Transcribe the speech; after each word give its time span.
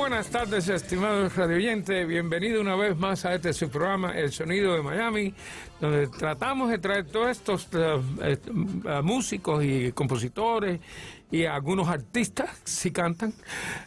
Buenas 0.00 0.30
tardes, 0.30 0.66
estimados 0.70 1.36
radioyentes. 1.36 2.08
Bienvenido 2.08 2.62
una 2.62 2.74
vez 2.74 2.96
más 2.96 3.26
a 3.26 3.34
este 3.34 3.52
su 3.52 3.68
programa, 3.68 4.18
El 4.18 4.32
Sonido 4.32 4.74
de 4.74 4.82
Miami, 4.82 5.34
donde 5.78 6.06
tratamos 6.06 6.70
de 6.70 6.78
traer 6.78 7.04
todos 7.04 7.28
estos 7.28 7.68
uh, 7.74 8.00
uh, 8.00 9.02
músicos 9.02 9.62
y 9.62 9.92
compositores 9.92 10.80
y 11.30 11.44
algunos 11.44 11.88
artistas, 11.88 12.50
si 12.64 12.90
cantan, 12.90 13.32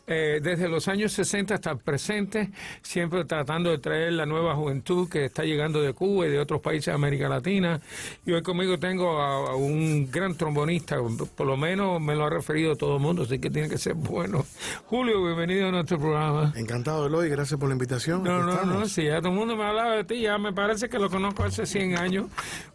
eh, 0.07 0.39
desde 0.41 0.69
los 0.69 0.87
años 0.87 1.11
60 1.13 1.55
hasta 1.55 1.71
el 1.71 1.77
presente, 1.79 2.51
siempre 2.81 3.25
tratando 3.25 3.69
de 3.69 3.79
traer 3.79 4.13
la 4.13 4.25
nueva 4.25 4.55
juventud 4.55 5.09
que 5.09 5.25
está 5.25 5.43
llegando 5.43 5.81
de 5.81 5.93
Cuba 5.93 6.27
y 6.27 6.29
de 6.29 6.39
otros 6.39 6.61
países 6.61 6.85
de 6.85 6.93
América 6.93 7.27
Latina. 7.27 7.81
Y 8.25 8.31
hoy 8.31 8.41
conmigo 8.41 8.79
tengo 8.79 9.19
a, 9.21 9.51
a 9.51 9.55
un 9.55 10.09
gran 10.09 10.35
trombonista, 10.35 10.97
por 11.35 11.47
lo 11.47 11.57
menos 11.57 11.99
me 12.01 12.15
lo 12.15 12.25
ha 12.25 12.29
referido 12.29 12.75
todo 12.75 12.95
el 12.95 13.01
mundo, 13.01 13.23
así 13.23 13.39
que 13.39 13.49
tiene 13.49 13.69
que 13.69 13.77
ser 13.77 13.95
bueno. 13.95 14.45
Julio, 14.85 15.23
bienvenido 15.23 15.67
a 15.67 15.71
nuestro 15.71 15.99
programa. 15.99 16.53
Encantado, 16.55 17.07
Eloy, 17.07 17.29
gracias 17.29 17.59
por 17.59 17.69
la 17.69 17.73
invitación. 17.73 18.23
No, 18.23 18.43
no, 18.43 18.63
no, 18.65 18.85
sí, 18.87 19.03
ya 19.05 19.19
todo 19.19 19.29
el 19.29 19.37
mundo 19.37 19.57
me 19.57 19.63
hablaba 19.63 19.95
de 19.95 20.03
ti, 20.03 20.21
ya 20.21 20.37
me 20.37 20.53
parece 20.53 20.87
que 20.87 20.97
lo 20.97 21.09
conozco 21.09 21.43
hace 21.43 21.65
100 21.65 21.97
años. 21.97 22.27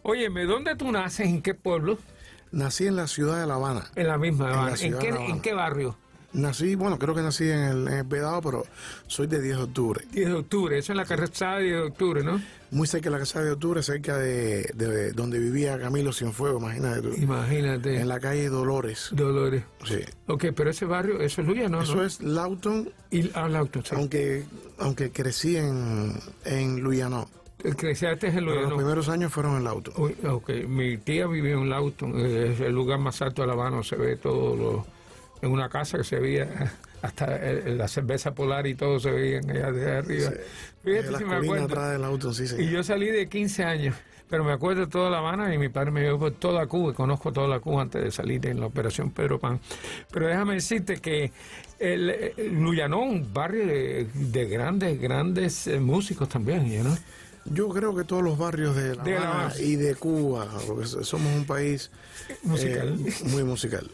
Óyeme, 0.03 0.45
¿dónde 0.45 0.75
tú 0.75 0.91
naces? 0.91 1.27
¿En 1.27 1.41
qué 1.41 1.53
pueblo? 1.53 1.97
Nací 2.51 2.87
en 2.87 2.95
la 2.95 3.07
ciudad 3.07 3.39
de 3.39 3.47
La 3.47 3.55
Habana. 3.55 3.85
En 3.95 4.07
la 4.07 4.17
misma 4.17 4.45
En 4.45 4.51
Habana. 4.53 4.65
la 4.67 4.71
¿En, 4.71 4.77
ciudad 4.77 4.99
qué, 4.99 5.09
Habana. 5.09 5.25
¿En 5.27 5.41
qué 5.41 5.53
barrio? 5.53 5.97
Nací, 6.31 6.75
bueno, 6.75 6.99
creo 6.99 7.15
que 7.15 7.23
nací 7.23 7.45
en 7.49 7.57
el, 7.59 7.87
en 7.87 7.93
el 7.95 8.03
Vedado, 8.03 8.39
pero 8.41 8.63
soy 9.07 9.25
de 9.25 9.41
10 9.41 9.57
de 9.57 9.63
octubre. 9.63 10.05
10 10.11 10.27
de 10.27 10.33
octubre, 10.35 10.77
eso 10.77 10.91
es 10.93 10.97
la 10.97 11.05
carretera 11.05 11.57
de 11.57 11.63
10 11.63 11.73
de 11.75 11.81
octubre, 11.87 12.23
¿no? 12.23 12.39
Muy 12.69 12.85
cerca 12.85 13.05
de 13.05 13.13
la 13.13 13.17
casa 13.19 13.41
de 13.41 13.49
octubre, 13.51 13.81
cerca 13.81 14.15
de, 14.15 14.69
de 14.75 15.11
donde 15.13 15.39
vivía 15.39 15.79
Camilo 15.79 16.13
Cienfuegos, 16.13 16.61
imagínate 16.61 17.01
tú. 17.01 17.13
Imagínate. 17.17 17.99
En 17.99 18.07
la 18.07 18.19
calle 18.19 18.47
Dolores. 18.47 19.09
Dolores. 19.11 19.63
Sí. 19.87 20.01
Ok, 20.27 20.45
pero 20.55 20.69
ese 20.69 20.85
barrio, 20.85 21.19
eso 21.19 21.41
es 21.41 21.47
Luya, 21.47 21.67
¿no? 21.67 21.81
Eso 21.81 21.95
¿no? 21.95 22.03
es 22.05 22.21
Lawton, 22.21 22.91
Y 23.09 23.31
ah, 23.33 23.49
Lauton, 23.49 23.83
sí. 23.83 23.95
aunque, 23.95 24.45
aunque 24.77 25.09
crecí 25.11 25.57
en, 25.57 26.13
en 26.45 26.79
Luyano. 26.81 27.27
Es 27.63 28.35
el 28.35 28.45
los 28.45 28.73
primeros 28.73 29.09
años 29.09 29.31
fueron 29.33 29.57
en 29.57 29.63
Lawton. 29.65 29.93
Uy, 29.97 30.15
ok, 30.27 30.49
mi 30.67 30.97
tía 30.97 31.27
vivió 31.27 31.57
en 31.61 31.69
Lauton, 31.69 32.13
eh, 32.17 32.53
es 32.53 32.59
el 32.61 32.73
lugar 32.73 32.99
más 32.99 33.21
alto 33.21 33.41
de 33.41 33.47
La 33.47 33.53
Habana, 33.53 33.83
se 33.83 33.95
ve 33.97 34.15
todo 34.15 34.55
lo, 34.55 34.85
en 35.41 35.51
una 35.51 35.67
casa 35.69 35.97
que 35.97 36.03
se 36.05 36.19
veía 36.19 36.47
hasta 37.01 37.35
el- 37.35 37.77
la 37.77 37.87
cerveza 37.87 38.33
polar 38.33 38.65
y 38.67 38.75
todo 38.75 38.99
se 38.99 39.11
veía 39.11 39.39
allá 39.39 39.71
de 39.71 39.91
arriba. 39.97 40.31
Fíjate 40.83 41.07
Eh, 41.09 41.17
si 41.17 41.23
me 41.25 41.35
acuerdo. 41.35 41.65
atrás 41.65 41.91
sí, 42.35 42.55
Y 42.59 42.69
yo 42.69 42.81
salí 42.83 43.07
de 43.07 43.27
15 43.27 43.63
años, 43.65 43.95
pero 44.29 44.45
me 44.45 44.53
acuerdo 44.53 44.81
de 44.81 44.87
toda 44.87 45.09
La 45.09 45.17
Habana 45.17 45.53
y 45.53 45.57
mi 45.57 45.67
padre 45.67 45.91
me 45.91 46.01
llevó 46.01 46.19
por 46.19 46.31
toda 46.31 46.65
Cuba, 46.67 46.91
y 46.91 46.95
conozco 46.95 47.33
toda 47.33 47.47
la 47.49 47.59
Cuba 47.59 47.81
antes 47.81 48.01
de 48.01 48.11
salir 48.11 48.45
en 48.47 48.61
la 48.61 48.67
operación 48.67 49.11
Pedro 49.11 49.37
Pan. 49.39 49.59
Pero 50.11 50.27
déjame 50.27 50.53
decirte 50.53 50.99
que 51.01 51.31
el, 51.77 52.09
el 52.37 52.53
Luyanó, 52.61 53.01
un 53.01 53.33
barrio 53.33 53.65
de, 53.65 54.07
de 54.13 54.45
grandes, 54.45 54.99
grandes 55.01 55.67
eh, 55.67 55.79
músicos 55.81 56.29
también, 56.29 56.69
¿ya 56.69 56.83
¿no? 56.83 56.97
Yo 57.45 57.69
creo 57.69 57.95
que 57.95 58.03
todos 58.03 58.21
los 58.23 58.37
barrios 58.37 58.75
de 58.75 58.95
La 58.95 59.03
De 59.03 59.11
La 59.19 59.29
Habana 59.31 59.53
y 59.59 59.75
de 59.75 59.95
Cuba, 59.95 60.47
porque 60.67 60.85
somos 60.85 61.33
un 61.35 61.45
país 61.45 61.89
Musical. 62.43 62.99
eh, 63.05 63.13
muy 63.25 63.43
musical. 63.43 63.89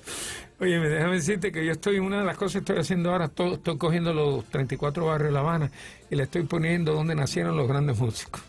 Oye, 0.59 0.79
déjame 0.79 1.16
decirte 1.16 1.51
que 1.51 1.66
yo 1.66 1.72
estoy, 1.73 2.00
una 2.00 2.19
de 2.19 2.25
las 2.25 2.38
cosas 2.38 2.53
que 2.53 2.59
estoy 2.59 2.78
haciendo 2.79 3.11
ahora, 3.11 3.28
todo- 3.28 3.56
estoy 3.56 3.78
cogiendo 3.78 4.13
los 4.13 4.45
34 4.45 5.06
barrios 5.06 5.29
de 5.29 5.33
La 5.33 5.39
Habana 5.41 5.72
y 6.09 6.16
le 6.16 6.23
estoy 6.23 6.44
poniendo 6.44 6.94
donde 6.94 7.13
nacieron 7.16 7.56
los 7.57 7.67
grandes 7.67 7.97
músicos. 7.97 8.41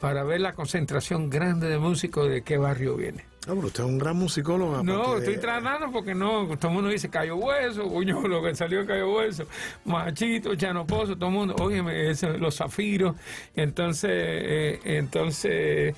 Para 0.00 0.22
ver 0.22 0.40
la 0.42 0.52
concentración 0.52 1.30
grande 1.30 1.68
de 1.68 1.78
músicos 1.78 2.28
de 2.28 2.42
qué 2.42 2.58
barrio 2.58 2.96
viene. 2.96 3.24
Ah, 3.46 3.52
pero 3.54 3.66
usted 3.66 3.82
es 3.84 3.88
un 3.90 3.98
gran 3.98 4.16
musicólogo. 4.16 4.82
No, 4.82 5.18
estoy 5.18 5.36
tratando 5.36 5.90
porque 5.92 6.14
no, 6.14 6.46
todo 6.58 6.68
el 6.68 6.74
mundo 6.74 6.88
dice 6.90 7.10
Cayo 7.10 7.36
Hueso, 7.36 7.86
coño, 7.88 8.26
lo 8.26 8.42
que 8.42 8.54
salió 8.54 8.80
de 8.80 8.86
Cayo 8.86 9.12
Hueso, 9.14 9.44
Machito, 9.84 10.54
Chano 10.54 10.86
Pozo, 10.86 11.14
todo 11.16 11.28
el 11.28 11.34
mundo, 11.34 11.54
óyeme, 11.60 12.12
los 12.38 12.56
zafiros, 12.56 13.14
entonces, 13.54 14.10
eh, 14.12 14.80
entonces, 14.84 15.94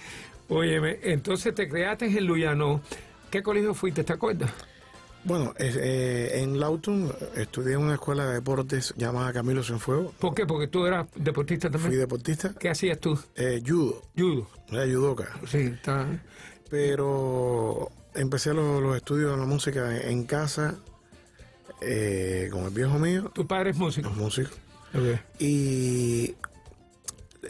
óyeme, 0.49 0.99
entonces 1.03 1.55
te 1.55 1.69
creaste 1.69 2.07
en 2.07 2.27
Luyano. 2.27 2.81
¿Qué 3.31 3.43
colegio 3.43 3.75
fuiste, 3.75 4.03
te 4.05 4.13
acuerdas? 4.13 4.51
Bueno, 5.25 5.53
eh, 5.59 6.31
en 6.43 6.61
Lawton 6.61 7.13
estudié 7.35 7.75
en 7.75 7.81
una 7.81 7.95
escuela 7.95 8.27
de 8.27 8.35
deportes 8.35 8.95
llamada 8.97 9.33
Camilo 9.33 9.63
Cienfuegos. 9.65 10.15
¿Por 10.15 10.35
qué? 10.35 10.47
Porque 10.47 10.69
tú 10.69 10.87
eras 10.87 11.07
deportista 11.17 11.69
Fui 11.69 11.81
también. 11.81 12.01
deportista, 12.01 12.55
¿Qué 12.59 12.69
hacías 12.71 12.99
tú? 13.01 13.19
eh, 13.35 13.61
judo, 13.67 14.03
Judo. 14.17 14.49
era 14.71 14.85
judoka. 14.85 15.29
Sí, 15.49 15.59
está. 15.75 16.07
Pero 16.71 17.91
empecé 18.15 18.53
los, 18.55 18.83
los 18.83 18.97
estudios 18.97 19.33
de 19.33 19.37
la 19.37 19.45
música 19.47 19.97
en, 19.97 20.25
casa 20.25 20.75
eh, 21.81 22.49
con 22.51 22.65
el 22.65 22.71
viejo 22.71 22.99
mío, 22.99 23.31
Tu 23.35 23.47
padre 23.47 23.71
es 23.71 23.77
músico. 23.77 24.09
los 24.09 24.19
músicos. 24.19 24.53
Ok. 24.95 25.21
Y 25.39 26.35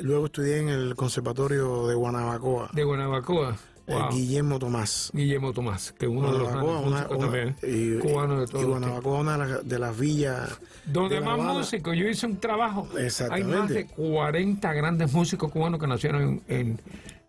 luego 0.00 0.26
estudié 0.26 0.58
en 0.58 0.68
el 0.68 0.94
Conservatorio 0.96 1.86
de 1.86 1.94
Guanabacoa, 1.94 2.70
De 2.72 2.84
Guanabacoa. 2.84 3.56
Wow. 3.88 4.10
Guillermo 4.10 4.58
Tomás. 4.58 5.12
Guillermo 5.14 5.52
Tomás, 5.52 5.92
que 5.92 6.06
es 6.06 6.10
uno 6.10 6.32
de 6.32 6.38
los 6.40 6.48
una- 6.84 7.06
también, 7.06 7.54
y, 7.62 7.98
cubano 8.00 8.38
de 8.40 8.44
y 8.44 8.46
todo. 8.48 8.58
tiempo. 8.58 8.68
Guanabacoa, 8.78 9.20
una 9.20 9.32
de 9.32 9.38
las, 9.38 9.68
de 9.68 9.78
las 9.78 9.96
villas. 9.96 10.60
Donde 10.86 11.20
más 11.20 11.38
músicos, 11.38 11.96
yo 11.96 12.08
hice 12.08 12.26
un 12.26 12.38
trabajo. 12.40 12.88
Hay 12.98 13.04
Exactamente. 13.06 13.56
más 13.56 13.68
de 13.68 13.86
40 13.86 14.72
grandes 14.72 15.12
músicos 15.12 15.52
cubanos 15.52 15.78
que 15.78 15.86
nacieron 15.86 16.20
en. 16.22 16.42
en, 16.48 16.80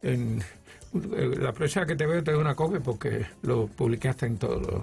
en- 0.01 0.43
la 0.93 1.51
próxima 1.53 1.85
que 1.85 1.95
te 1.95 2.05
veo 2.05 2.23
te 2.23 2.31
doy 2.31 2.41
una 2.41 2.55
copia 2.55 2.79
porque 2.79 3.25
lo 3.43 3.67
publicaste 3.67 4.25
en 4.25 4.37
todos 4.37 4.61
los. 4.65 4.81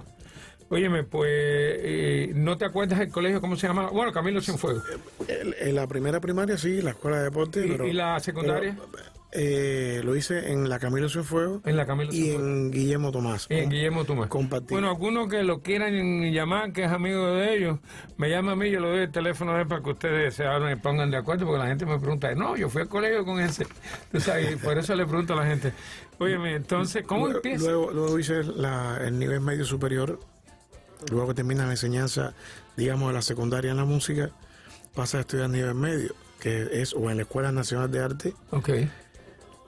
Óyeme, 0.69 1.03
pues, 1.03 1.29
eh, 1.31 2.31
¿no 2.33 2.57
te 2.57 2.65
acuerdas 2.65 2.97
del 2.99 3.09
colegio? 3.09 3.39
¿Cómo 3.39 3.55
se 3.55 3.67
llama? 3.67 3.89
Bueno, 3.91 4.11
Camilo 4.11 4.41
Cienfuegos. 4.41 4.83
En 5.27 5.75
la 5.75 5.85
primera 5.87 6.19
primaria 6.19 6.57
sí, 6.57 6.81
la 6.81 6.91
escuela 6.91 7.17
de 7.17 7.23
deporte. 7.25 7.65
¿Y- 7.65 7.69
pero- 7.71 7.87
y 7.87 7.93
la 7.93 8.19
secundaria? 8.19 8.75
pero, 8.91 9.03
eh, 9.37 10.01
lo 10.03 10.15
hice 10.15 10.51
en 10.51 10.69
la 10.69 10.79
Camilo 10.79 11.09
Cienfuegos 11.09 11.61
En 11.65 11.75
la 11.77 11.85
Camilo 11.85 12.13
y 12.13 12.31
en 12.31 12.71
Guillermo 12.71 13.11
Tomás. 13.11 13.47
Y 13.49 13.55
en 13.55 13.69
Guillermo 13.69 14.05
Tomás. 14.05 14.29
Bueno, 14.69 14.89
algunos 14.89 15.27
que 15.27 15.43
lo 15.43 15.61
quieran 15.61 16.31
llamar, 16.31 16.71
que 16.71 16.85
es 16.85 16.91
amigo 16.91 17.27
de 17.27 17.55
ellos, 17.55 17.79
me 18.17 18.29
llama 18.29 18.53
a 18.53 18.55
mí, 18.55 18.71
yo 18.71 18.79
le 18.79 18.87
doy 18.87 18.99
el 18.99 19.11
teléfono 19.11 19.53
de 19.53 19.61
él 19.61 19.67
para 19.67 19.83
que 19.83 19.89
ustedes 19.91 20.33
se 20.33 20.45
hablen 20.45 20.77
y 20.77 20.81
pongan 20.81 21.11
de 21.11 21.17
acuerdo, 21.17 21.45
porque 21.45 21.59
la 21.59 21.67
gente 21.67 21.85
me 21.85 21.99
pregunta, 21.99 22.33
no, 22.33 22.55
yo 22.55 22.69
fui 22.69 22.81
al 22.81 22.87
colegio 22.87 23.25
con 23.25 23.39
ese. 23.39 23.67
Tú 24.11 24.19
sabes, 24.19 24.53
y 24.53 24.55
por 24.55 24.77
eso 24.77 24.95
le 24.95 25.05
pregunto 25.05 25.33
a 25.33 25.37
la 25.37 25.45
gente, 25.45 25.73
óyeme, 26.17 26.55
entonces, 26.55 27.03
¿cómo 27.05 27.25
Luego- 27.25 27.37
empieza? 27.39 27.65
Luego, 27.65 27.91
luego 27.91 28.17
hice 28.19 28.43
la- 28.43 28.99
el 29.05 29.19
nivel 29.19 29.41
medio 29.41 29.65
superior. 29.65 30.19
Luego 31.11 31.27
que 31.27 31.33
termina 31.35 31.65
la 31.65 31.71
enseñanza, 31.71 32.33
digamos, 32.77 33.09
de 33.09 33.13
la 33.15 33.21
secundaria 33.21 33.71
en 33.71 33.77
la 33.77 33.85
música, 33.85 34.29
pasa 34.95 35.17
a 35.17 35.21
estudiar 35.21 35.49
nivel 35.49 35.75
medio, 35.75 36.15
que 36.39 36.69
es 36.81 36.93
o 36.93 37.09
en 37.11 37.17
la 37.17 37.23
Escuela 37.23 37.51
Nacional 37.51 37.91
de 37.91 37.99
Arte, 37.99 38.33
Ok, 38.51 38.69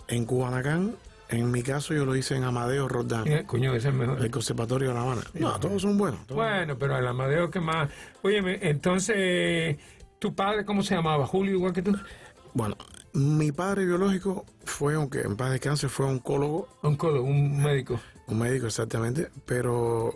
en 0.08 0.26
Cubanacán. 0.26 0.96
En 1.30 1.52
mi 1.52 1.62
caso, 1.62 1.94
yo 1.94 2.06
lo 2.06 2.16
hice 2.16 2.36
en 2.38 2.46
Amadeo 2.46 2.88
Roldán, 2.88 3.28
Eh, 3.28 3.44
coño, 3.46 3.72
ese 3.72 3.90
es 3.90 3.94
el 3.94 4.00
mejor. 4.00 4.24
el 4.24 4.32
Conservatorio 4.32 4.88
de 4.90 4.94
La 4.94 5.02
Habana. 5.02 5.22
No, 5.34 5.60
todos 5.60 5.82
son 5.82 5.98
buenos. 5.98 6.26
todos 6.26 6.38
Bueno, 6.38 6.78
pero 6.78 6.98
el 6.98 7.06
Amadeo 7.06 7.52
que 7.52 7.60
más. 7.60 7.90
Óyeme, 8.22 8.60
entonces, 8.62 9.76
¿tu 10.20 10.34
padre 10.34 10.64
cómo 10.64 10.84
se 10.84 10.96
llamaba? 10.96 11.28
¿Julio 11.28 11.52
igual 11.56 11.74
que 11.74 11.82
tú? 11.82 11.94
Bueno, 12.54 12.78
mi 13.14 13.52
padre 13.52 13.86
biológico 13.86 14.46
fue, 14.64 14.94
aunque 14.96 15.20
en 15.22 15.36
paz 15.36 15.52
descanse, 15.52 15.90
fue 15.90 16.06
oncólogo, 16.06 16.70
Oncólogo, 16.82 17.28
un 17.28 17.62
médico. 17.62 18.00
un 18.28 18.40
médico 18.40 18.68
exactamente, 18.68 19.30
pero 19.46 20.16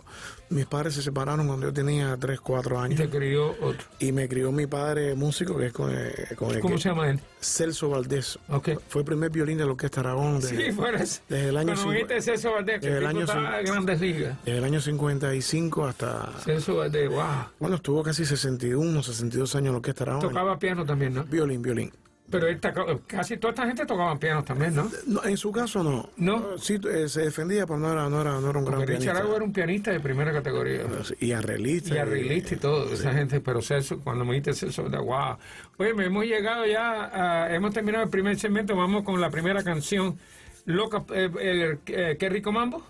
mis 0.52 0.66
padres 0.66 0.94
se 0.94 1.02
separaron 1.02 1.46
cuando 1.46 1.66
yo 1.66 1.72
tenía 1.72 2.16
3, 2.16 2.40
4 2.40 2.76
Y 2.76 2.78
años 2.84 3.00
te 3.00 3.08
crió 3.08 3.50
otro. 3.60 3.86
y 3.98 4.12
me 4.12 4.28
crió 4.28 4.52
mi 4.52 4.66
padre 4.66 5.14
músico, 5.14 5.56
que 5.56 5.66
es 5.66 5.72
con 5.72 5.90
el, 5.90 6.12
con 6.36 6.50
el 6.52 6.60
¿Cómo 6.60 6.74
que- 6.76 6.80
se 6.80 6.88
llama 6.90 7.10
él? 7.10 7.20
Celso 7.40 7.88
Valdés. 7.88 8.38
Ok. 8.48 8.70
Fue 8.88 9.00
el 9.02 9.04
primer 9.06 9.30
violín 9.30 9.58
de 9.58 9.64
la 9.64 9.72
Orquesta 9.72 10.00
Aragón 10.00 10.40
de- 10.40 10.48
Sí, 10.48 10.72
fuera 10.72 10.98
desde 10.98 11.48
el 11.48 11.56
año 11.56 11.74
me 11.86 11.92
dijiste 11.94 12.20
Celso 12.22 12.52
Valdés, 12.52 12.80
que 12.80 12.86
desde 12.86 12.98
el 13.00 13.06
año 13.06 13.26
grandes 13.26 14.00
ligas. 14.00 14.36
desde 14.44 14.58
el 14.58 14.64
año 14.64 14.80
55 14.80 15.84
hasta... 15.86 16.30
Celso 16.44 16.76
Valdés, 16.76 17.08
wow. 17.10 17.24
Bueno, 17.58 17.76
estuvo 17.76 18.02
casi 18.02 18.24
61, 18.24 19.02
62 19.02 19.54
años 19.56 19.66
en 19.66 19.72
la 19.72 19.78
Orquesta 19.78 20.04
Aragón. 20.04 20.20
Tocaba 20.28 20.58
piano 20.58 20.84
también, 20.84 21.14
¿no? 21.14 21.24
Violín, 21.24 21.62
violín. 21.62 21.92
Pero 22.32 22.48
esta, 22.48 22.72
casi 23.06 23.36
toda 23.36 23.52
esta 23.52 23.66
gente 23.66 23.86
tocaba 23.86 24.18
piano 24.18 24.42
también, 24.42 24.74
¿no? 24.74 24.90
No, 25.06 25.22
en 25.22 25.36
su 25.36 25.52
caso 25.52 25.84
no. 25.84 26.08
¿No? 26.16 26.58
Sí, 26.58 26.80
eh, 26.90 27.08
se 27.08 27.20
defendía, 27.22 27.66
pero 27.66 27.78
no 27.78 27.92
era, 27.92 28.08
no 28.08 28.20
era, 28.22 28.40
no 28.40 28.50
era 28.50 28.58
un 28.58 28.64
gran 28.64 28.80
Richard 28.80 28.98
pianista. 28.98 29.18
Agua 29.18 29.36
era 29.36 29.44
un 29.44 29.52
pianista 29.52 29.90
de 29.92 30.00
primera 30.00 30.32
categoría. 30.32 30.80
Y 31.20 31.32
arreglista. 31.32 31.94
Y 31.94 31.98
arreglista 31.98 32.54
y 32.54 32.56
todo, 32.56 32.92
esa 32.92 33.12
gente, 33.12 33.40
pero 33.40 33.62
Celso, 33.62 34.00
cuando 34.00 34.24
me 34.24 34.30
dijiste 34.32 34.54
Celso, 34.54 34.88
de 34.88 34.98
wow. 34.98 35.36
Oye, 35.76 35.90
hemos 35.90 36.24
llegado 36.24 36.66
ya, 36.66 37.44
a- 37.44 37.54
hemos 37.54 37.72
terminado 37.74 38.04
el 38.04 38.10
primer 38.10 38.38
segmento, 38.38 38.74
vamos 38.74 39.04
con 39.04 39.20
la 39.20 39.30
primera 39.30 39.62
canción, 39.62 40.18
Loca, 40.64 41.04
eh, 41.12 41.28
el, 41.40 41.78
eh, 41.86 42.16
¿qué 42.18 42.28
rico 42.28 42.50
mambo? 42.50 42.82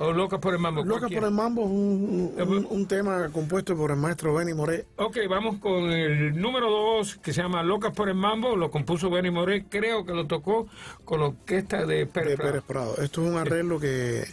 ¿O 0.00 0.12
Loca 0.12 0.38
por 0.38 0.54
el 0.54 0.60
mambo? 0.60 0.84
Loca 0.84 1.00
Cualquiera. 1.00 1.22
por 1.22 1.28
el 1.28 1.34
mambo 1.34 1.62
es 1.64 1.70
un, 1.70 2.32
un- 2.38 2.48
un- 2.58 2.66
un 2.70 2.86
tema 2.86 3.28
compuesto 3.30 3.76
por 3.76 3.90
el 3.90 3.96
maestro 3.96 4.32
Benny 4.32 4.54
Moré. 4.54 4.86
Ok, 4.96 5.16
vamos 5.28 5.58
con 5.58 5.90
el 5.90 6.40
número 6.40 6.70
dos, 6.70 7.16
que 7.16 7.32
se 7.32 7.42
llama 7.42 7.64
Locas 7.64 7.92
por 7.92 8.08
el 8.08 8.14
Mambo, 8.14 8.54
lo 8.54 8.70
compuso 8.70 9.10
Benny 9.10 9.30
Moré, 9.32 9.64
creo 9.68 10.04
que 10.04 10.12
lo 10.12 10.26
tocó 10.28 10.68
con 11.04 11.18
la 11.20 11.26
orquesta 11.26 11.84
de 11.84 12.06
Pérez 12.06 12.30
de 12.30 12.36
Prado. 12.36 12.50
Pérez 12.52 12.64
Prado. 12.64 12.96
Esto 13.02 13.24
es 13.24 13.30
un 13.32 13.38
arreglo 13.38 13.80
que, 13.80 14.24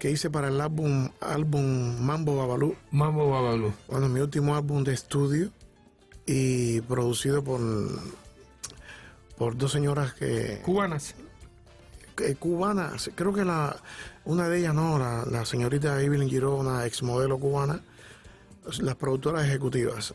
que 0.00 0.10
hice 0.10 0.30
para 0.30 0.48
el 0.48 0.60
álbum, 0.60 1.08
álbum 1.20 2.00
Mambo 2.04 2.36
Babalú. 2.36 2.74
Mambo 2.90 3.30
Babalú. 3.30 3.72
Bueno, 3.86 4.08
mi 4.08 4.18
último 4.18 4.56
álbum 4.56 4.82
de 4.82 4.94
estudio 4.94 5.50
y 6.26 6.80
producido 6.82 7.44
por, 7.44 7.60
por 9.36 9.56
dos 9.56 9.70
señoras 9.70 10.12
que, 10.14 10.60
Cubanas. 10.64 11.14
Que- 12.18 12.34
cubanas. 12.36 13.10
Creo 13.14 13.32
que 13.32 13.44
la 13.44 13.76
una 14.24 14.48
de 14.48 14.58
ellas 14.58 14.74
no, 14.74 14.98
la, 14.98 15.24
la 15.24 15.46
señorita 15.46 16.02
Evelyn 16.02 16.28
Giró, 16.28 16.56
una 16.56 16.84
exmodelo 16.84 17.38
cubana, 17.38 17.80
las 18.80 18.94
productoras 18.96 19.46
ejecutivas. 19.46 20.12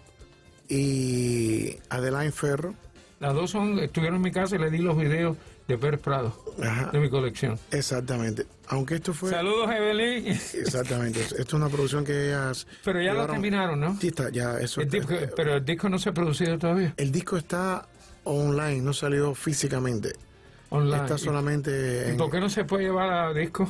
Y 0.69 1.77
Adeline 1.89 2.31
Ferro, 2.31 2.73
Las 3.19 3.33
dos 3.33 3.51
son, 3.51 3.79
estuvieron 3.79 4.17
en 4.17 4.21
mi 4.23 4.31
casa 4.31 4.55
y 4.55 4.59
le 4.59 4.69
di 4.69 4.79
los 4.79 4.97
videos 4.97 5.37
de 5.67 5.77
Pérez 5.77 6.01
Prado, 6.01 6.37
Ajá. 6.61 6.89
de 6.91 6.99
mi 6.99 7.09
colección. 7.09 7.57
exactamente. 7.71 8.45
Aunque 8.67 8.95
esto 8.95 9.13
fue... 9.13 9.29
Saludos, 9.29 9.69
Evelyn. 9.71 10.27
Exactamente. 10.27 11.21
Esto 11.21 11.41
es 11.41 11.53
una 11.53 11.69
producción 11.69 12.03
que 12.05 12.27
ellas... 12.29 12.65
Pero 12.83 13.01
ya 13.01 13.13
lo 13.13 13.21
llevaron- 13.21 13.31
terminaron, 13.35 13.79
¿no? 13.79 13.97
Sí, 13.99 14.07
está, 14.07 14.29
ya 14.29 14.57
eso 14.59 14.81
El 14.81 14.89
disco- 14.89 15.15
pero 15.35 15.55
el 15.55 15.65
disco 15.65 15.89
no 15.89 15.99
se 15.99 16.09
ha 16.09 16.13
producido 16.13 16.57
todavía. 16.57 16.93
El 16.97 17.11
disco 17.11 17.37
está 17.37 17.87
online, 18.25 18.81
no 18.81 18.93
salió 18.93 19.33
físicamente. 19.35 20.13
Online. 20.73 21.03
Está 21.03 21.15
¿Y- 21.15 21.19
solamente 21.19 22.05
¿Y 22.07 22.11
en- 22.11 22.17
por 22.17 22.31
qué 22.31 22.39
no 22.39 22.49
se 22.49 22.65
puede 22.65 22.85
llevar 22.85 23.11
a 23.13 23.33
disco? 23.33 23.69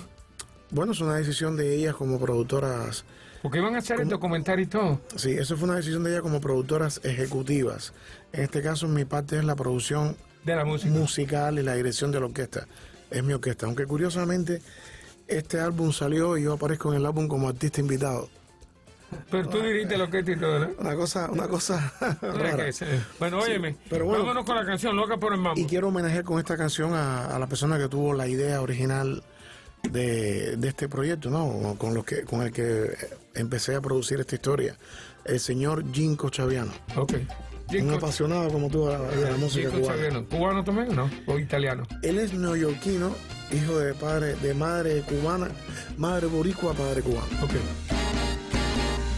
Bueno, 0.71 0.93
es 0.93 1.01
una 1.01 1.15
decisión 1.15 1.55
de 1.57 1.75
ellas 1.75 1.95
como 1.95 2.19
productoras. 2.19 3.03
Porque 3.41 3.57
iban 3.59 3.75
a 3.75 3.79
hacer 3.79 3.99
el 3.99 4.07
documental 4.07 4.59
y 4.61 4.65
todo. 4.67 5.01
Sí, 5.17 5.31
eso 5.31 5.57
fue 5.57 5.65
una 5.67 5.75
decisión 5.75 6.03
de 6.05 6.11
ellas 6.11 6.21
como 6.21 6.39
productoras 6.39 7.01
ejecutivas. 7.03 7.93
En 8.31 8.43
este 8.43 8.61
caso, 8.61 8.87
mi 8.87 9.03
parte 9.03 9.37
es 9.37 9.43
la 9.43 9.55
producción 9.55 10.15
De 10.45 10.55
la 10.55 10.63
música. 10.63 10.91
musical 10.93 11.59
y 11.59 11.61
la 11.63 11.75
dirección 11.75 12.11
de 12.11 12.21
la 12.21 12.27
orquesta. 12.27 12.67
Es 13.11 13.21
mi 13.21 13.33
orquesta. 13.33 13.65
Aunque 13.65 13.85
curiosamente, 13.85 14.61
este 15.27 15.59
álbum 15.59 15.91
salió 15.91 16.37
y 16.37 16.43
yo 16.43 16.53
aparezco 16.53 16.91
en 16.93 16.99
el 16.99 17.05
álbum 17.05 17.27
como 17.27 17.49
artista 17.49 17.81
invitado. 17.81 18.29
Pero 19.29 19.49
tú 19.49 19.59
diriste 19.59 19.97
lo 19.97 20.09
que 20.09 20.19
es 20.19 20.39
todo, 20.39 20.59
¿no? 20.59 20.69
Una 20.79 20.95
cosa, 20.95 21.29
una 21.31 21.47
cosa 21.47 21.93
rara. 22.21 22.65
Bueno, 23.19 23.39
óyeme, 23.39 23.75
pero 23.89 24.05
bueno. 24.05 24.23
vámonos 24.23 24.45
con 24.45 24.55
la 24.55 24.65
canción 24.65 24.95
Loca 24.95 25.17
por 25.17 25.33
el 25.33 25.39
Mambo. 25.39 25.59
Y 25.59 25.65
quiero 25.65 25.87
homenajear 25.89 26.23
con 26.23 26.39
esta 26.39 26.57
canción 26.57 26.93
a, 26.93 27.27
a 27.27 27.39
la 27.39 27.47
persona 27.47 27.77
que 27.77 27.87
tuvo 27.87 28.13
la 28.13 28.27
idea 28.27 28.61
original 28.61 29.23
de, 29.83 30.57
de 30.57 30.67
este 30.67 30.87
proyecto, 30.87 31.29
¿no? 31.29 31.75
Con, 31.77 31.93
los 31.93 32.05
que, 32.05 32.23
con 32.23 32.41
el 32.41 32.51
que 32.51 32.95
empecé 33.35 33.75
a 33.75 33.81
producir 33.81 34.19
esta 34.19 34.35
historia. 34.35 34.75
El 35.25 35.39
señor 35.39 35.83
Ginko 35.91 36.29
Chaviano. 36.29 36.71
Ok. 36.95 37.13
Un 37.79 37.93
apasionado 37.93 38.49
como 38.49 38.69
tú 38.69 38.85
de 38.87 38.93
la, 38.93 38.99
de 38.99 39.31
la 39.31 39.37
música 39.37 39.69
Ginko 39.69 39.81
cubana. 39.81 40.01
Chaviano. 40.01 40.25
¿Cubano 40.27 40.63
también 40.63 40.89
o 40.89 40.93
no? 40.93 41.09
¿O 41.27 41.39
italiano? 41.39 41.87
Él 42.01 42.19
es 42.19 42.33
neoyorquino, 42.33 43.15
hijo 43.51 43.79
de 43.79 43.93
padre, 43.93 44.35
de 44.35 44.53
madre 44.53 45.01
cubana, 45.01 45.47
madre 45.97 46.27
boricua, 46.27 46.73
padre 46.73 47.01
cubano. 47.01 47.25
Ok. 47.41 47.51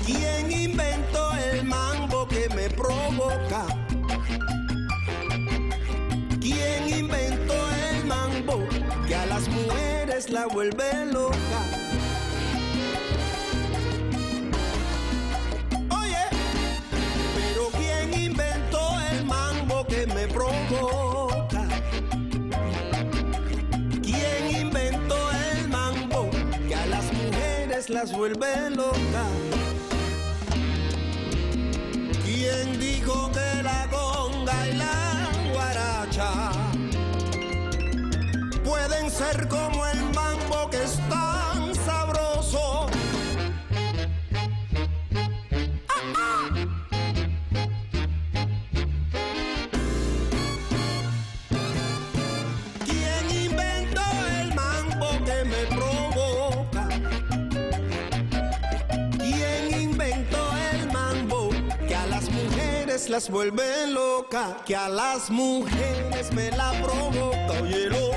¿Quién 0.06 0.52
inventó 0.52 1.31
el 1.34 1.63
mambo 1.63 2.28
que 2.28 2.48
me 2.56 2.69
provoca? 2.69 3.66
¿Quién 6.40 6.90
inventó 6.90 7.56
el 7.90 8.06
mambo 8.06 8.63
que 9.07 9.16
a 9.16 9.25
las 9.25 9.48
mujeres 9.48 10.30
la 10.30 10.46
vuelve 10.46 11.07
loca? 11.12 11.60
Oye, 15.90 16.25
pero 17.36 17.69
¿quién 17.75 18.13
inventó 18.13 19.00
el 19.12 19.25
mambo 19.25 19.88
que 19.88 20.06
me 20.06 20.28
provoca? 20.28 21.68
¿Quién 24.04 24.56
inventó 24.62 25.18
el 25.31 25.68
mambo 25.68 26.30
que 26.68 26.75
a 26.75 26.86
las 26.86 27.12
mujeres 27.12 27.90
las 27.90 28.12
vuelve 28.12 28.69
locas? 28.69 29.64
¿Quién 33.06 33.13
dijo 33.13 33.31
que 33.31 33.63
la 33.63 33.88
conga 33.92 34.68
y 34.68 34.74
la 34.78 35.30
guaracha 35.54 36.52
pueden 38.63 39.12
ser 39.12 39.48
como 39.48 39.75
las 63.10 63.30
vuelve 63.30 63.88
loca? 63.88 64.57
Que 64.66 64.75
a 64.75 64.90
las 64.90 65.30
mujeres 65.30 66.31
me 66.34 66.50
la 66.52 66.72
provoca, 66.81 67.62
óyelo. 67.62 68.12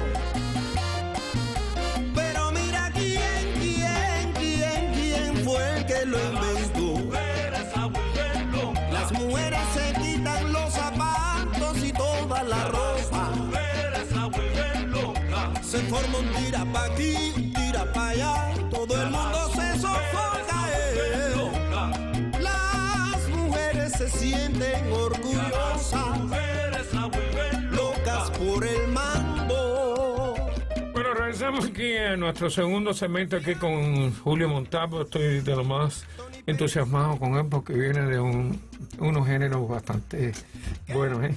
Pero 2.14 2.50
mira 2.52 2.90
quién, 2.94 3.52
quién, 3.60 4.32
quién, 4.34 4.92
quién 4.94 5.44
fue 5.44 5.78
el 5.78 5.86
que 5.86 6.06
lo 6.06 6.18
inventó. 6.18 7.16
Las 8.92 9.12
mujeres 9.12 9.60
se 9.74 10.00
quitan 10.00 10.52
los 10.52 10.72
zapatos 10.72 11.78
y 11.82 11.92
toda 11.92 12.42
la 12.44 12.64
ropa. 12.66 13.32
Se 15.62 15.78
forma 15.80 16.18
un 16.18 16.32
tira 16.34 16.64
pa' 16.72 16.84
aquí, 16.84 17.52
tira 17.54 17.92
pa' 17.92 18.08
allá. 18.08 18.54
Todo 18.70 19.02
el 19.02 19.10
mundo 19.10 19.50
se 19.54 19.80
sofoca. 19.80 20.47
Se 23.98 24.08
sienten 24.10 24.92
orgullosas, 24.92 25.92
locas 27.72 28.30
por 28.38 28.64
el 28.64 28.86
mambo. 28.92 30.36
Bueno, 30.92 31.14
regresamos 31.14 31.66
aquí 31.66 31.96
a 31.96 32.16
nuestro 32.16 32.48
segundo 32.48 32.94
segmento 32.94 33.38
aquí 33.38 33.56
con 33.56 34.14
Julio 34.14 34.48
Montalvo. 34.48 35.02
Estoy 35.02 35.40
de 35.40 35.56
lo 35.56 35.64
más 35.64 36.04
entusiasmado 36.46 37.18
con 37.18 37.34
él 37.38 37.46
porque 37.50 37.72
viene 37.72 38.02
de 38.02 38.20
un, 38.20 38.60
unos 39.00 39.26
géneros 39.26 39.68
bastante 39.68 40.30
buenos, 40.94 41.24
¿eh? 41.24 41.34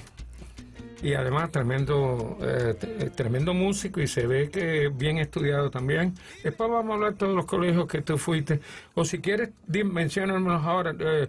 Y 1.02 1.14
además 1.14 1.50
tremendo, 1.50 2.38
eh, 2.40 2.76
t- 2.78 3.10
tremendo 3.10 3.52
músico 3.54 4.00
y 4.00 4.06
se 4.06 4.24
ve 4.26 4.50
que 4.50 4.88
bien 4.88 5.18
estudiado 5.18 5.68
también. 5.68 6.14
Después 6.44 6.70
vamos 6.70 6.92
a 6.92 6.94
hablar 6.94 7.12
de 7.12 7.18
todos 7.18 7.34
los 7.34 7.44
colegios 7.44 7.88
que 7.88 8.02
tú 8.02 8.16
fuiste. 8.18 8.60
O 8.94 9.04
si 9.04 9.18
quieres, 9.18 9.50
menciónanos 9.66 10.64
ahora. 10.64 10.94
Eh, 10.98 11.28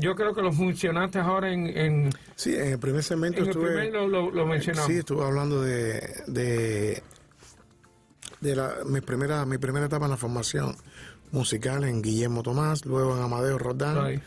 yo 0.00 0.14
creo 0.14 0.34
que 0.34 0.42
los 0.42 0.58
mencionaste 0.58 1.18
ahora 1.18 1.50
en, 1.50 1.66
en, 1.66 2.10
Sí, 2.34 2.54
en 2.54 2.72
el 2.72 2.78
primer 2.78 3.02
segmento 3.02 3.38
en 3.38 3.44
el 3.44 3.50
estuve... 3.50 3.66
primer 3.68 3.92
lo, 3.92 4.06
lo, 4.06 4.30
lo 4.30 4.46
mencionamos. 4.46 4.90
Sí, 4.90 4.98
estuve 4.98 5.24
hablando 5.24 5.62
de, 5.62 6.22
de, 6.26 7.02
de 8.42 8.56
la, 8.56 8.74
mi, 8.84 9.00
primera, 9.00 9.46
mi 9.46 9.56
primera 9.56 9.86
etapa 9.86 10.04
en 10.04 10.10
la 10.10 10.16
formación 10.18 10.76
musical 11.32 11.84
en 11.84 12.02
Guillermo 12.02 12.42
Tomás, 12.42 12.84
luego 12.84 13.16
en 13.16 13.22
Amadeo 13.22 13.58
Rodán. 13.58 13.98
Ahí. 13.98 14.20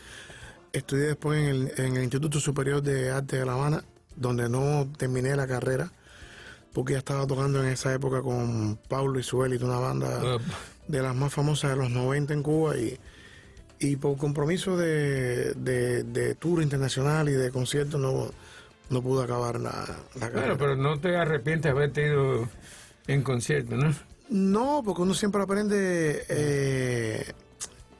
Estudié 0.72 1.04
después 1.06 1.38
en 1.40 1.46
el, 1.46 1.72
en 1.76 1.96
el 1.96 2.02
Instituto 2.02 2.38
Superior 2.40 2.82
de 2.82 3.10
Arte 3.10 3.38
de 3.38 3.44
La 3.46 3.52
Habana, 3.54 3.82
donde 4.16 4.48
no 4.48 4.88
terminé 4.96 5.34
la 5.36 5.46
carrera, 5.46 5.90
porque 6.72 6.92
ya 6.94 6.98
estaba 6.98 7.26
tocando 7.26 7.62
en 7.62 7.68
esa 7.70 7.92
época 7.94 8.22
con 8.22 8.78
Paulo 8.88 9.18
y 9.18 9.22
Suelito, 9.22 9.66
una 9.66 9.78
banda 9.78 10.20
Ah. 10.22 10.38
de 10.88 11.02
las 11.02 11.14
más 11.14 11.32
famosas 11.32 11.70
de 11.72 11.76
los 11.76 11.90
90 11.90 12.32
en 12.34 12.42
Cuba, 12.42 12.76
y, 12.76 12.98
y 13.78 13.96
por 13.96 14.16
compromiso 14.18 14.76
de, 14.76 15.54
de, 15.54 16.04
de 16.04 16.34
tour 16.34 16.62
internacional 16.62 17.28
y 17.28 17.32
de 17.32 17.50
conciertos 17.50 18.00
no, 18.00 18.30
no 18.90 19.02
pude 19.02 19.24
acabar 19.24 19.58
la, 19.60 19.70
la 20.14 20.20
carrera. 20.30 20.40
Bueno, 20.40 20.56
pero 20.58 20.76
no 20.76 21.00
te 21.00 21.16
arrepientes 21.16 21.64
de 21.64 21.70
haberte 21.70 22.06
ido 22.06 22.48
en 23.06 23.22
concierto, 23.22 23.76
¿no? 23.76 23.94
No, 24.28 24.82
porque 24.84 25.02
uno 25.02 25.14
siempre 25.14 25.42
aprende 25.42 26.24
eh, 26.28 27.32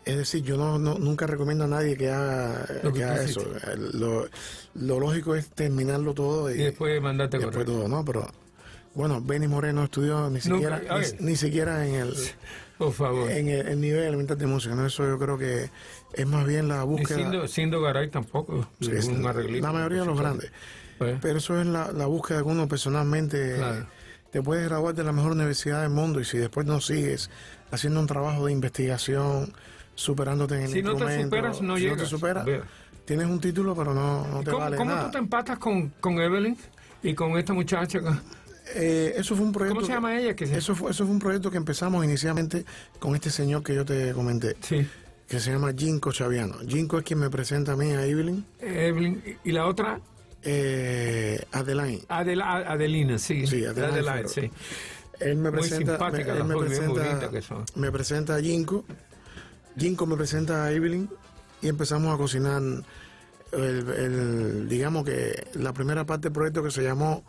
Es 0.04 0.16
decir, 0.16 0.42
yo 0.42 0.56
no, 0.56 0.78
no- 0.78 0.98
nunca 0.98 1.26
recomiendo 1.26 1.64
a 1.64 1.66
nadie 1.66 1.96
que 1.96 2.10
haga, 2.10 2.66
Lo 2.82 2.92
que 2.92 3.00
que 3.00 3.04
tú 3.06 3.10
haga 3.12 3.22
hiciste. 3.24 3.42
eso. 3.42 3.76
Lo, 3.98 4.28
lo 4.74 5.00
lógico 5.00 5.34
es 5.36 5.50
terminarlo 5.50 6.14
todo 6.14 6.50
y, 6.50 6.54
Y 6.54 6.64
después 6.64 7.00
mandarte 7.02 7.36
a 7.36 7.40
después 7.40 7.64
correr. 7.64 7.78
todo, 7.78 7.88
¿no? 7.88 8.04
Pero 8.04 8.26
bueno, 8.94 9.20
Benny 9.20 9.46
Moreno 9.46 9.84
estudió 9.84 10.30
ni 10.30 10.40
siquiera, 10.40 10.80
ni, 11.20 11.26
ni 11.26 11.36
siquiera 11.36 11.86
en 11.86 11.94
el, 11.94 12.14
Por 12.78 12.92
favor. 12.94 13.30
en 13.30 13.48
el, 13.48 13.68
el 13.68 13.80
nivel 13.80 14.04
elemental 14.04 14.38
de 14.38 14.46
música, 14.46 14.74
¿no? 14.74 14.86
Eso 14.86 15.06
yo 15.06 15.18
creo 15.18 15.36
que 15.36 15.70
es 16.14 16.26
más 16.26 16.46
bien 16.46 16.66
la 16.68 16.82
búsqueda. 16.84 17.46
Sindo 17.46 17.82
Garay 17.82 18.08
tampoco. 18.10 18.66
Sí, 18.80 18.90
es 18.92 19.06
la, 19.08 19.72
mayoría 19.72 20.00
de 20.00 20.06
los 20.06 20.18
grandes. 20.18 20.50
Pues, 20.98 21.18
Pero 21.20 21.38
eso 21.38 21.60
es 21.60 21.66
la, 21.66 21.92
la 21.92 22.06
búsqueda 22.06 22.38
que 22.38 22.48
uno 22.48 22.66
personalmente 22.68 23.56
Claro. 23.56 23.86
te 24.32 24.42
puedes 24.42 24.64
graduar 24.66 24.94
de 24.94 25.04
la 25.04 25.12
mejor 25.12 25.32
universidad 25.32 25.82
del 25.82 25.90
mundo 25.90 26.20
y 26.20 26.24
si 26.24 26.38
después 26.38 26.66
no 26.66 26.80
sigues 26.80 27.30
haciendo 27.70 28.00
un 28.00 28.06
trabajo 28.06 28.46
de 28.46 28.52
investigación, 28.52 29.52
superándote 30.00 30.54
en 30.56 30.62
el 30.62 30.68
Si 30.70 30.82
no 30.82 30.96
te 30.96 31.22
superas, 31.22 31.60
no 31.60 31.76
si 31.76 31.82
llegas. 31.82 31.98
te 31.98 32.06
superas, 32.06 32.46
tienes 33.04 33.26
un 33.26 33.40
título 33.40 33.74
pero 33.76 33.92
no, 33.94 34.26
no 34.26 34.38
te 34.42 34.46
¿Cómo, 34.50 34.58
vale 34.64 34.76
cómo 34.76 34.90
nada. 34.90 35.04
tú 35.06 35.10
te 35.12 35.18
empatas 35.18 35.58
con, 35.58 35.88
con 36.00 36.18
Evelyn 36.20 36.56
y 37.02 37.14
con 37.14 37.36
esta 37.38 37.52
muchacha? 37.52 38.00
Eh, 38.74 39.14
eso 39.16 39.34
fue 39.36 39.44
un 39.44 39.52
proyecto. 39.52 39.74
¿Cómo 39.76 39.86
se 39.86 39.92
llama 39.92 40.18
ella? 40.18 40.34
Que 40.34 40.46
se- 40.46 40.56
Eso 40.56 40.74
fue, 40.74 40.92
eso 40.92 41.04
fue 41.04 41.12
un 41.12 41.18
proyecto 41.18 41.50
que 41.50 41.56
empezamos 41.56 42.04
inicialmente 42.04 42.64
con 42.98 43.14
este 43.14 43.28
señor 43.30 43.62
que 43.62 43.74
yo 43.74 43.84
te 43.84 44.12
comenté, 44.12 44.56
Sí, 44.60 44.86
que 45.28 45.38
se 45.40 45.50
llama 45.52 45.72
Jinko 45.76 46.12
Chaviano. 46.12 46.54
Jinko 46.66 46.98
es 46.98 47.04
quien 47.04 47.18
me 47.18 47.28
presenta 47.30 47.72
a 47.72 47.76
mí, 47.76 47.90
a 47.92 48.04
Evelyn, 48.06 48.44
Evelyn. 48.60 49.22
Y 49.44 49.52
la 49.52 49.66
otra, 49.66 50.00
eh, 50.42 51.42
Adeline. 51.52 52.00
Adela, 52.08 52.56
Adelina, 52.58 53.18
sí. 53.18 53.46
Sí, 53.46 53.64
Adeline 53.64 54.04
Ferro. 54.04 54.28
sí. 54.28 54.50
Él 55.18 55.36
me 55.36 55.50
Muy 55.50 55.60
presenta, 55.60 55.92
simpáticas 55.92 56.34
me, 56.34 56.40
él 56.40 56.44
me 56.46 56.56
presenta, 56.56 56.88
bonitas 56.88 57.28
que 57.28 57.42
son. 57.42 57.64
me 57.74 57.92
presenta 57.92 58.36
a 58.36 58.40
Jinko, 58.40 58.84
Jinko 59.76 60.06
me 60.06 60.16
presenta 60.16 60.64
a 60.64 60.72
Evelyn 60.72 61.08
y 61.62 61.68
empezamos 61.68 62.14
a 62.14 62.18
cocinar 62.18 62.62
el, 63.52 63.88
el- 63.90 64.68
digamos 64.68 65.04
que 65.04 65.46
la 65.54 65.72
primera 65.72 66.04
parte 66.04 66.24
del 66.28 66.32
proyecto 66.32 66.62
que 66.62 66.70
se 66.70 66.82
llamó 66.82 67.24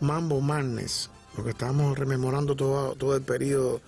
Mambo 0.00 0.40
Madness, 0.40 1.10
porque 1.34 1.50
estábamos 1.50 1.98
rememorando 1.98 2.54
todo, 2.56 2.94
todo 2.94 3.16
el 3.16 3.22
periodo 3.22 3.80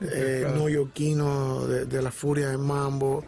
eh, 0.00 0.40
claro. 0.42 0.56
neoyorquino 0.56 1.66
de, 1.66 1.86
de 1.86 2.02
la 2.02 2.10
furia 2.10 2.48
del 2.48 2.58
mambo 2.58 3.24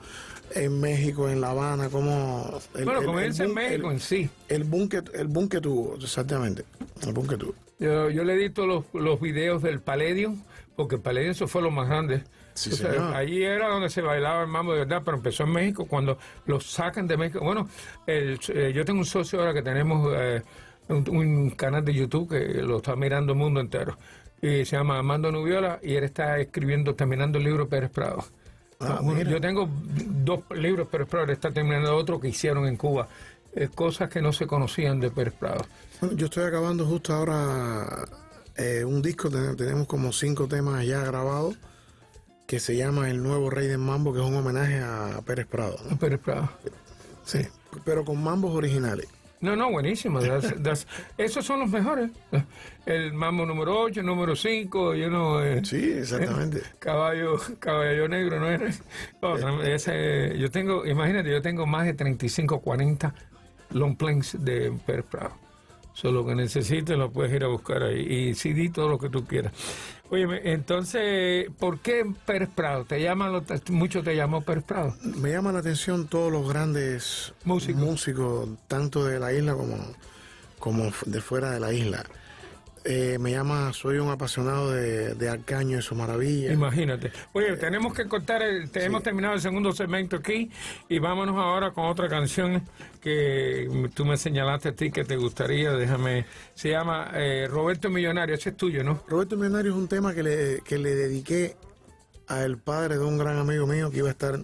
en 0.55 0.81
México, 0.81 1.29
en 1.29 1.41
La 1.41 1.51
Habana, 1.51 1.89
como 1.89 2.61
el, 2.75 2.85
Bueno, 2.85 3.01
el- 3.01 3.07
comienza 3.07 3.43
el 3.45 3.49
en 3.51 3.55
México 3.55 3.91
en 3.91 4.01
sí. 4.01 4.31
el 4.49 4.65
boom 4.65 4.89
que 4.89 5.03
el 5.15 5.27
boom 5.29 5.49
que 5.49 5.61
tuvo, 5.61 5.97
exactamente, 5.97 6.65
el 7.07 7.13
boom 7.13 7.27
que 7.29 7.37
tuvo. 7.37 7.55
Yo, 7.79 8.09
yo 8.11 8.25
le 8.25 8.35
he 8.35 8.37
visto 8.37 8.67
los, 8.67 8.85
los 8.95 9.21
videos 9.21 9.63
del 9.63 9.81
Palladium, 9.81 10.43
porque 10.77 10.95
el 10.97 11.01
Palladium 11.03 11.33
eso 11.33 11.47
fue 11.49 11.63
lo 11.63 11.71
más 11.71 11.89
grande. 11.89 12.25
Sí, 12.57 12.71
O 12.73 12.77
sea, 12.77 12.91
señor. 12.93 13.15
allí 13.15 13.43
era 13.45 13.69
donde 13.69 13.89
se 13.91 14.01
bailaba 14.01 14.43
el 14.43 14.49
mambo 14.49 14.73
de 14.73 14.81
verdad, 14.81 15.03
pero 15.05 15.19
empezó 15.19 15.45
en 15.45 15.53
México 15.53 15.87
cuando 15.87 16.19
lo 16.47 16.59
sacan 16.59 17.07
de 17.07 17.17
México. 17.17 17.41
Bueno, 17.45 17.69
el- 18.07 18.41
eh, 18.49 18.73
yo 18.75 18.85
tengo 18.85 18.99
un 19.01 19.05
socio 19.07 19.39
ahora 19.41 19.53
que 19.55 19.63
tenemos 19.63 20.13
eh, 20.17 20.43
un, 20.89 21.05
un 21.11 21.51
canal 21.51 21.85
de 21.85 21.93
YouTube 21.95 22.31
que 22.31 22.63
lo 22.63 22.79
está 22.79 22.97
mirando 22.97 23.33
el 23.35 23.39
mundo 23.39 23.61
entero. 23.61 23.99
Y 24.41 24.65
se 24.65 24.77
llama 24.77 24.97
Armando 24.99 25.31
Nubiola 25.31 25.79
y 25.83 25.95
él 25.95 26.05
está 26.05 26.39
escribiendo, 26.39 26.95
terminando 26.95 27.39
el 27.39 27.45
libro 27.45 27.69
Pérez 27.69 27.91
Prado. 27.91 28.25
Ah, 28.81 29.01
Bueno, 29.03 29.29
yo 29.31 29.41
tengo 29.41 29.69
dos 29.71 30.41
libros 30.55 30.89
Pérez 30.89 31.09
Prado, 31.09 31.25
él 31.27 31.31
está 31.33 31.51
terminando 31.51 31.95
otro 31.97 32.21
que 32.21 32.29
hicieron 32.29 32.67
en 32.67 32.77
Cuba. 32.77 33.07
eh, 33.59 33.71
cosas 33.75 34.11
que 34.11 34.21
no 34.21 34.35
se 34.35 34.47
conocían 34.47 35.01
de 35.01 35.11
Pérez 35.11 35.33
Prado. 35.33 35.65
Bueno, 36.01 36.15
yo 36.17 36.27
estoy 36.27 36.45
acabando 36.45 36.85
justo 36.85 37.15
ahora 37.15 38.05
eh, 38.55 38.85
un 38.85 39.01
disco, 39.01 39.31
ten- 39.31 39.57
tenemos 39.57 39.87
como 39.87 40.13
cinco 40.13 40.47
temas 40.47 40.85
ya 40.87 41.03
grabados, 41.03 41.57
que 42.47 42.61
se 42.61 42.77
llama 42.77 43.11
El 43.11 43.23
Nuevo 43.23 43.51
Rey 43.51 43.67
del 43.67 43.79
Mambo, 43.79 44.13
que 44.13 44.21
es 44.21 44.25
un 44.25 44.35
homenaje 44.37 44.79
a 44.79 45.21
Pérez 45.25 45.47
Prado. 45.47 45.77
¿no? 45.91 45.97
Pérez 45.99 46.21
Prado. 46.21 46.49
Sí, 47.25 47.41
pero 47.85 48.05
con 48.05 48.23
mambos 48.23 48.55
originales. 48.55 49.09
No, 49.41 49.55
no, 49.55 49.71
buenísimo. 49.71 50.21
that's- 50.21 50.55
that's- 50.63 50.87
esos 51.19 51.45
son 51.45 51.61
los 51.61 51.69
mejores. 51.69 52.11
El 52.87 53.13
mambo 53.13 53.45
número 53.45 53.81
8, 53.81 54.03
número 54.03 54.35
5, 54.37 54.95
yo 54.95 55.11
no... 55.11 55.43
eh, 55.45 55.61
Sí, 55.65 55.93
exactamente. 55.93 56.63
Caballo, 56.79 57.37
caballo 57.59 58.09
negro, 58.09 58.41
¿no 58.41 58.49
era? 58.49 58.71
No, 59.21 59.63
ese, 59.63 60.39
yo 60.39 60.51
tengo, 60.51 60.87
imagínate, 60.87 61.31
yo 61.31 61.43
tengo 61.43 61.67
más 61.67 61.85
de 61.85 61.95
35, 61.95 62.61
40 62.61 63.13
long 63.71 63.97
planes 63.97 64.37
de 64.41 64.73
Pérez 64.87 65.05
Prado. 65.11 65.33
Solo 65.97 66.27
que 66.27 66.35
necesites 66.35 66.99
lo 66.99 67.11
puedes 67.11 67.33
ir 67.33 67.43
a 67.43 67.47
buscar 67.47 67.83
ahí. 67.83 68.01
Y 68.01 68.35
CD, 68.35 68.69
todo 68.69 68.87
lo 68.87 68.99
que 68.99 69.09
tú 69.09 69.25
quieras. 69.25 69.55
Oye, 70.11 70.27
entonces, 70.53 71.47
¿por 71.59 71.79
qué 71.79 72.05
Pérez 72.27 72.51
Prado? 72.55 72.85
¿Te 72.85 73.01
llaman, 73.01 73.43
mucho 73.71 74.03
te 74.03 74.15
llamó 74.15 74.43
Pérez 74.43 74.63
Prado? 74.63 74.95
Me 75.03 75.31
llama 75.31 75.53
la 75.53 75.61
atención 75.61 76.07
todos 76.07 76.31
los 76.31 76.47
grandes 76.47 77.33
Músicos. 77.45 77.83
músicos, 77.83 78.49
tanto 78.69 79.07
de 79.07 79.19
la 79.19 79.33
isla 79.33 79.55
como, 79.55 79.79
como 80.59 80.93
de 81.07 81.21
fuera 81.23 81.51
de 81.53 81.61
la 81.61 81.73
isla. 81.73 82.05
Eh, 82.89 83.19
me 83.19 83.33
llama, 83.33 83.73
soy 83.73 83.99
un 83.99 84.11
apasionado 84.11 84.71
de, 84.71 85.15
de 85.15 85.29
Arcaño 85.29 85.79
y 85.79 85.83
su 85.83 85.97
maravilla. 85.97 86.53
Imagínate. 86.53 87.11
Oye, 87.33 87.57
tenemos 87.57 87.93
que 87.93 88.07
cortar, 88.07 88.43
el, 88.43 88.71
te- 88.71 88.85
hemos 88.85 89.03
terminado 89.03 89.35
el 89.35 89.41
segundo 89.41 89.73
segmento 89.73 90.15
aquí 90.17 90.51
y 90.89 91.01
vámonos 91.01 91.35
ahora 91.37 91.73
con 91.73 91.87
otra 91.87 92.09
canción 92.09 92.63
que 93.01 93.69
tú 93.95 94.05
me 94.05 94.17
señalaste 94.17 94.69
a 94.69 94.73
ti 94.73 94.93
que 94.93 95.05
te 95.05 95.17
gustaría, 95.17 95.73
déjame, 95.73 96.27
se 96.55 96.71
llama 96.71 97.11
eh, 97.15 97.49
Roberto 97.51 97.91
Millonario, 97.91 98.37
ese 98.37 98.51
es 98.51 98.57
tuyo, 98.57 98.85
¿no? 98.85 99.03
Roberto 99.09 99.37
Millonario 99.37 99.73
es 99.73 99.77
un 99.79 99.89
tema 99.89 100.15
que 100.15 100.23
le, 100.23 100.61
que 100.61 100.79
le 100.79 100.95
dediqué 100.95 101.57
al 102.29 102.59
padre 102.59 102.99
de 102.99 103.05
un 103.05 103.19
gran 103.19 103.37
amigo 103.39 103.67
mío 103.67 103.91
que 103.91 103.99
iba 103.99 104.09
a 104.09 104.13
estar 104.13 104.39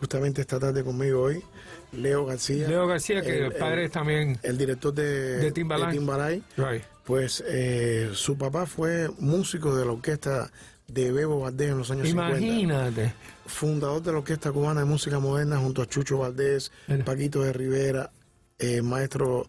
justamente 0.00 0.40
esta 0.40 0.58
tarde 0.58 0.82
conmigo 0.82 1.22
hoy, 1.22 1.42
Leo 1.92 2.24
García. 2.24 2.68
Leo 2.68 2.86
García, 2.86 3.20
que 3.20 3.36
el, 3.36 3.44
el- 3.44 3.52
padre 3.52 3.84
el- 3.84 3.90
también... 3.90 4.38
El 4.42 4.56
director 4.56 4.94
de, 4.94 5.36
De. 5.38 5.52
Timbaland. 5.52 6.42
Right. 6.56 6.82
Pues 7.04 7.42
eh, 7.46 8.10
su 8.14 8.38
papá 8.38 8.66
fue 8.66 9.10
músico 9.18 9.74
de 9.74 9.84
la 9.84 9.92
orquesta 9.92 10.50
de 10.86 11.10
Bebo 11.10 11.40
Valdés 11.40 11.70
en 11.70 11.78
los 11.78 11.90
años 11.90 12.08
50. 12.08 12.38
Imagínate. 12.38 13.14
Fundador 13.46 14.02
de 14.02 14.12
la 14.12 14.18
Orquesta 14.18 14.52
Cubana 14.52 14.80
de 14.80 14.86
Música 14.86 15.18
Moderna 15.18 15.58
junto 15.58 15.82
a 15.82 15.86
Chucho 15.86 16.18
Valdés, 16.18 16.70
Mira. 16.86 17.04
Paquito 17.04 17.42
de 17.42 17.52
Rivera, 17.52 18.10
eh, 18.58 18.82
maestro 18.82 19.48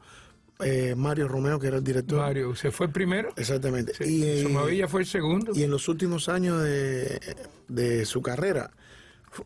eh, 0.60 0.96
Mario 0.96 1.28
Romeo, 1.28 1.60
que 1.60 1.68
era 1.68 1.78
el 1.78 1.84
director. 1.84 2.20
Mario, 2.20 2.56
se 2.56 2.72
fue 2.72 2.88
el 2.88 2.92
primero, 2.92 3.34
Exactamente. 3.36 3.94
sí, 3.94 4.24
y, 4.24 4.44
Somavilla 4.44 4.88
fue 4.88 5.02
el 5.02 5.08
segundo. 5.08 5.52
y 5.54 5.64
en 5.64 5.72
los 5.72 5.88
últimos 5.88 6.30
años 6.30 6.62
de, 6.64 7.20
de 7.68 8.06
su 8.06 8.22
carrera 8.22 8.72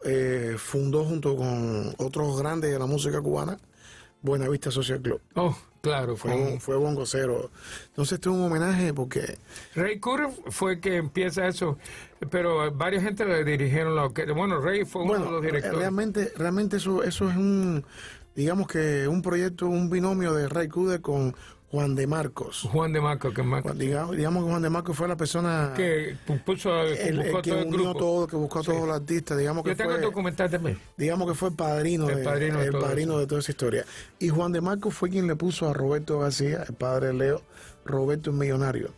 eh, 0.03 0.55
fundó 0.57 1.05
junto 1.05 1.35
con 1.35 1.93
otros 1.97 2.37
grandes 2.39 2.71
de 2.71 2.79
la 2.79 2.85
música 2.85 3.21
cubana 3.21 3.57
Buenavista 4.21 4.69
Social 4.71 5.01
Club. 5.01 5.21
Oh, 5.35 5.57
claro, 5.87 6.15
Fue, 6.15 6.35
un, 6.35 6.59
fue 6.59 6.75
bongocero. 6.75 7.49
Entonces 7.87 8.13
este 8.13 8.29
es 8.29 8.35
un 8.35 8.43
homenaje 8.43 8.93
porque 8.93 9.37
Ray 9.75 9.99
Cooder 9.99 10.29
fue 10.49 10.79
que 10.79 10.97
empieza 10.97 11.47
eso, 11.47 11.77
pero 12.29 12.71
varias 12.71 13.03
gente 13.03 13.25
le 13.25 13.43
dirigieron 13.43 13.95
la 13.95 14.05
orquesta. 14.05 14.33
Bueno, 14.33 14.59
Ray 14.59 14.85
fue 14.85 15.03
uno 15.03 15.13
de 15.13 15.31
los 15.31 15.41
directores. 15.41 15.79
realmente, 15.79 16.31
realmente 16.35 16.77
eso, 16.77 17.03
eso 17.03 17.29
es 17.29 17.35
un, 17.35 17.85
digamos 18.35 18.67
que 18.67 19.07
un 19.07 19.21
proyecto, 19.21 19.67
un 19.67 19.89
binomio 19.89 20.33
de 20.33 20.47
Ray 20.47 20.67
Cude 20.67 21.01
con 21.01 21.35
Juan 21.69 21.95
de 21.95 22.07
Marcos. 22.07 22.61
Juan 22.71 22.93
de 22.93 23.01
Marco, 23.01 23.33
que, 23.33 23.43
Marco, 23.43 23.67
Juan- 23.69 23.77
digamos, 23.77 24.15
digamos 24.15 24.43
que 24.45 24.49
Juan 24.51 24.61
de 24.61 24.69
Marcos 24.69 24.95
fue 24.95 25.07
la 25.09 25.17
persona 25.17 25.73
que 25.75 26.15
puso, 26.45 26.69
que 26.69 27.09
el, 27.09 27.19
el 27.19 27.41
que 27.41 27.49
todo 27.51 27.59
el 27.59 27.67
unió 27.67 27.79
grupo. 27.91 27.99
todo, 27.99 28.27
que 28.27 28.35
buscó 28.37 28.59
a 28.59 28.63
todos 28.63 28.87
los 28.87 28.95
artistas, 28.95 29.37
digamos 29.37 29.63
que 29.63 29.71
Yo 29.71 29.75
tengo 29.75 29.89
fue, 29.91 29.97
el 29.99 30.03
documental 30.05 30.49
también. 30.49 30.79
digamos 30.95 31.27
que 31.27 31.33
fue 31.35 31.49
el 31.49 31.55
padrino, 31.55 32.07
El 32.09 32.17
de, 32.19 32.23
padrino 32.23 32.59
de 32.59 32.65
el 32.67 32.71
todo 32.71 32.81
padrino 32.81 33.17
de 33.19 33.27
toda 33.27 33.41
esa 33.41 33.51
historia. 33.51 33.85
Y 34.17 34.29
Juan 34.29 34.53
de 34.53 34.61
Marcos 34.61 34.93
fue 34.93 35.09
quien 35.09 35.27
le 35.27 35.35
puso 35.35 35.69
a 35.69 35.73
Roberto 35.73 36.19
García, 36.19 36.63
el 36.67 36.73
padre 36.75 37.07
de 37.07 37.13
Leo, 37.15 37.41
Roberto 37.83 38.29
es 38.29 38.35
millonario. 38.37 38.91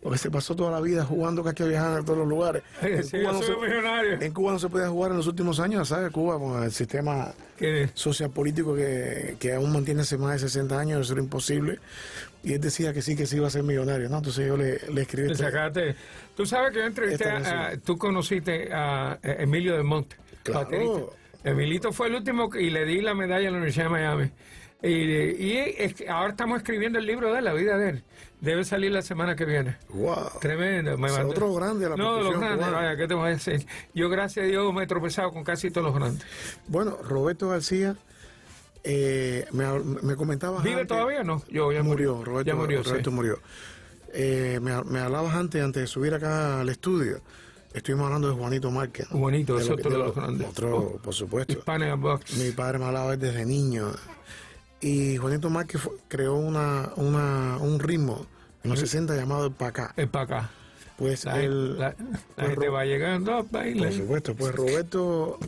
Porque 0.00 0.18
se 0.18 0.32
pasó 0.32 0.56
toda 0.56 0.72
la 0.72 0.80
vida 0.80 1.04
jugando 1.04 1.44
que 1.44 1.54
que 1.54 1.64
viajar 1.64 2.00
a 2.00 2.04
todos 2.04 2.18
los 2.18 2.26
lugares. 2.28 2.62
Cuba 2.80 3.32
no 3.32 3.40
se- 3.42 4.24
en 4.26 4.32
Cuba 4.32 4.50
no 4.52 4.58
se 4.58 4.68
podía 4.68 4.88
jugar 4.88 5.12
en 5.12 5.16
los 5.18 5.28
últimos 5.28 5.60
años, 5.60 5.88
¿sabes? 5.88 6.10
Cuba 6.10 6.38
con 6.40 6.60
el 6.62 6.72
sistema 6.72 7.32
Que- 7.62 7.88
social 7.94 8.30
político 8.30 8.74
que, 8.74 9.36
que 9.38 9.52
aún 9.54 9.72
mantiene 9.72 10.02
hace 10.02 10.18
más 10.18 10.32
de 10.32 10.38
60 10.48 10.78
años, 10.78 11.00
eso 11.02 11.12
era 11.14 11.22
imposible. 11.22 11.78
Y 12.44 12.54
él 12.54 12.60
decía 12.60 12.92
que 12.92 13.02
sí, 13.02 13.14
que 13.14 13.24
sí 13.24 13.36
iba 13.36 13.46
a 13.46 13.50
ser 13.50 13.62
millonario, 13.62 14.08
¿no? 14.08 14.18
Entonces 14.18 14.46
yo 14.48 14.56
le, 14.56 14.80
le 14.92 15.02
escribí 15.02 15.28
te 15.28 15.34
este- 15.34 15.44
sacaste. 15.44 15.94
Tú 16.36 16.44
sabes 16.44 16.72
que 16.72 16.78
yo 16.80 16.86
entrevisté 16.86 17.24
a, 17.30 17.34
canción. 17.40 17.80
tú 17.84 17.96
conociste 17.96 18.68
a 18.72 19.18
eh, 19.22 19.36
Emilio 19.40 19.74
del 19.74 19.84
Monte. 19.84 20.16
Claro. 20.42 20.64
baterista. 20.64 21.00
Emilito 21.44 21.92
fue 21.92 22.08
el 22.08 22.14
último 22.16 22.50
y 22.54 22.70
le 22.70 22.84
di 22.84 23.00
la 23.00 23.14
medalla 23.14 23.48
a 23.48 23.50
la 23.52 23.56
Universidad 23.58 23.84
de 23.86 23.90
Miami. 23.90 24.30
Y, 24.82 26.08
ahora 26.08 26.30
estamos 26.30 26.58
escribiendo 26.58 26.98
el 26.98 27.06
libro 27.06 27.32
de 27.32 27.40
la 27.40 27.52
vida 27.52 27.78
de 27.78 27.90
él. 27.90 28.04
Debe 28.40 28.64
salir 28.64 28.90
la 28.90 29.02
semana 29.02 29.36
que 29.36 29.44
viene. 29.44 29.76
¡Wow! 29.90 30.40
Tremendo. 30.40 30.98
Me 30.98 31.08
O 31.10 31.14
sea, 31.14 31.24
otro 31.26 31.54
grande 31.54 31.84
de 31.84 31.90
la 31.90 31.96
No, 31.96 32.20
los 32.20 32.38
grandes. 32.38 32.70
Vaya, 32.72 32.96
¿qué 32.96 33.06
te 33.06 33.14
voy 33.14 33.28
a 33.28 33.30
decir? 33.34 33.64
Yo, 33.94 34.08
gracias 34.08 34.44
a 34.44 34.48
Dios, 34.48 34.74
me 34.74 34.82
he 34.82 34.86
tropezado 34.88 35.30
con 35.30 35.44
casi 35.44 35.70
todos 35.70 35.86
los 35.86 35.94
grandes. 35.94 36.26
Bueno, 36.66 36.98
Roberto 37.04 37.48
García, 37.50 37.94
eh, 38.82 39.46
me, 39.52 39.64
me 40.02 40.16
comentaba. 40.16 40.60
¿Vive 40.60 40.84
todavía 40.84 41.20
o 41.20 41.24
no? 41.24 41.42
Yo, 41.48 41.70
ya 41.70 41.84
murió. 41.84 42.14
murió, 42.16 42.24
Roberto, 42.24 42.50
ya 42.50 42.56
murió, 42.56 42.82
sí. 42.82 42.90
Roberto 42.90 43.10
murió. 43.12 43.38
Eh, 44.12 44.58
me, 44.60 44.82
me 44.82 44.98
hablabas 44.98 45.36
antes, 45.36 45.62
antes 45.62 45.82
de 45.82 45.86
subir 45.86 46.12
acá 46.12 46.60
al 46.60 46.68
estudio, 46.68 47.22
Estuvimos 47.74 48.04
hablando 48.06 48.28
de 48.28 48.34
Juanito 48.34 48.70
Márquez. 48.70 49.08
Juanito, 49.08 49.56
De 49.56 49.62
es 49.62 49.70
otro 49.70 49.90
de 49.90 49.96
lo- 49.98 50.04
los 50.06 50.14
grandes. 50.14 50.46
Otro, 50.48 50.98
por 51.02 51.14
supuesto. 51.14 51.54
Mi 52.36 52.50
padre 52.50 52.78
me 52.78 52.84
hablaba 52.84 53.16
desde 53.16 53.46
niño. 53.46 53.92
Y 54.82 55.16
Juanito 55.16 55.48
Márquez 55.48 55.80
creó 56.08 56.34
una, 56.34 56.90
una, 56.96 57.56
un 57.58 57.78
ritmo 57.80 58.26
en 58.64 58.70
los 58.70 58.80
60 58.80 59.14
llamado 59.16 59.46
el 59.46 59.52
Pacá. 59.52 59.94
Es 59.96 60.08
para 60.08 60.24
acá. 60.24 60.50
Pues 60.96 61.24
La, 61.24 61.40
el, 61.40 61.78
la- 61.78 61.88
la 61.88 61.94
pues, 62.36 62.48
gente 62.50 62.68
va 62.68 62.84
llegando 62.84 63.32
a 63.34 63.42
por 63.44 63.52
bailar. 63.52 63.92
supuesto, 63.92 64.34
pues 64.34 64.54
Roberto 64.54 65.38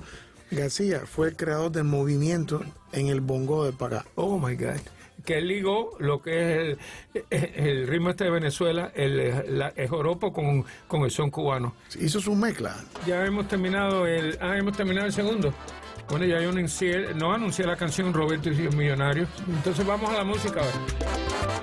García 0.51 1.01
fue 1.05 1.29
el 1.29 1.37
creador 1.37 1.71
del 1.73 1.85
movimiento 1.85 2.63
en 2.93 3.09
el 3.09 3.21
bongo 3.21 3.65
del 3.65 3.75
Pacá. 3.75 4.05
Oh 4.15 4.39
my 4.39 4.55
God. 4.57 4.81
Que 5.25 5.39
él 5.39 5.49
ligó 5.49 5.97
lo 6.01 6.21
que 6.23 6.73
es 6.73 6.79
el, 7.31 7.41
el 7.65 7.89
ritmo 7.89 8.11
este 8.11 8.25
de 8.25 8.31
Venezuela, 8.31 8.93
el, 8.95 9.59
la- 9.59 9.73
el 9.75 9.89
joropo 9.89 10.33
con, 10.33 10.65
con 10.87 11.03
el 11.03 11.11
son 11.11 11.31
cubano. 11.31 11.75
Hizo 11.99 12.21
su 12.21 12.35
mezcla. 12.35 12.77
Ya 13.07 13.25
hemos 13.25 13.49
terminado 13.49 14.07
el. 14.07 14.37
Ah, 14.41 14.57
hemos 14.59 14.77
terminado 14.77 15.07
el 15.07 15.13
segundo. 15.13 15.53
Bueno, 16.09 16.27
ya 16.27 16.41
yo 16.41 16.53
no 17.15 17.33
anuncié 17.33 17.67
la 17.67 17.77
canción 17.77 18.13
Roberto 18.13 18.51
y 18.51 18.55
Millonarios. 18.77 19.29
Entonces 19.49 19.87
vamos 19.87 20.11
a 20.11 20.15
la 20.15 20.25
música. 20.25 20.61
Ahora 20.61 21.54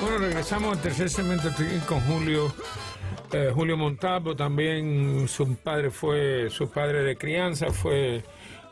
Bueno, 0.00 0.18
regresamos 0.18 0.76
al 0.76 0.82
tercer 0.82 1.10
segmento 1.10 1.48
con 1.88 2.00
Julio. 2.02 2.52
eh, 3.32 3.50
Julio 3.52 3.76
Montalvo 3.76 4.36
también 4.36 5.26
su 5.28 5.56
padre 5.56 5.90
fue 5.90 6.48
su 6.50 6.70
padre 6.70 7.02
de 7.02 7.16
crianza 7.16 7.70
fue 7.72 8.22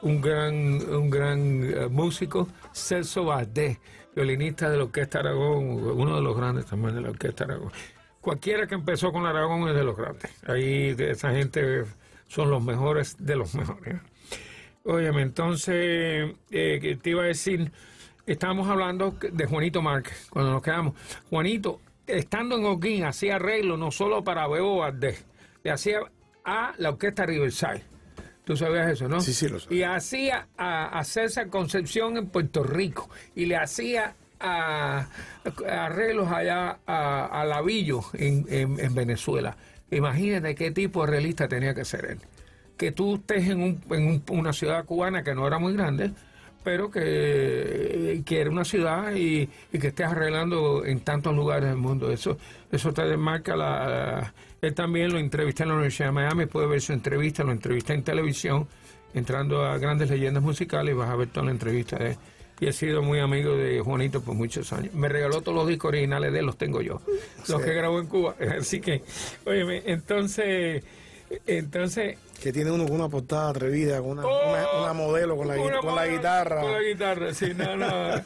un 0.02 0.20
gran 0.20 0.54
un 0.54 1.10
gran 1.10 1.64
eh, 1.64 1.88
músico 1.88 2.48
Celso 2.72 3.24
Valdés 3.24 3.78
violinista 4.14 4.70
de 4.70 4.76
la 4.76 4.84
Orquesta 4.84 5.18
Aragón 5.18 5.64
uno 5.98 6.16
de 6.16 6.22
los 6.22 6.36
grandes 6.36 6.66
también 6.66 6.94
de 6.94 7.00
la 7.00 7.10
Orquesta 7.10 7.44
Aragón 7.44 7.72
cualquiera 8.20 8.66
que 8.66 8.76
empezó 8.76 9.12
con 9.12 9.26
Aragón 9.26 9.68
es 9.68 9.74
de 9.74 9.84
los 9.84 9.96
grandes 9.96 10.30
ahí 10.46 10.94
de 10.94 11.10
esa 11.10 11.32
gente 11.32 11.84
son 12.28 12.50
los 12.50 12.62
mejores 12.64 13.16
de 13.18 13.36
los 13.36 13.54
mejores 13.56 14.00
Óyeme, 14.86 15.22
entonces, 15.22 16.34
eh, 16.50 16.98
te 17.00 17.10
iba 17.10 17.22
a 17.22 17.26
decir, 17.26 17.72
estábamos 18.26 18.68
hablando 18.68 19.16
de 19.32 19.46
Juanito 19.46 19.80
Márquez, 19.80 20.26
cuando 20.28 20.52
nos 20.52 20.62
quedamos. 20.62 20.94
Juanito, 21.30 21.80
estando 22.06 22.58
en 22.58 22.66
Oquín, 22.66 23.04
hacía 23.04 23.36
arreglo 23.36 23.78
no 23.78 23.90
solo 23.90 24.22
para 24.22 24.46
Bebo 24.46 24.78
Valdés, 24.80 25.24
le 25.62 25.70
hacía 25.70 26.00
a 26.44 26.74
la 26.76 26.90
Orquesta 26.90 27.24
Riverside. 27.24 27.82
Tú 28.44 28.58
sabías 28.58 28.90
eso, 28.90 29.08
¿no? 29.08 29.22
Sí, 29.22 29.32
sí, 29.32 29.48
lo 29.48 29.58
sabía. 29.58 29.78
Y 29.78 29.82
hacía 29.84 30.48
a, 30.58 30.98
a 30.98 31.04
César 31.04 31.48
Concepción 31.48 32.18
en 32.18 32.26
Puerto 32.28 32.62
Rico. 32.62 33.08
Y 33.34 33.46
le 33.46 33.56
hacía 33.56 34.16
a, 34.38 34.98
a 35.66 35.84
arreglos 35.86 36.30
allá 36.30 36.78
a, 36.86 37.40
a 37.40 37.44
Lavillo 37.46 38.02
en, 38.12 38.44
en- 38.50 38.78
en 38.78 38.94
Venezuela. 38.94 39.56
Imagínate 39.96 40.54
qué 40.54 40.70
tipo 40.70 41.04
de 41.04 41.10
realista 41.12 41.48
tenía 41.48 41.74
que 41.74 41.84
ser 41.84 42.04
él. 42.06 42.18
Que 42.76 42.92
tú 42.92 43.16
estés 43.16 43.48
en, 43.48 43.60
un- 43.62 43.80
en 43.90 44.06
un- 44.08 44.22
una 44.30 44.52
ciudad 44.52 44.84
cubana 44.84 45.22
que 45.22 45.34
no 45.34 45.46
era 45.46 45.58
muy 45.58 45.72
grande, 45.74 46.10
pero 46.64 46.90
que, 46.90 48.22
que 48.24 48.40
era 48.40 48.50
una 48.50 48.64
ciudad 48.64 49.14
y, 49.14 49.48
que 49.78 49.88
estés 49.88 50.06
arreglando 50.06 50.84
en 50.84 51.00
tantos 51.00 51.34
lugares 51.34 51.68
del 51.68 51.78
mundo. 51.78 52.10
Eso 52.10 52.36
eso 52.72 52.92
te 52.92 53.02
demarca 53.04 53.54
la, 53.54 53.88
la- 53.88 54.34
Él 54.62 54.74
también 54.74 55.12
lo 55.12 55.18
entrevisté 55.18 55.62
en 55.62 55.68
la 55.70 55.74
Universidad 55.76 56.08
de 56.08 56.12
Miami, 56.12 56.46
puede 56.46 56.66
ver 56.66 56.80
su 56.80 56.92
entrevista, 56.92 57.44
lo 57.44 57.52
entrevisté 57.52 57.92
en 57.94 58.02
televisión, 58.02 58.66
entrando 59.14 59.64
a 59.64 59.78
grandes 59.78 60.10
leyendas 60.10 60.42
musicales 60.42 60.96
vas 60.96 61.10
a 61.10 61.16
ver 61.16 61.28
toda 61.28 61.46
la 61.46 61.52
entrevista 61.52 61.96
de 61.98 62.10
él. 62.12 62.16
Y 62.60 62.66
he 62.66 62.72
sido 62.72 63.02
muy 63.02 63.18
amigo 63.18 63.56
de 63.56 63.80
Juanito 63.80 64.20
por 64.22 64.34
muchos 64.34 64.72
años. 64.72 64.94
Me 64.94 65.08
regaló 65.08 65.40
todos 65.40 65.56
los 65.56 65.66
discos 65.66 65.88
originales 65.88 66.32
de 66.32 66.38
él, 66.38 66.46
los 66.46 66.56
tengo 66.56 66.80
yo. 66.80 67.00
Los 67.48 67.60
que 67.60 67.74
grabó 67.74 67.98
en 67.98 68.06
Cuba. 68.06 68.36
Así 68.58 68.80
que, 68.80 69.02
óyeme, 69.44 69.82
entonces, 69.86 70.84
entonces 71.46 72.16
Que 72.42 72.52
tiene 72.52 72.70
uno 72.70 72.84
con 72.84 72.94
una 72.96 73.08
portada 73.08 73.48
atrevida, 73.50 73.98
con 74.00 74.10
una, 74.18 74.26
Oh, 74.26 74.50
una, 74.50 74.82
una 74.82 74.92
modelo 74.92 75.36
con 75.36 75.48
la, 75.48 75.58
una 75.58 75.78
con 75.78 75.94
la 75.94 76.06
guitarra. 76.06 76.60
Con 76.60 76.72
la 76.72 76.82
guitarra, 76.82 77.32
sí, 77.34 77.52
no, 77.56 77.76
no. 77.76 78.16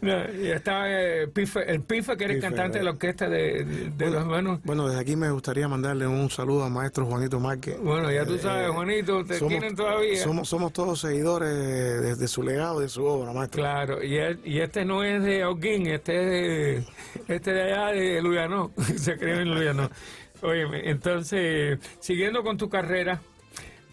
no 0.00 0.34
y 0.34 0.50
estaba 0.50 0.86
eh, 0.90 1.28
Pife, 1.28 1.70
el 1.70 1.80
Pife, 1.82 2.16
que 2.16 2.24
era 2.24 2.32
el 2.34 2.40
cantante 2.40 2.78
de 2.78 2.84
la 2.84 2.90
orquesta 2.90 3.28
de, 3.28 3.92
los 3.98 4.14
hermanos. 4.14 4.60
Bueno, 4.64 4.88
desde 4.88 5.00
aquí 5.00 5.14
me 5.16 5.30
gustaría 5.30 5.68
mandarle 5.68 6.06
un 6.06 6.28
saludo 6.30 6.64
al 6.64 6.70
maestro 6.72 7.06
Juanito 7.06 7.38
Márquez. 7.38 7.78
Bueno, 7.80 8.10
ya 8.10 8.24
tú 8.26 8.34
Eh, 8.34 8.38
sabes, 8.40 8.70
Juanito, 8.70 9.24
te 9.24 9.38
quieren 9.38 9.76
todavía. 9.76 10.22
Somos, 10.22 10.48
somos 10.48 10.72
todos 10.72 11.00
seguidores 11.00 11.48
de, 11.54 12.16
de 12.16 12.28
su 12.28 12.42
legado, 12.42 12.80
de 12.80 12.88
su 12.88 13.04
obra, 13.04 13.32
maestro. 13.32 13.60
Claro, 13.62 14.02
y, 14.02 14.16
él- 14.16 14.40
y 14.44 14.60
este 14.60 14.84
no 14.84 15.04
es 15.04 15.22
de 15.22 15.42
Auquín, 15.42 15.86
este 15.86 16.22
es 16.22 16.84
de, 17.26 17.34
este 17.34 17.52
de 17.52 17.62
allá 17.62 17.86
de 17.92 18.20
Luyanó, 18.22 18.72
se 18.96 19.16
creó 19.16 19.40
en 19.40 19.54
Luyanó. 19.54 19.90
Óyeme, 20.42 20.88
entonces, 20.88 21.78
siguiendo 22.00 22.42
con 22.42 22.56
tu 22.56 22.68
carrera, 22.68 23.20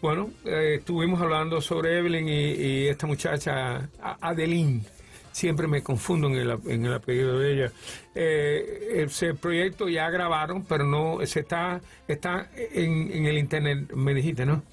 bueno, 0.02 0.30
eh, 0.46 0.76
estuvimos 0.80 1.22
hablando 1.22 1.60
sobre 1.60 1.98
Evelyn 1.98 2.28
y, 2.30 2.88
esta 2.88 3.08
muchacha, 3.08 3.90
Adeline. 4.22 4.84
Siempre 5.32 5.68
me 5.68 5.84
confundo 5.84 6.28
en 6.30 6.36
el, 6.36 6.58
en 6.68 6.86
el 6.86 6.94
apellido 6.94 7.38
de 7.38 7.54
ella. 7.54 7.72
Eh, 8.16 9.04
ese 9.06 9.36
proyecto 9.36 9.88
ya 9.88 10.10
grabaron, 10.10 10.64
pero 10.66 10.84
no 10.84 11.20
se 11.28 11.42
está 11.42 11.80
está 12.08 12.50
en, 12.56 13.12
en 13.12 13.26
el 13.28 13.38
internet, 13.38 13.92
me 13.94 14.16
dijiste, 14.16 14.46
¿no? 14.48 14.64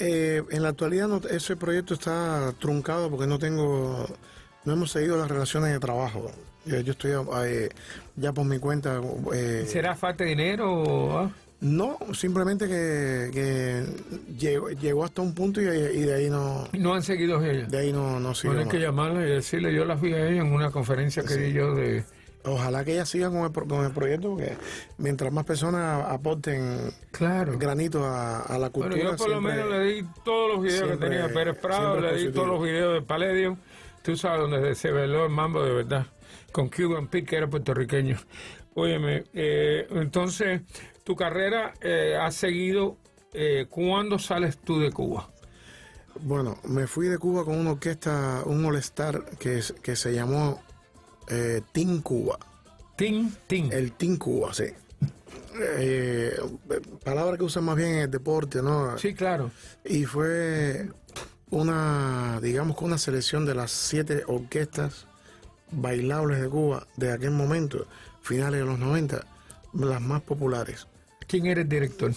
Eh, 0.00 0.42
en 0.50 0.62
la 0.64 0.70
actualidad 0.70 1.06
no- 1.06 1.20
ese 1.30 1.54
proyecto 1.56 1.94
está 1.94 2.52
truncado 2.58 3.10
porque 3.10 3.28
no 3.28 3.38
tengo, 3.38 4.08
no 4.64 4.72
hemos 4.72 4.90
seguido 4.90 5.16
las 5.16 5.30
relaciones 5.30 5.70
de 5.72 5.78
trabajo. 5.78 6.32
Yo, 6.64 6.80
yo 6.80 6.92
estoy 6.92 7.12
eh, 7.46 7.68
ya 8.16 8.32
por 8.32 8.44
mi 8.44 8.58
cuenta. 8.58 9.00
eh, 9.34 9.64
¿Será 9.66 9.94
falta 9.96 10.24
de 10.24 10.30
dinero 10.30 10.72
o...? 10.72 11.18
ah? 11.18 11.30
no, 11.60 11.96
simplemente 12.12 12.66
que, 12.66 13.30
que 13.32 13.84
llegó, 14.36 14.68
llegó 14.70 15.04
hasta 15.04 15.22
un 15.22 15.32
punto 15.34 15.60
y, 15.60 15.64
y 15.66 16.00
de 16.02 16.14
ahí 16.14 16.28
no, 16.30 16.68
No 16.72 16.94
han 16.94 17.02
seguido 17.04 17.40
ellos. 17.44 17.70
de 17.70 17.78
ahí 17.78 17.92
no, 17.92 18.18
no 18.18 18.34
sigo 18.34 18.52
Bueno, 18.54 18.68
hay 18.70 18.76
que 18.78 18.82
llamarla 18.84 19.22
y 19.26 19.30
decirle, 19.30 19.72
yo 19.72 19.84
las 19.84 20.00
vi 20.00 20.12
a 20.12 20.28
ella 20.28 20.40
en 20.42 20.52
una 20.52 20.70
conferencia 20.72 21.22
que 21.22 21.36
di 21.36 21.52
yo 21.52 21.74
de 21.74 22.04
Ojalá 22.44 22.84
que 22.84 22.94
ella 22.94 23.06
siga 23.06 23.30
con 23.30 23.44
el, 23.44 23.52
con 23.52 23.84
el 23.84 23.92
proyecto, 23.92 24.30
porque 24.30 24.56
mientras 24.98 25.32
más 25.32 25.44
personas 25.44 26.04
aporten 26.08 26.90
Claro. 27.12 27.56
granito 27.56 28.04
a, 28.04 28.40
a 28.40 28.58
la 28.58 28.68
cultura. 28.70 28.96
Bueno, 28.96 29.10
yo 29.12 29.16
por 29.16 29.30
lo 29.30 29.40
menos 29.40 29.70
le 29.70 29.80
di 29.84 30.02
todos 30.24 30.54
los 30.54 30.62
videos 30.64 30.86
siempre- 30.88 31.08
que 31.08 31.14
tenía 31.16 31.32
Pérez 31.32 31.56
Prado, 31.58 32.00
le 32.00 32.08
di 32.08 32.12
positivo. 32.14 32.34
todos 32.34 32.48
los 32.48 32.62
videos 32.64 32.94
de 32.94 33.02
Palladium. 33.02 33.56
Tú 34.02 34.16
sabes 34.16 34.40
donde 34.40 34.74
se 34.74 34.90
veló 34.90 35.26
el 35.26 35.30
mambo 35.30 35.62
de 35.62 35.72
verdad, 35.72 36.06
con 36.52 36.68
Cuban 36.68 37.08
Pete, 37.08 37.26
que 37.26 37.36
era 37.36 37.48
puertorriqueño. 37.50 38.18
Óyeme, 38.74 39.24
eh, 39.34 39.86
entonces, 39.90 40.62
tu 41.04 41.16
carrera 41.16 41.74
eh, 41.80 42.16
ha 42.20 42.30
seguido. 42.30 42.96
Eh, 43.34 43.66
¿Cuándo 43.70 44.18
sales 44.18 44.58
tú 44.58 44.78
de 44.78 44.90
Cuba? 44.92 45.30
Bueno, 46.20 46.58
me 46.64 46.86
fui 46.86 47.08
de 47.08 47.16
Cuba 47.18 47.44
con 47.46 47.56
una 47.58 47.72
orquesta, 47.72 48.42
un 48.44 48.64
all-star 48.66 49.24
que, 49.38 49.58
es- 49.58 49.72
que 49.82 49.96
se 49.96 50.12
llamó 50.12 50.62
eh, 51.28 51.62
Team 51.72 52.02
Cuba. 52.02 52.38
Tin, 52.96 53.34
tin. 53.46 53.72
El 53.72 53.92
Team 53.92 54.18
Cuba, 54.18 54.52
sí. 54.52 54.64
Eh, 55.60 56.34
palabra 57.04 57.36
que 57.36 57.44
usan 57.44 57.64
más 57.64 57.76
bien 57.76 57.88
en 57.90 57.98
el 58.00 58.10
deporte, 58.10 58.62
¿no? 58.62 58.96
Sí, 58.98 59.14
claro. 59.14 59.50
Y 59.84 60.04
fue 60.04 60.88
una, 61.50 62.38
digamos 62.42 62.76
que 62.76 62.84
una 62.84 62.98
selección 62.98 63.44
de 63.46 63.54
las 63.54 63.70
siete 63.70 64.24
orquestas 64.26 65.06
bailables 65.72 66.40
de 66.40 66.48
Cuba 66.48 66.86
de 66.96 67.12
aquel 67.12 67.30
momento, 67.32 67.86
finales 68.20 68.60
de 68.60 68.66
los 68.66 68.78
90, 68.78 69.24
las 69.74 70.00
más 70.00 70.22
populares. 70.22 70.86
¿Quién 71.26 71.46
era 71.46 71.60
el 71.62 71.68
director? 71.68 72.12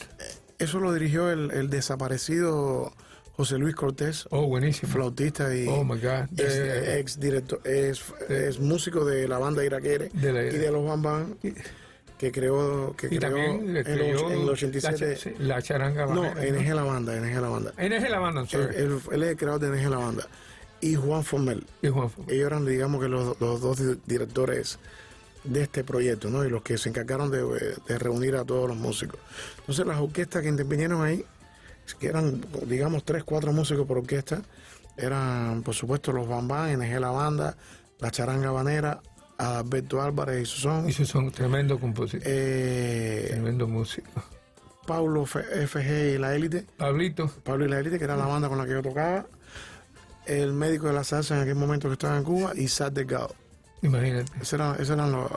Eso 0.60 0.80
lo 0.80 0.94
dirigió 0.94 1.32
el, 1.32 1.52
el 1.52 1.70
desaparecido 1.70 2.94
José 3.36 3.58
Luis 3.58 3.76
Cortés, 3.76 4.28
Oh, 4.32 4.48
buenísimo. 4.48 4.91
flautista 4.91 5.54
y 5.54 5.68
Oh, 5.68 5.84
my 5.84 6.00
God. 6.00 6.30
ex, 6.38 6.38
De- 6.56 7.00
ex 7.00 7.20
director, 7.20 7.60
es, 7.65 8.02
es 8.30 8.60
músico 8.60 9.04
de 9.06 9.28
la 9.28 9.38
banda 9.38 9.63
Iraquere 9.65 10.10
De 10.13 10.32
la- 10.32 10.46
y 10.46 10.58
de 10.58 10.72
los 10.72 10.86
Bam 10.86 11.02
Bam, 11.02 11.36
que 12.18 12.32
creó, 12.32 12.96
que 12.98 13.08
Y 13.08 13.18
creó 13.18 13.22
también 13.22 13.76
en, 13.76 13.88
el 13.88 14.46
la, 14.46 14.52
87. 14.54 15.18
cha- 15.18 15.30
la 15.39 15.62
charanga 15.62 16.06
no, 16.06 16.24
NG 16.34 16.74
La 16.74 16.84
Banda, 16.84 17.13
NG 17.20 17.41
La 17.41 17.50
Banda. 17.50 17.74
NG 17.78 18.10
la 18.10 18.20
banda, 18.20 18.46
él 18.54 19.02
es 19.12 19.12
el 19.30 19.36
creador 19.36 19.60
de 19.60 19.68
NG 19.70 19.89
La 19.89 19.98
Banda. 19.98 20.28
Y 20.86 20.95
Juan 20.95 21.24
Formel. 21.24 21.65
Y 21.82 21.88
Juan- 21.89 22.10
Ellos 22.28 22.45
eran, 22.48 22.65
digamos 22.65 23.02
que 23.02 23.08
los, 23.10 23.39
los 23.39 23.62
dos 23.62 23.78
di- 23.80 24.00
directores 24.06 24.78
de 25.43 25.62
este 25.63 25.84
proyecto, 25.84 26.30
¿no? 26.30 26.43
Y 26.45 26.50
los 26.50 26.62
que 26.62 26.78
se 26.78 26.89
encargaron 26.89 27.30
de, 27.32 27.43
de 27.88 28.00
reunir 28.00 28.36
a 28.36 28.45
todos 28.45 28.67
los 28.67 28.78
músicos. 28.78 29.19
Entonces, 29.60 29.86
las 29.86 30.00
orquestas 30.00 30.41
que 30.41 30.50
intervinieron 30.50 31.04
ahí, 31.04 31.24
que 32.00 32.08
eran, 32.08 32.43
digamos, 32.67 33.04
tres, 33.04 33.24
cuatro 33.24 33.52
músicos 33.54 33.86
por 33.88 33.98
orquesta, 34.00 34.41
eran, 34.98 35.62
por 35.63 35.76
supuesto, 35.76 36.12
los 36.12 36.28
Bambán, 36.28 36.80
NG 36.80 37.00
La 37.00 37.10
Banda, 37.12 37.58
la 38.00 38.12
Charanga 38.12 38.52
Banera, 38.52 39.02
Alberto 39.38 40.02
Álvarez 40.02 40.41
y 40.43 40.45
Susón, 40.45 40.88
Y 40.88 40.91
esos 40.91 41.10
son 41.10 41.32
tremendos 41.32 41.80
compositores, 41.80 42.26
eh, 42.28 43.28
tremendos 43.32 43.67
músicos. 43.69 44.24
Paulo 44.88 45.24
F- 45.24 45.67
FG 45.67 46.13
y 46.15 46.17
La 46.17 46.36
Élite, 46.36 46.65
Pablito, 46.78 47.28
Pablo 47.43 47.65
y 47.65 47.69
La 47.69 47.80
Élite, 47.80 47.98
que 47.98 48.04
era 48.04 48.15
la 48.15 48.26
banda 48.28 48.48
con 48.50 48.58
la 48.58 48.65
que 48.65 48.71
yo 48.71 48.82
tocaba, 48.82 49.26
el 50.27 50.53
médico 50.53 50.88
de 50.88 50.93
la 50.93 51.03
salsa 51.03 51.35
en 51.35 51.41
aquel 51.41 51.55
momento 51.55 51.88
que 51.88 51.93
estaba 51.93 52.17
en 52.17 52.23
Cuba, 52.23 52.51
y 52.55 52.67
Sad 52.67 52.91
Delgado. 52.91 53.33
imagínate. 53.81 54.31
Esas 54.41 54.53
eran, 54.53 54.73
esas 54.75 54.89
eran 54.91 55.11
los- 55.11 55.29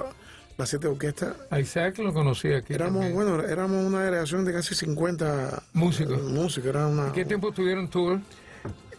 las 0.56 0.68
siete 0.68 0.88
orquestas. 0.88 1.36
A 1.50 1.60
Isaac 1.60 1.98
lo 1.98 2.12
conocí 2.12 2.52
aquí. 2.52 2.72
Éramos, 2.74 3.02
también. 3.02 3.14
bueno, 3.14 3.42
éramos 3.44 3.84
una 3.86 4.02
delegación 4.02 4.44
de 4.44 4.52
casi 4.52 4.74
50 4.74 5.62
Músicos. 5.72 6.18
eh, 6.18 6.22
músicos. 6.22 6.68
Era 6.68 6.86
una, 6.88 7.12
¿Qué 7.12 7.24
tiempo 7.24 7.50
estuvieron 7.50 7.88
tour? 7.88 8.18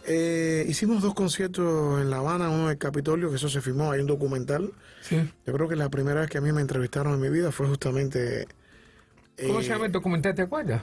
Eh, 0.06 0.64
hicimos 0.68 1.02
dos 1.02 1.12
conciertos 1.14 2.00
en 2.00 2.08
La 2.08 2.16
Habana, 2.16 2.48
uno 2.48 2.64
en 2.64 2.70
el 2.70 2.78
Capitolio, 2.78 3.28
que 3.28 3.36
eso 3.36 3.48
se 3.50 3.60
filmó, 3.60 3.92
hay 3.92 4.00
un 4.00 4.06
documental. 4.06 4.72
Sí. 5.02 5.16
Yo 5.46 5.52
creo 5.52 5.68
que 5.68 5.76
la 5.76 5.90
primera 5.90 6.20
vez 6.22 6.30
que 6.30 6.38
a 6.38 6.40
mí 6.40 6.50
me 6.52 6.62
entrevistaron 6.62 7.12
en 7.14 7.20
mi 7.20 7.28
vida 7.28 7.52
fue 7.52 7.66
justamente... 7.66 8.46
¿Cómo 9.46 9.60
eh, 9.60 9.62
se 9.62 9.68
llama 9.68 9.86
el 9.86 9.92
documental? 9.92 10.34
¿Te 10.34 10.42
acuerdas? 10.42 10.82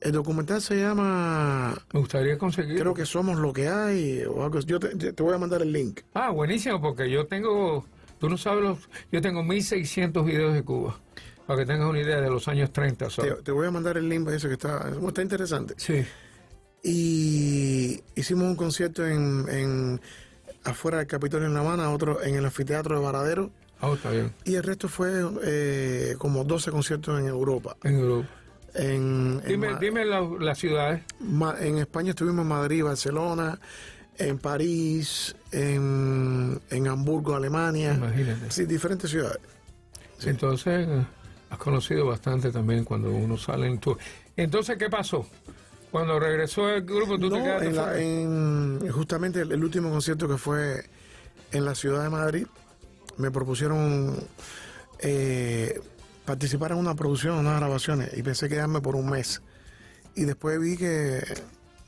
El 0.00 0.12
documental 0.12 0.62
se 0.62 0.76
llama... 0.76 1.74
Me 1.92 2.00
gustaría 2.00 2.38
conseguir. 2.38 2.78
Creo 2.78 2.94
que 2.94 3.04
somos 3.04 3.38
lo 3.38 3.52
que 3.52 3.68
hay. 3.68 4.22
O 4.24 4.44
algo, 4.44 4.60
yo 4.60 4.78
te, 4.78 5.12
te 5.12 5.22
voy 5.22 5.34
a 5.34 5.38
mandar 5.38 5.62
el 5.62 5.72
link. 5.72 6.00
Ah, 6.14 6.30
buenísimo, 6.30 6.80
porque 6.80 7.10
yo 7.10 7.26
tengo, 7.26 7.84
tú 8.20 8.28
no 8.28 8.36
sabes, 8.36 8.62
los, 8.62 8.78
yo 9.10 9.20
tengo 9.20 9.42
1600 9.42 10.24
videos 10.24 10.54
de 10.54 10.62
Cuba, 10.62 10.98
para 11.46 11.60
que 11.60 11.66
tengas 11.66 11.88
una 11.88 12.00
idea 12.00 12.20
de 12.20 12.30
los 12.30 12.46
años 12.46 12.72
30. 12.72 13.06
Te, 13.06 13.10
¿sabes? 13.10 13.42
te 13.42 13.50
voy 13.50 13.66
a 13.66 13.70
mandar 13.70 13.96
el 13.96 14.08
link, 14.08 14.28
ese 14.28 14.46
que 14.46 14.54
está, 14.54 14.88
está 15.06 15.22
interesante. 15.22 15.74
Sí. 15.76 16.04
Y 16.82 18.00
hicimos 18.14 18.44
un 18.44 18.56
concierto 18.56 19.04
en, 19.04 19.46
en 19.48 20.00
afuera 20.62 20.98
del 20.98 21.06
Capitolio 21.06 21.48
en 21.48 21.54
La 21.54 21.60
Habana, 21.60 21.90
otro 21.90 22.22
en 22.22 22.36
el 22.36 22.44
anfiteatro 22.44 22.96
de 22.96 23.04
Varadero. 23.04 23.50
Ah, 23.80 23.92
está 23.94 24.10
bien. 24.10 24.32
Y 24.44 24.54
el 24.54 24.62
resto 24.62 24.88
fue 24.88 25.10
eh, 25.42 26.14
como 26.18 26.44
12 26.44 26.70
conciertos 26.70 27.18
en 27.20 27.26
Europa. 27.26 27.76
En 27.82 27.98
Europa. 27.98 28.28
En, 28.74 29.40
Dime, 29.46 29.76
dime 29.80 30.04
la- 30.04 30.20
las 30.38 30.58
ciudades. 30.58 31.02
Ma- 31.20 31.56
en 31.60 31.78
España 31.78 32.10
estuvimos 32.10 32.42
en 32.42 32.48
Madrid, 32.48 32.84
Barcelona, 32.84 33.58
en 34.18 34.38
París, 34.38 35.34
en, 35.52 36.60
en 36.70 36.88
Hamburgo, 36.88 37.34
Alemania. 37.34 37.94
Imagínate. 37.94 38.50
Sí, 38.50 38.66
diferentes 38.66 39.10
ciudades. 39.10 39.38
Entonces, 40.24 40.86
eh, 40.88 41.06
has 41.50 41.58
conocido 41.58 42.06
bastante 42.06 42.50
también 42.52 42.84
cuando 42.84 43.10
uno 43.10 43.36
sale 43.38 43.66
en 43.68 43.78
tour. 43.78 43.96
Entonces, 44.36 44.76
¿qué 44.76 44.88
pasó? 44.90 45.26
Cuando 45.90 46.20
regresó 46.20 46.68
el 46.68 46.82
grupo, 46.84 47.18
tú 47.18 47.30
te 47.30 47.38
No, 47.38 47.44
quedaste 47.44 47.66
en 47.68 47.76
la- 47.76 47.98
en- 47.98 48.90
justamente 48.92 49.40
el, 49.40 49.52
el 49.52 49.64
último 49.64 49.90
concierto 49.90 50.28
que 50.28 50.36
fue 50.36 50.84
en 51.52 51.64
la 51.64 51.74
ciudad 51.74 52.02
de 52.02 52.10
Madrid, 52.10 52.46
me 53.16 53.30
propusieron 53.30 54.14
eh, 55.00 55.80
participar 56.28 56.72
en 56.72 56.78
una 56.78 56.94
producción, 56.94 57.38
unas 57.38 57.58
grabaciones, 57.58 58.10
y 58.16 58.22
pensé 58.22 58.48
quedarme 58.48 58.80
por 58.82 58.94
un 58.96 59.08
mes. 59.08 59.40
Y 60.14 60.24
después 60.24 60.60
vi 60.60 60.76
que, 60.76 61.22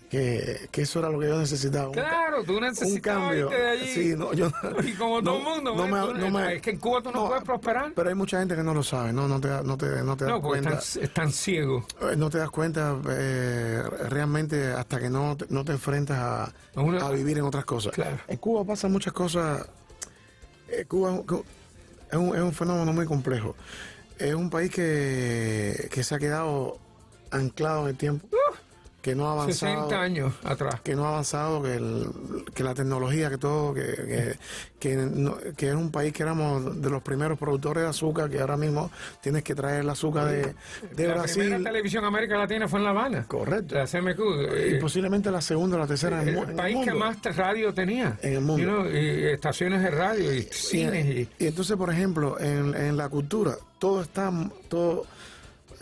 que, 0.09 0.69
que 0.71 0.83
eso 0.83 0.99
era 1.01 1.11
lo 1.11 1.19
que 1.21 1.29
yo 1.29 1.39
necesitaba. 1.39 1.89
un 1.89 1.93
Claro, 1.93 2.43
tú 2.45 2.55
un 2.57 2.63
necesitabas 2.63 3.23
cambio. 3.29 3.47
irte 3.51 3.61
de 3.63 3.69
allí. 3.71 3.87
Sí, 3.93 4.15
no, 4.17 4.33
yo, 4.33 4.51
Y 4.85 4.93
como 4.95 5.23
todo 5.23 5.37
el 5.39 5.43
mundo, 5.45 5.75
no 5.77 5.83
¿ves? 5.83 5.93
me- 5.93 6.01
Tú- 6.01 6.15
no 6.15 6.31
me- 6.31 6.55
es 6.55 6.63
que 6.63 6.71
en 6.71 6.79
Cuba 6.79 7.03
tú 7.03 7.11
no, 7.13 7.29
puedes 7.29 7.45
prosperar. 7.45 7.93
Pero 7.95 8.09
hay 8.09 8.15
mucha 8.15 8.39
gente 8.39 8.57
que 8.57 8.63
no 8.63 8.73
lo 8.73 8.83
sabe, 8.83 9.13
no, 9.13 9.29
no 9.29 9.41
te, 9.41 9.49
no 9.63 9.77
te, 9.77 10.03
no 10.03 10.17
te 10.17 10.25
das 10.25 10.41
cuenta. 10.41 10.79
están, 10.79 11.03
están 11.05 11.33
ciegos. 11.33 11.85
Eh, 12.01 12.17
No 12.17 12.31
te 12.31 12.39
das 12.39 12.51
cuenta 12.51 12.97
eh, 13.11 13.83
realmente 14.09 14.69
hasta 14.73 14.99
que 15.01 15.11
no 15.11 15.37
te, 15.37 15.47
no 15.51 15.65
te 15.67 15.73
enfrentas 15.73 16.19
a, 16.19 16.45
A 16.77 16.81
una- 16.81 17.07
a 17.07 17.11
vivir 17.11 17.37
en 17.39 17.45
otras 17.45 17.65
cosas. 17.67 17.93
Claro. 17.93 18.17
En 18.27 18.39
Cuba 18.39 18.65
pasan 18.65 18.91
muchas 18.93 19.13
cosas. 19.13 19.67
Eh, 20.69 20.87
Cuba 20.87 21.11
un- 21.11 21.45
es 22.11 22.17
un, 22.17 22.35
es 22.37 22.43
un 22.43 22.53
fenómeno 22.53 22.93
muy 22.93 23.07
complejo. 23.07 23.55
Es 24.21 24.35
un 24.35 24.51
país 24.51 24.71
que, 24.71 25.89
que 25.91 26.05
se 26.05 26.15
ha 26.15 26.19
quedado 26.19 26.79
anclado 27.31 27.85
en 27.85 27.89
el 27.89 27.97
tiempo, 27.97 28.29
que 29.03 29.15
no 29.15 29.29
ha 29.29 29.33
avanzado. 29.33 29.75
60 29.89 30.01
años 30.01 30.35
atrás. 30.45 30.81
Que 30.83 30.95
no 30.95 31.05
ha 31.07 31.09
avanzado, 31.09 31.63
que, 31.63 31.75
el- 31.77 32.07
que 32.55 32.63
la 32.63 32.75
tecnología, 32.75 33.31
que 33.31 33.39
todo, 33.39 33.73
que, 33.73 33.83
que, 33.83 34.35
que, 34.79 34.97
no- 34.97 35.39
que 35.57 35.69
es 35.71 35.75
un 35.75 35.91
país 35.91 36.13
que 36.13 36.23
éramos 36.23 36.81
de 36.83 36.91
los 36.91 37.03
primeros 37.03 37.39
productores 37.39 37.83
de 37.85 37.89
azúcar, 37.89 38.29
que 38.29 38.41
ahora 38.41 38.57
mismo 38.59 38.91
tienes 39.23 39.43
que 39.43 39.55
traer 39.55 39.81
el 39.81 39.89
azúcar 39.91 40.27
de, 40.29 40.55
de 40.95 41.09
la 41.09 41.15
Brasil. 41.15 41.45
primera 41.45 41.65
televisión 41.71 42.05
América 42.05 42.37
Latina 42.37 42.69
fue 42.69 42.79
en 42.81 42.85
La 42.85 42.91
Habana. 42.91 43.25
Correcto. 43.27 43.75
La 43.75 43.87
CMQ. 43.87 44.19
y 44.21 44.75
eh, 44.75 44.79
posiblemente 44.81 45.31
la 45.31 45.41
segunda 45.41 45.77
o 45.77 45.81
la 45.81 45.87
tercera 45.87 46.23
en 46.23 46.29
el, 46.29 46.37
el 46.37 46.43
en 46.45 46.51
el 46.51 46.57
país 46.57 46.77
que 46.85 46.91
mundo. 46.93 47.07
más 47.07 47.37
radio 47.37 47.73
tenía. 47.73 48.19
En 48.23 48.35
el 48.35 48.41
mundo. 48.43 48.63
You 48.63 48.69
know, 48.71 48.87
y 48.91 49.27
estaciones 49.29 49.83
de 49.83 49.91
radio 49.91 50.33
y 50.35 50.39
Y, 50.39 50.43
cines. 50.53 51.07
Y, 51.07 51.29
y 51.39 51.47
entonces, 51.47 51.77
por 51.77 51.91
ejemplo, 51.91 52.39
en, 52.39 52.75
en 52.75 52.97
la 52.97 53.09
cultura, 53.09 53.57
todo 53.79 54.03
está, 54.03 54.31
todo, 54.69 55.07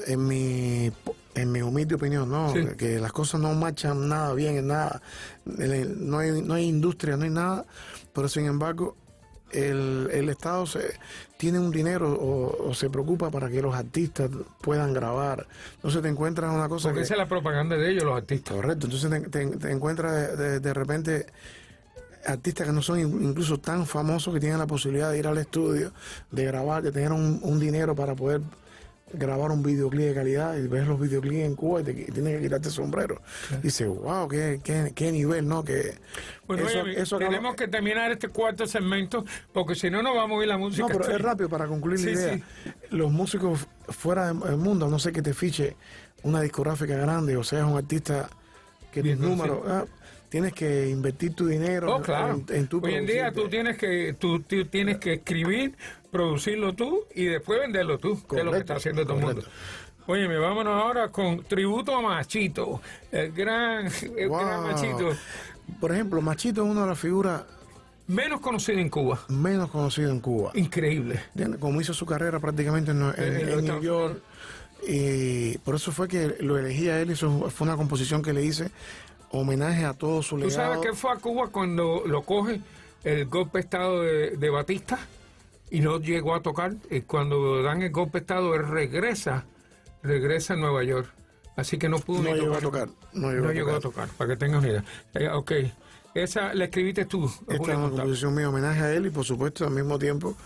en 0.07 0.27
mi, 0.27 0.93
en 1.35 1.53
mi 1.53 1.61
humilde 1.63 1.97
opinión, 1.97 2.31
¿no? 2.31 2.53
Sí. 2.53 2.65
Que 2.77 2.99
las 3.01 3.13
cosas 3.13 3.41
no 3.41 3.53
marchan 3.55 4.09
nada 4.09 4.33
bien 4.35 4.57
en 4.57 4.69
nada. 4.69 5.03
No 5.45 6.19
hay, 6.19 6.43
no 6.43 6.55
hay 6.55 6.65
industria, 6.67 7.17
no 7.17 7.25
hay 7.25 7.31
nada, 7.31 7.65
pero 8.13 8.29
sin 8.29 8.47
embargo, 8.47 8.97
el, 9.51 10.09
el 10.13 10.29
Estado 10.29 10.67
se, 10.67 10.81
tiene 11.39 11.59
un 11.59 11.71
dinero 11.71 12.13
o, 12.13 12.69
o 12.69 12.75
se 12.75 12.91
preocupa 12.91 13.31
para 13.31 13.49
que 13.49 13.63
los 13.63 13.75
artistas 13.75 14.31
puedan 14.61 14.93
grabar. 14.93 15.47
Entonces 15.77 16.03
te 16.03 16.09
encuentras 16.09 16.53
una 16.55 16.69
cosa 16.69 16.89
porque 16.89 17.01
que... 17.01 17.05
esa 17.05 17.15
es 17.15 17.19
la 17.19 17.29
propaganda 17.29 17.77
de 17.77 17.91
ellos, 17.91 18.05
los 18.05 18.17
artistas. 18.17 18.55
Correcto, 18.55 18.87
entonces 18.87 19.11
te, 19.11 19.21
te- 19.31 19.57
te 19.57 19.71
encuentras 19.71 20.13
de, 20.13 20.37
de- 20.37 20.61
de 20.61 20.75
repente 20.75 21.27
artistas 22.27 22.67
que 22.67 22.73
no 22.73 22.83
son 22.83 22.99
in- 23.01 23.23
incluso 23.23 23.59
tan 23.59 23.87
famosos 23.87 24.35
que 24.35 24.41
tienen 24.41 24.59
la 24.59 24.67
posibilidad 24.67 25.11
de 25.11 25.19
ir 25.19 25.27
al 25.27 25.39
estudio, 25.39 25.93
de 26.31 26.45
grabar, 26.45 26.83
de 26.83 26.93
tener 26.93 27.13
un, 27.13 27.41
un 27.43 27.59
dinero 27.59 27.95
para 27.95 28.15
poder 28.15 28.43
grabar 29.13 29.51
un 29.51 29.63
videoclip 29.63 30.07
de 30.09 30.15
calidad 30.15 30.57
y 30.57 30.67
ves 30.69 30.87
los 30.87 31.01
videoclips 31.01 31.45
en 31.45 31.55
Cuba 31.55 31.81
y, 31.81 31.85
te, 31.85 31.91
y 31.93 32.05
tienes 32.07 32.37
que 32.37 32.43
quitarte 32.43 32.69
el 32.69 32.75
sombrero. 32.75 33.21
Y 33.53 33.63
dices, 33.63 33.89
wow, 33.89 34.29
qué, 34.29 34.61
qué, 34.63 34.93
qué 34.95 35.11
nivel, 35.13 35.47
¿no? 35.49 35.65
Que 35.65 35.95
Bueno, 36.47 36.69
eso- 36.69 36.83
oye, 36.83 37.01
eso 37.01 37.17
acaba- 37.17 37.31
tenemos 37.31 37.57
que 37.57 37.69
terminar 37.69 38.11
este 38.13 38.29
cuarto 38.29 38.67
segmento 38.67 39.25
porque 39.53 39.75
si 39.75 39.91
no, 39.91 40.03
no 40.03 40.15
vamos 40.15 40.37
a 40.37 40.39
oír 40.41 40.49
la 40.49 40.59
música. 40.59 40.83
No, 40.83 40.89
pero 40.89 41.01
Estoy- 41.01 41.17
es 41.17 41.21
rápido 41.23 41.49
para 41.49 41.67
concluir 41.67 41.99
Sí, 41.99 42.07
la 42.07 42.13
idea. 42.13 42.35
sí. 42.35 42.73
Los 42.91 43.11
músicos 43.11 43.67
fuera 43.89 44.27
del 44.33 44.57
mundo, 44.59 44.89
no 44.89 44.99
sé 44.99 45.13
que 45.13 45.23
te 45.23 45.33
fiche 45.35 45.77
una 46.23 46.41
discográfica 46.41 46.97
grande 46.97 47.37
o 47.37 47.45
seas 47.45 47.65
un 47.65 47.77
artista 47.79 48.29
que 48.93 49.03
tus 49.03 49.19
números. 49.19 49.61
Tienes 50.29 50.53
que 50.53 50.89
invertir 50.91 51.35
tu 51.35 51.47
dinero 51.47 51.97
Oh, 51.97 52.03
claro. 52.03 52.43
en, 52.49 52.57
en 52.57 52.67
tu 52.69 52.81
Hoy 52.85 52.95
en 52.95 53.07
día 53.07 53.33
tú 53.33 53.49
tienes 53.49 53.77
que 53.79 54.15
tú, 54.19 54.41
tú 54.41 54.65
tienes 54.67 54.99
que 54.99 55.15
escribir, 55.15 55.75
producirlo 56.11 56.75
tú 56.75 57.05
y 57.15 57.25
después 57.27 57.61
venderlo 57.61 57.99
tú, 57.99 58.21
que 58.27 58.39
es 58.39 58.45
lo 58.45 58.53
que 58.53 58.59
está 58.59 58.75
haciendo 58.77 59.05
todo 59.07 59.19
el 59.19 59.25
mundo. 59.25 59.43
Oye, 60.07 60.27
vámonos 60.39 60.83
ahora 60.83 61.09
con 61.09 61.45
tributo 61.45 61.95
a 61.95 62.01
Machito, 62.01 62.81
el 63.13 63.31
gran, 63.33 63.87
el 64.17 64.29
Wow. 64.29 64.39
gran 64.41 64.63
Machito, 64.63 65.11
Por 65.81 65.93
ejemplo, 65.93 66.23
Machito 66.23 66.65
es 66.65 66.71
una 66.71 66.83
de 66.83 66.87
las 66.89 66.99
figuras 66.99 67.43
menos 68.07 68.41
conocido 68.41 68.79
en 68.79 68.89
Cuba. 68.89 69.21
menos 69.29 69.71
conocidas 69.71 70.11
en 70.11 70.21
Cuba. 70.21 70.51
Increíble. 70.55 71.21
Como 71.61 71.79
hizo 71.81 71.93
su 71.93 72.07
carrera 72.07 72.41
prácticamente 72.41 72.93
en, 72.93 73.03
en- 73.03 73.49
En- 73.51 73.65
New 73.67 73.83
York. 73.83 74.19
Y 74.87 75.59
por 75.59 75.75
eso 75.75 75.93
fue 75.93 76.09
que 76.09 76.37
lo 76.41 76.57
elegí 76.57 76.89
a 76.89 77.01
él. 77.03 77.11
Eso 77.11 77.51
fue 77.51 77.67
una 77.67 77.77
composición 77.77 78.23
que 78.23 78.33
le 78.33 78.45
hice 78.45 78.71
homenaje 79.31 79.85
a 79.85 79.95
todo 79.95 80.23
su 80.23 80.37
¿Tú 80.37 80.47
legado. 80.47 80.55
sabes 80.75 80.79
que 80.87 80.93
fue 80.95 81.13
a 81.13 81.17
Cuba 81.17 81.49
cuando 81.49 82.03
lo 82.07 82.23
coge 82.23 82.61
el 83.05 83.27
golpe 83.27 83.59
de 83.59 83.63
Estado 83.65 84.03
de, 84.03 84.31
de 84.37 84.51
Batista 84.51 84.99
y 85.71 85.81
no 85.81 86.01
llegó 86.01 86.35
a 86.35 86.43
tocar? 86.43 86.73
Y 86.91 87.03
cuando 87.03 87.63
dan 87.63 87.83
el 87.83 87.91
golpe 87.91 88.19
de 88.19 88.23
Estado, 88.23 88.55
él 88.55 88.67
regresa, 88.69 89.45
regresa 90.03 90.55
a 90.55 90.57
Nueva 90.57 90.83
York. 90.85 91.09
Así 91.57 91.77
que 91.77 91.89
no 91.89 91.99
pudo 91.99 92.23
No 92.23 92.35
ni 92.35 92.41
llegó 92.41 92.55
a 92.55 92.61
tocar, 92.61 92.89
no 93.13 93.31
llegó 93.33 93.49
a 93.49 93.53
llegó 93.53 93.75
a 93.75 93.81
tocar. 93.81 94.09
para 94.17 94.31
que 94.31 94.37
tengas 94.37 94.61
una 94.63 94.69
idea. 94.69 94.85
Eh, 95.15 95.29
ok, 95.29 95.53
esa 96.15 96.55
la 96.55 96.65
escribiste 96.65 97.05
tú. 97.05 97.27
Esta 97.49 97.55
es 97.73 97.79
una 97.79 97.91
composición 97.91 98.35
mía, 98.35 98.49
homenaje 98.49 98.81
a 98.81 98.93
él 98.95 99.07
y 99.07 99.11
por 99.11 99.25
supuesto 99.25 99.65
al 99.67 99.73
mismo 99.73 99.99
tiempo 99.99 100.37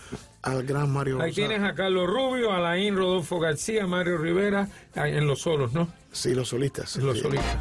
al 0.41 0.63
gran 0.63 0.91
Mario 0.91 1.21
Ahí 1.21 1.29
González. 1.29 1.49
tienes 1.49 1.69
a 1.69 1.75
Carlos 1.75 2.07
Rubio, 2.07 2.51
Alain 2.51 2.95
Rodolfo 2.97 3.39
García, 3.39 3.85
Mario 3.87 4.17
Rivera, 4.17 4.67
en 4.95 5.25
los 5.27 5.41
solos, 5.41 5.71
¿no? 5.73 5.87
Sí, 6.11 6.33
los 6.33 6.49
solistas. 6.49 6.95
Los 6.97 7.17
sí. 7.17 7.21
solistas. 7.23 7.57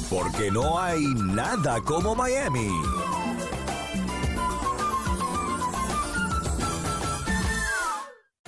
Porque 0.09 0.51
no 0.51 0.77
hay 0.77 1.01
nada 1.15 1.79
como 1.79 2.13
Miami. 2.13 2.67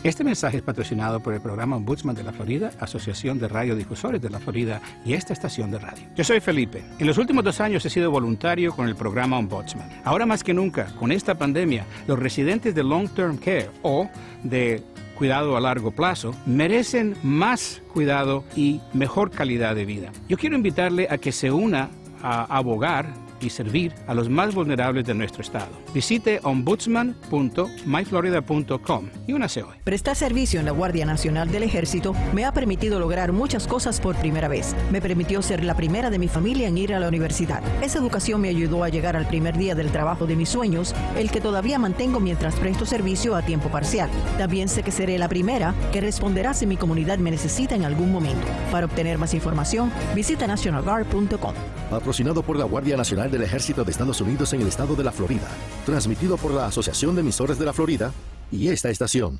Este 0.04 0.24
mensaje 0.24 0.58
es 0.58 0.64
patrocinado 0.64 1.20
por 1.20 1.36
el 1.36 1.42
programa 1.42 1.76
Ombudsman 1.76 2.16
de 2.16 2.24
la 2.24 2.34
Florida, 2.34 2.72
Asociación 2.80 3.38
de 3.38 3.48
Radiodifusores 3.48 4.20
de 4.20 4.32
la 4.32 4.40
Florida 4.40 4.82
y 5.06 5.14
esta 5.14 5.32
estación 5.32 5.70
de 5.70 5.78
radio. 5.78 6.04
Yo 6.16 6.24
soy 6.24 6.40
Felipe. 6.40 6.84
En 6.98 7.06
los 7.06 7.20
últimos 7.20 7.44
dos 7.44 7.62
años 7.62 7.86
he 7.86 7.90
sido 7.92 8.10
voluntario 8.10 8.74
con 8.74 8.88
el 8.88 8.96
programa 8.96 9.38
Ombudsman. 9.38 10.02
Ahora 10.04 10.26
más 10.26 10.44
que 10.44 10.56
nunca, 10.56 10.88
con 11.00 11.12
esta 11.12 11.36
pandemia, 11.36 11.86
los 12.08 12.18
residentes 12.18 12.74
de 12.74 12.84
Long 12.84 13.10
Term 13.10 13.38
Care 13.38 13.70
o 13.84 14.10
de 14.42 14.82
cuidado 15.20 15.56
a 15.56 15.62
largo 15.62 15.92
plazo 15.92 16.34
merecen 16.48 17.16
más 17.22 17.84
cuidado 17.94 18.44
y 18.56 18.82
mejor 18.94 19.30
calidad 19.30 19.76
de 19.76 19.86
vida. 19.86 20.12
Yo 20.28 20.36
quiero 20.36 20.56
invitarle 20.56 21.10
a 21.12 21.20
que 21.20 21.32
se 21.32 21.52
una 21.52 21.92
a 22.24 22.46
abogar 22.58 23.14
y 23.42 23.50
servir 23.50 23.94
a 24.08 24.14
los 24.14 24.30
más 24.30 24.54
vulnerables 24.54 25.06
de 25.06 25.14
nuestro 25.14 25.42
estado. 25.42 25.72
Visite 25.94 26.40
ombudsman.myflorida.com 26.44 29.10
y 29.28 29.34
únase 29.34 29.64
hoy. 29.64 29.76
Prestar 29.84 30.16
servicio 30.16 30.60
en 30.60 30.66
la 30.66 30.72
Guardia 30.72 31.06
Nacional 31.06 31.52
del 31.52 31.64
Ejército 31.64 32.14
me 32.34 32.46
ha 32.46 32.54
permitido 32.54 33.00
lograr 33.00 33.32
muchas 33.32 33.68
cosas 33.68 34.00
por 34.00 34.16
primera 34.16 34.48
vez. 34.48 34.76
Me 34.92 35.02
permitió 35.02 35.42
ser 35.42 35.64
la 35.64 35.76
primera 35.76 36.10
de 36.10 36.20
mi 36.20 36.28
familia 36.28 36.68
en 36.68 36.78
ir 36.78 36.94
a 36.94 37.00
la 37.00 37.08
universidad. 37.08 37.62
Esa 37.82 38.00
educación 38.00 38.42
me 38.42 38.50
ayudó 38.50 38.84
a 38.84 38.90
llegar 38.90 39.16
al 39.16 39.28
primer 39.28 39.58
día 39.58 39.76
del 39.76 39.92
trabajo 39.92 40.28
de 40.28 40.36
mis 40.36 40.50
sueños, 40.50 40.94
el 41.18 41.32
que 41.32 41.42
todavía 41.42 41.80
mantengo 41.80 42.20
mientras 42.20 42.56
presto 42.56 42.86
servicio 42.86 43.36
a 43.36 43.42
tiempo 43.42 43.70
parcial. 43.70 44.10
También 44.38 44.70
sé 44.70 44.84
que 44.84 44.92
seré 44.92 45.18
la 45.18 45.30
primera 45.30 45.74
que 45.92 46.02
responderá 46.02 46.54
si 46.54 46.68
mi 46.68 46.78
comunidad 46.78 47.18
me 47.18 47.32
necesita 47.32 47.76
en 47.76 47.86
algún 47.86 48.12
momento. 48.12 48.46
Para 48.72 48.86
obtener 48.86 49.18
más 49.18 49.34
información, 49.34 49.92
visita 50.16 50.48
nationalguard.com. 50.48 51.54
Patrocinado 51.90 52.42
por 52.42 52.58
la 52.58 52.66
Guardia 52.66 52.96
Nacional 52.96 53.31
del 53.32 53.44
Ejército 53.44 53.84
de 53.84 53.92
Estados 53.92 54.22
Unidos 54.22 54.54
en 54.54 54.62
el 54.62 54.68
estado 54.68 54.96
de 54.96 55.04
la 55.04 55.12
Florida. 55.12 55.48
Transmitido 55.86 56.38
por 56.38 56.52
la 56.52 56.68
Asociación 56.68 57.16
de 57.16 57.22
Emisores 57.22 57.58
de 57.58 57.66
la 57.66 57.74
Florida 57.74 58.12
y 58.52 58.68
esta 58.68 58.90
estación. 58.90 59.40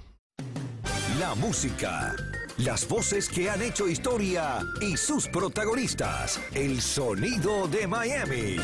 La 1.20 1.36
música, 1.36 2.16
las 2.58 2.88
voces 2.88 3.30
que 3.30 3.50
han 3.50 3.62
hecho 3.62 3.88
historia 3.88 4.60
y 4.82 4.98
sus 4.98 5.28
protagonistas. 5.28 6.40
El 6.54 6.82
sonido 6.82 7.68
de 7.68 7.86
Miami. 7.86 8.58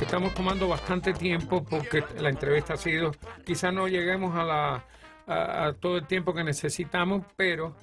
Estamos 0.00 0.34
tomando 0.34 0.66
bastante 0.66 1.12
tiempo 1.12 1.62
porque 1.62 2.02
la 2.18 2.30
entrevista 2.30 2.74
ha 2.74 2.76
sido, 2.76 3.12
quizás 3.44 3.72
no 3.72 3.86
lleguemos 3.86 4.34
a, 4.36 4.44
la, 4.44 4.84
a, 5.26 5.66
a 5.66 5.72
todo 5.74 5.98
el 5.98 6.06
tiempo 6.06 6.34
que 6.34 6.42
necesitamos, 6.42 7.24
pero 7.36 7.76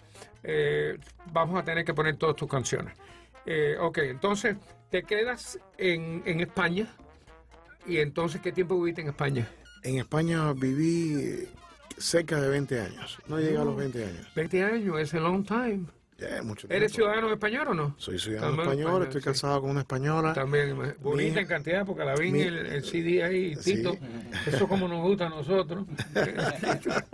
eh, 0.44 0.98
vamos 1.32 1.60
a 1.60 1.64
tener 1.64 1.86
que 1.86 1.94
poner 1.94 2.18
todas 2.18 2.36
tus 2.36 2.50
canciones. 2.50 2.98
Eh, 3.46 3.78
ok, 3.80 4.00
entonces 4.00 4.58
te 4.90 5.04
quedas 5.04 5.60
en, 5.78 6.22
en 6.26 6.42
España 6.42 6.88
y 7.86 7.98
entonces 7.98 8.42
¿qué 8.42 8.52
tiempo 8.52 8.76
viviste 8.78 9.02
en 9.02 9.08
España? 9.08 9.48
En 9.84 9.98
España 9.98 10.52
viví 10.54 11.48
cerca 11.98 12.42
de 12.42 12.50
20 12.50 12.82
años. 12.82 13.20
No 13.28 13.40
llegué 13.40 13.58
a 13.58 13.64
los 13.64 13.78
20 13.78 14.04
años. 14.04 14.28
20 14.36 14.64
años, 14.64 15.00
es 15.00 15.14
a 15.14 15.20
long 15.20 15.46
time. 15.46 15.86
Mucho 16.44 16.68
¿Eres 16.72 16.92
ciudadano 16.94 17.32
español 17.32 17.68
o 17.70 17.74
no? 17.76 17.96
Soy 18.00 18.18
ciudadano 18.18 18.54
español, 18.64 18.80
español, 18.80 19.04
estoy 19.04 19.22
sí. 19.22 19.26
casado 19.26 19.62
con 19.62 19.70
una 19.70 19.82
española. 19.82 20.34
También, 20.34 20.96
bonita 21.00 21.40
en 21.42 21.46
cantidad, 21.48 21.86
porque 21.86 22.04
la 22.04 22.16
vi 22.16 22.28
en 22.30 22.34
mi- 22.34 22.42
el, 22.42 22.58
el 22.58 22.84
CD 22.84 23.24
ahí, 23.24 23.56
Sí. 23.56 23.76
Tito. 23.76 23.96
Eso 24.48 24.68
como 24.68 24.88
nos 24.88 25.02
gusta 25.04 25.28
a 25.28 25.30
nosotros. 25.30 25.86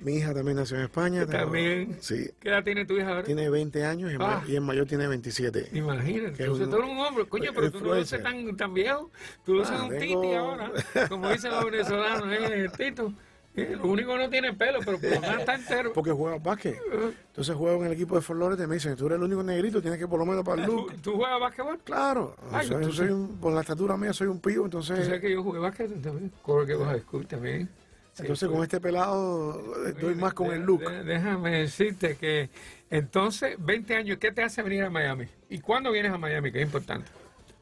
Mi 0.00 0.14
hija 0.16 0.34
también 0.34 0.56
nació 0.56 0.76
en 0.78 0.84
España. 0.84 1.26
tengo- 1.26 1.44
También. 1.44 1.96
Sí. 2.00 2.30
¿Qué 2.40 2.48
edad 2.48 2.64
tiene 2.64 2.84
tu 2.84 2.96
hija 2.96 3.08
ahora? 3.08 3.22
Tiene 3.24 3.48
20 3.50 3.84
años 3.84 4.12
y, 4.12 4.16
Ah. 4.20 4.42
y 4.46 4.54
el 4.54 4.60
mayor 4.60 4.86
tiene 4.86 5.06
27. 5.08 5.70
Imagínate, 5.72 6.42
entonces 6.44 6.68
tú 6.70 6.76
eres 6.76 6.90
un 6.90 6.98
hombre, 6.98 7.24
coño, 7.26 7.50
pero 7.54 7.70
tú 7.70 7.78
no 7.80 7.86
influencer. 7.86 8.22
tan, 8.22 8.56
tan 8.56 8.74
viejo, 8.74 9.10
tú 9.44 9.54
luces 9.54 9.74
Ah, 9.78 9.84
un 9.84 9.90
tengo- 9.98 10.20
titi 10.22 10.34
ahora, 10.34 10.72
como 11.08 11.30
dicen 11.30 11.50
los 11.52 11.64
venezolanos, 11.70 12.26
eh, 12.32 12.68
Tito. 12.76 13.12
Eh, 13.54 13.76
Lo 13.76 13.86
único 13.88 14.12
que 14.12 14.18
no 14.18 14.30
tiene 14.30 14.54
pelo, 14.54 14.78
pero 14.84 14.98
por 14.98 15.10
lo 15.10 15.20
menos 15.20 15.40
está 15.40 15.54
entero. 15.54 15.92
Porque 15.94 16.10
juega 16.10 16.38
básquet. 16.38 16.78
Entonces 17.26 17.54
juego 17.54 17.80
en 17.80 17.86
el 17.88 17.92
equipo 17.92 18.14
de 18.16 18.22
Flores 18.22 18.58
y 18.58 18.66
me 18.66 18.76
dicen, 18.76 18.96
tú 18.96 19.06
eres 19.06 19.18
el 19.18 19.24
único 19.24 19.42
negrito, 19.42 19.82
tienes 19.82 19.98
que 19.98 20.08
por 20.08 20.18
lo 20.18 20.24
menos 20.24 20.42
para 20.42 20.62
el 20.62 20.68
¿Tú, 20.68 20.76
look. 20.76 21.02
tú 21.02 21.12
juegas 21.16 21.38
básquetbol? 21.38 21.78
Claro. 21.84 22.34
Ay, 22.50 22.66
tú 22.68 22.92
soy 22.92 23.08
un- 23.10 23.36
por 23.38 23.52
la 23.52 23.60
estatura 23.60 23.96
mía 23.98 24.12
soy 24.14 24.28
un 24.28 24.40
Tú 24.40 24.64
entonces, 24.64 25.04
sabes 25.04 25.20
que 25.20 25.30
yo 25.30 25.42
jugué 25.42 25.58
básquet 25.58 26.00
también, 26.02 26.32
corre 26.40 26.66
que 26.66 26.74
vas 26.74 26.96
a 26.96 27.26
también. 27.28 27.68
Sí, 28.14 28.22
entonces 28.22 28.46
pues. 28.48 28.56
con 28.56 28.62
este 28.64 28.80
pelado 28.80 29.86
estoy 29.86 30.14
más 30.14 30.32
con 30.34 30.48
De- 30.48 30.56
el 30.56 30.62
look. 30.62 30.80
de- 30.88 31.04
déjame 31.04 31.58
decirte 31.60 32.16
que 32.16 32.48
entonces, 32.90 33.56
20 33.58 33.94
años, 33.96 34.18
¿qué 34.18 34.32
te 34.32 34.42
hace 34.42 34.62
venir 34.62 34.82
a 34.84 34.90
Miami? 34.90 35.26
¿Y 35.48 35.60
cuándo 35.60 35.90
vienes 35.90 36.12
a 36.12 36.18
Miami? 36.18 36.52
Que 36.52 36.60
es 36.60 36.66
importante. 36.66 37.10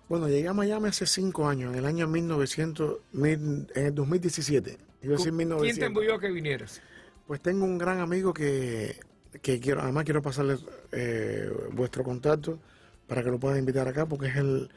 Bueno, 0.08 0.28
llegué 0.28 0.48
a 0.48 0.52
Miami 0.52 0.88
hace 0.88 1.06
cinco 1.06 1.48
años, 1.48 1.72
en 1.72 1.78
el 1.78 1.86
año 1.86 2.08
1900, 2.08 2.96
mil- 3.12 3.68
en 3.76 3.86
el 3.86 3.94
2017. 3.94 4.76
Decir 5.08 5.32
¿Quién 5.32 5.36
te 5.36 5.44
1900. 5.44 5.86
embuyó 5.86 6.18
que 6.18 6.28
vinieras? 6.30 6.82
Pues 7.26 7.40
tengo 7.40 7.64
un 7.64 7.78
gran 7.78 8.00
amigo 8.00 8.32
que, 8.34 8.96
que 9.42 9.60
quiero, 9.60 9.80
además 9.82 10.04
quiero 10.04 10.20
pasarles 10.22 10.60
eh, 10.92 11.50
vuestro 11.72 12.02
contacto 12.04 12.58
para 13.06 13.22
que 13.22 13.30
lo 13.30 13.38
puedan 13.38 13.58
invitar 13.58 13.88
acá, 13.88 14.06
porque 14.06 14.26
es 14.26 14.36
el, 14.36 14.68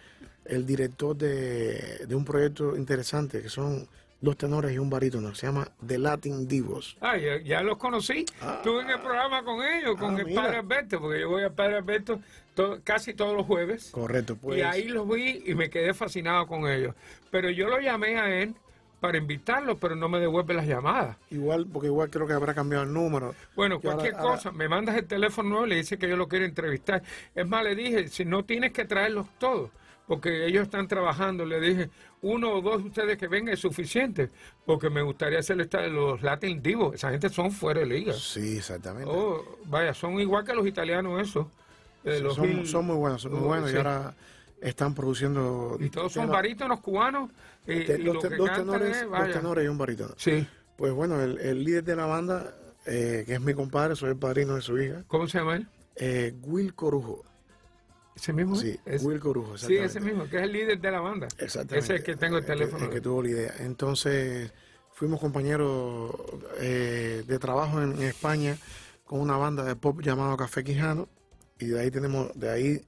el 0.45 0.65
director 0.65 1.15
de, 1.15 2.05
de 2.07 2.15
un 2.15 2.23
proyecto 2.25 2.75
interesante, 2.75 3.41
que 3.41 3.49
son 3.49 3.87
dos 4.21 4.37
tenores 4.37 4.71
y 4.73 4.77
un 4.79 4.89
barítono, 4.89 5.35
se 5.35 5.47
llama 5.47 5.67
The 5.85 5.97
Latin 5.97 6.47
Divos. 6.47 6.95
Ah, 7.01 7.17
ya, 7.17 7.41
ya 7.41 7.61
los 7.61 7.77
conocí. 7.77 8.19
Estuve 8.55 8.83
en 8.83 8.89
el 8.91 8.99
programa 9.01 9.43
con 9.43 9.61
ellos, 9.61 9.97
con 9.99 10.15
Ah, 10.15 10.19
el 10.21 10.25
mira. 10.27 10.41
Padre 10.43 10.57
Alberto, 10.59 11.01
porque 11.01 11.19
yo 11.19 11.29
voy 11.29 11.43
al 11.43 11.53
Padre 11.53 11.75
Alberto 11.77 12.21
to- 12.55 12.79
casi 12.85 13.13
todos 13.13 13.35
los 13.35 13.45
jueves. 13.45 13.89
Correcto, 13.91 14.37
pues. 14.37 14.59
Y 14.59 14.61
ahí 14.61 14.87
los 14.87 15.07
vi 15.09 15.43
y 15.45 15.53
me 15.55 15.69
quedé 15.69 15.93
fascinado 15.93 16.47
con 16.47 16.67
ellos. 16.69 16.95
Pero 17.31 17.49
yo 17.49 17.67
lo 17.67 17.79
llamé 17.81 18.17
a 18.17 18.33
él 18.41 18.55
para 19.03 19.17
invitarlo, 19.17 19.77
pero 19.77 19.97
no 19.97 20.07
me 20.07 20.17
devuelve 20.17 20.53
las 20.53 20.65
llamadas. 20.65 21.17
Igual, 21.29 21.67
porque 21.67 21.87
igual 21.87 22.09
creo 22.09 22.25
que 22.25 22.31
habrá 22.31 22.53
cambiado 22.53 22.85
el 22.85 22.93
número. 22.93 23.35
Bueno, 23.53 23.81
Que 23.81 23.87
cualquier 23.89 24.15
ahora- 24.15 24.35
cosa, 24.37 24.53
me 24.53 24.69
mandas 24.69 24.95
el 24.95 25.05
teléfono 25.05 25.49
nuevo 25.49 25.65
le 25.65 25.75
dice 25.75 25.97
que 25.97 26.07
yo 26.07 26.15
lo 26.15 26.29
quiero 26.29 26.45
entrevistar. 26.45 27.03
Es 27.35 27.45
más, 27.45 27.65
le 27.65 27.75
dije, 27.75 28.07
si 28.07 28.23
no 28.23 28.45
tienes 28.45 28.71
que 28.71 28.85
traerlos 28.85 29.27
todos, 29.37 29.71
porque 30.07 30.45
ellos 30.45 30.63
están 30.63 30.87
trabajando, 30.87 31.43
le 31.45 31.59
dije, 31.59 31.89
uno 32.21 32.53
o 32.53 32.61
dos 32.61 32.81
de 32.81 32.87
ustedes 32.87 33.17
que 33.17 33.27
vengan 33.27 33.53
es 33.55 33.59
suficiente, 33.59 34.29
porque 34.65 34.89
me 34.89 35.01
gustaría 35.01 35.39
hacer 35.39 35.59
esta 35.59 35.81
de 35.81 35.89
los 35.89 36.21
Latin 36.21 36.61
Divos. 36.63 36.95
Esa 36.95 37.11
gente 37.11 37.27
son 37.27 37.51
fuera 37.51 37.81
de 37.81 37.85
liga. 37.87 38.13
Sí, 38.13 38.55
exactamente. 38.55 39.11
Oh, 39.13 39.43
vaya, 39.65 39.93
son 39.93 40.17
igual 40.21 40.45
que 40.45 40.53
los 40.53 40.65
italianos 40.65 41.21
esos. 41.21 41.47
eh, 42.05 42.21
los 42.21 42.35
son, 42.35 42.85
muy 42.85 42.95
buenos, 42.95 43.21
son 43.21 43.33
muy 43.33 43.41
Oh, 43.41 43.47
buenos 43.47 43.69
sí. 43.69 43.75
y 43.75 43.79
ahora 43.79 44.13
están 44.61 44.95
produciendo. 44.95 45.75
Y 45.81 45.89
todos 45.89 46.13
son 46.13 46.29
barítonos 46.29 46.79
cubanos. 46.79 47.29
Y, 47.65 47.85
te- 47.85 47.99
y 47.99 48.03
dos, 48.03 48.15
lo 48.15 48.21
te- 48.21 48.29
que 48.29 48.35
dos 48.35 48.47
cantan 48.49 48.65
tenores, 48.65 48.97
es, 48.97 49.01
dos 49.03 49.11
vaya. 49.11 49.33
tenores 49.33 49.65
y 49.65 49.67
un 49.67 49.77
barítono. 49.77 50.13
Sí. 50.17 50.47
Pues 50.77 50.91
bueno, 50.93 51.21
el, 51.21 51.37
el 51.39 51.63
líder 51.63 51.83
de 51.83 51.95
la 51.95 52.05
banda, 52.05 52.55
eh, 52.85 53.23
que 53.25 53.33
es 53.35 53.41
mi 53.41 53.53
compadre, 53.53 53.95
soy 53.95 54.09
el 54.09 54.17
padrino 54.17 54.55
de 54.55 54.61
su 54.61 54.77
hija, 54.79 55.03
¿Cómo 55.07 55.27
se 55.27 55.37
llama 55.37 55.55
él? 55.57 55.67
eh, 55.95 56.33
Will 56.41 56.73
Corujo. 56.73 57.23
¿Ese 58.15 58.31
mismo? 58.33 58.55
Sí, 58.55 58.77
Es- 58.85 59.03
Will 59.03 59.19
Corujo. 59.19 59.57
sí, 59.57 59.75
ese 59.77 59.99
mismo, 59.99 60.29
que 60.29 60.37
es 60.37 60.43
el 60.43 60.51
líder 60.51 60.79
de 60.79 60.91
la 60.91 60.99
banda. 60.99 61.27
Exactamente. 61.37 61.77
Ese 61.79 61.93
es 61.95 61.99
el 62.01 62.05
que 62.05 62.15
tengo 62.15 62.37
el 62.37 62.43
que- 62.43 62.51
teléfono. 62.51 62.85
el 62.85 62.91
que 62.91 63.01
tuvo 63.01 63.23
la 63.23 63.29
idea. 63.29 63.53
Entonces, 63.59 64.51
fuimos 64.91 65.19
compañeros 65.19 66.13
eh, 66.59 67.23
de 67.25 67.39
trabajo 67.39 67.81
en, 67.81 67.93
en 67.93 68.03
España 68.03 68.57
con 69.05 69.19
una 69.19 69.37
banda 69.37 69.63
de 69.63 69.75
pop 69.75 70.01
llamado 70.01 70.35
Café 70.37 70.63
Quijano. 70.63 71.07
Y 71.59 71.67
de 71.67 71.79
ahí 71.79 71.89
tenemos, 71.91 72.31
de 72.37 72.49
ahí 72.49 72.85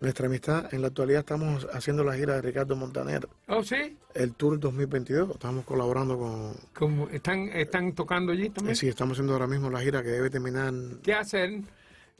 nuestra 0.00 0.26
amistad. 0.26 0.72
En 0.72 0.82
la 0.82 0.88
actualidad 0.88 1.20
estamos 1.20 1.66
haciendo 1.72 2.04
la 2.04 2.14
gira 2.14 2.34
de 2.34 2.42
Ricardo 2.42 2.76
Montaner, 2.76 3.28
Oh, 3.48 3.62
sí. 3.62 3.96
el 4.14 4.34
Tour 4.34 4.58
2022. 4.60 5.30
Estamos 5.30 5.64
colaborando 5.64 6.18
con... 6.18 6.54
Como 6.74 7.08
están, 7.08 7.48
están 7.48 7.92
tocando 7.94 8.32
allí 8.32 8.50
también. 8.50 8.76
sí, 8.76 8.88
estamos 8.88 9.14
haciendo 9.16 9.32
ahora 9.32 9.46
mismo 9.46 9.70
la 9.70 9.80
gira 9.80 10.02
que 10.02 10.10
debe 10.10 10.30
terminar. 10.30 10.72
¿Qué 11.02 11.14
hacen? 11.14 11.66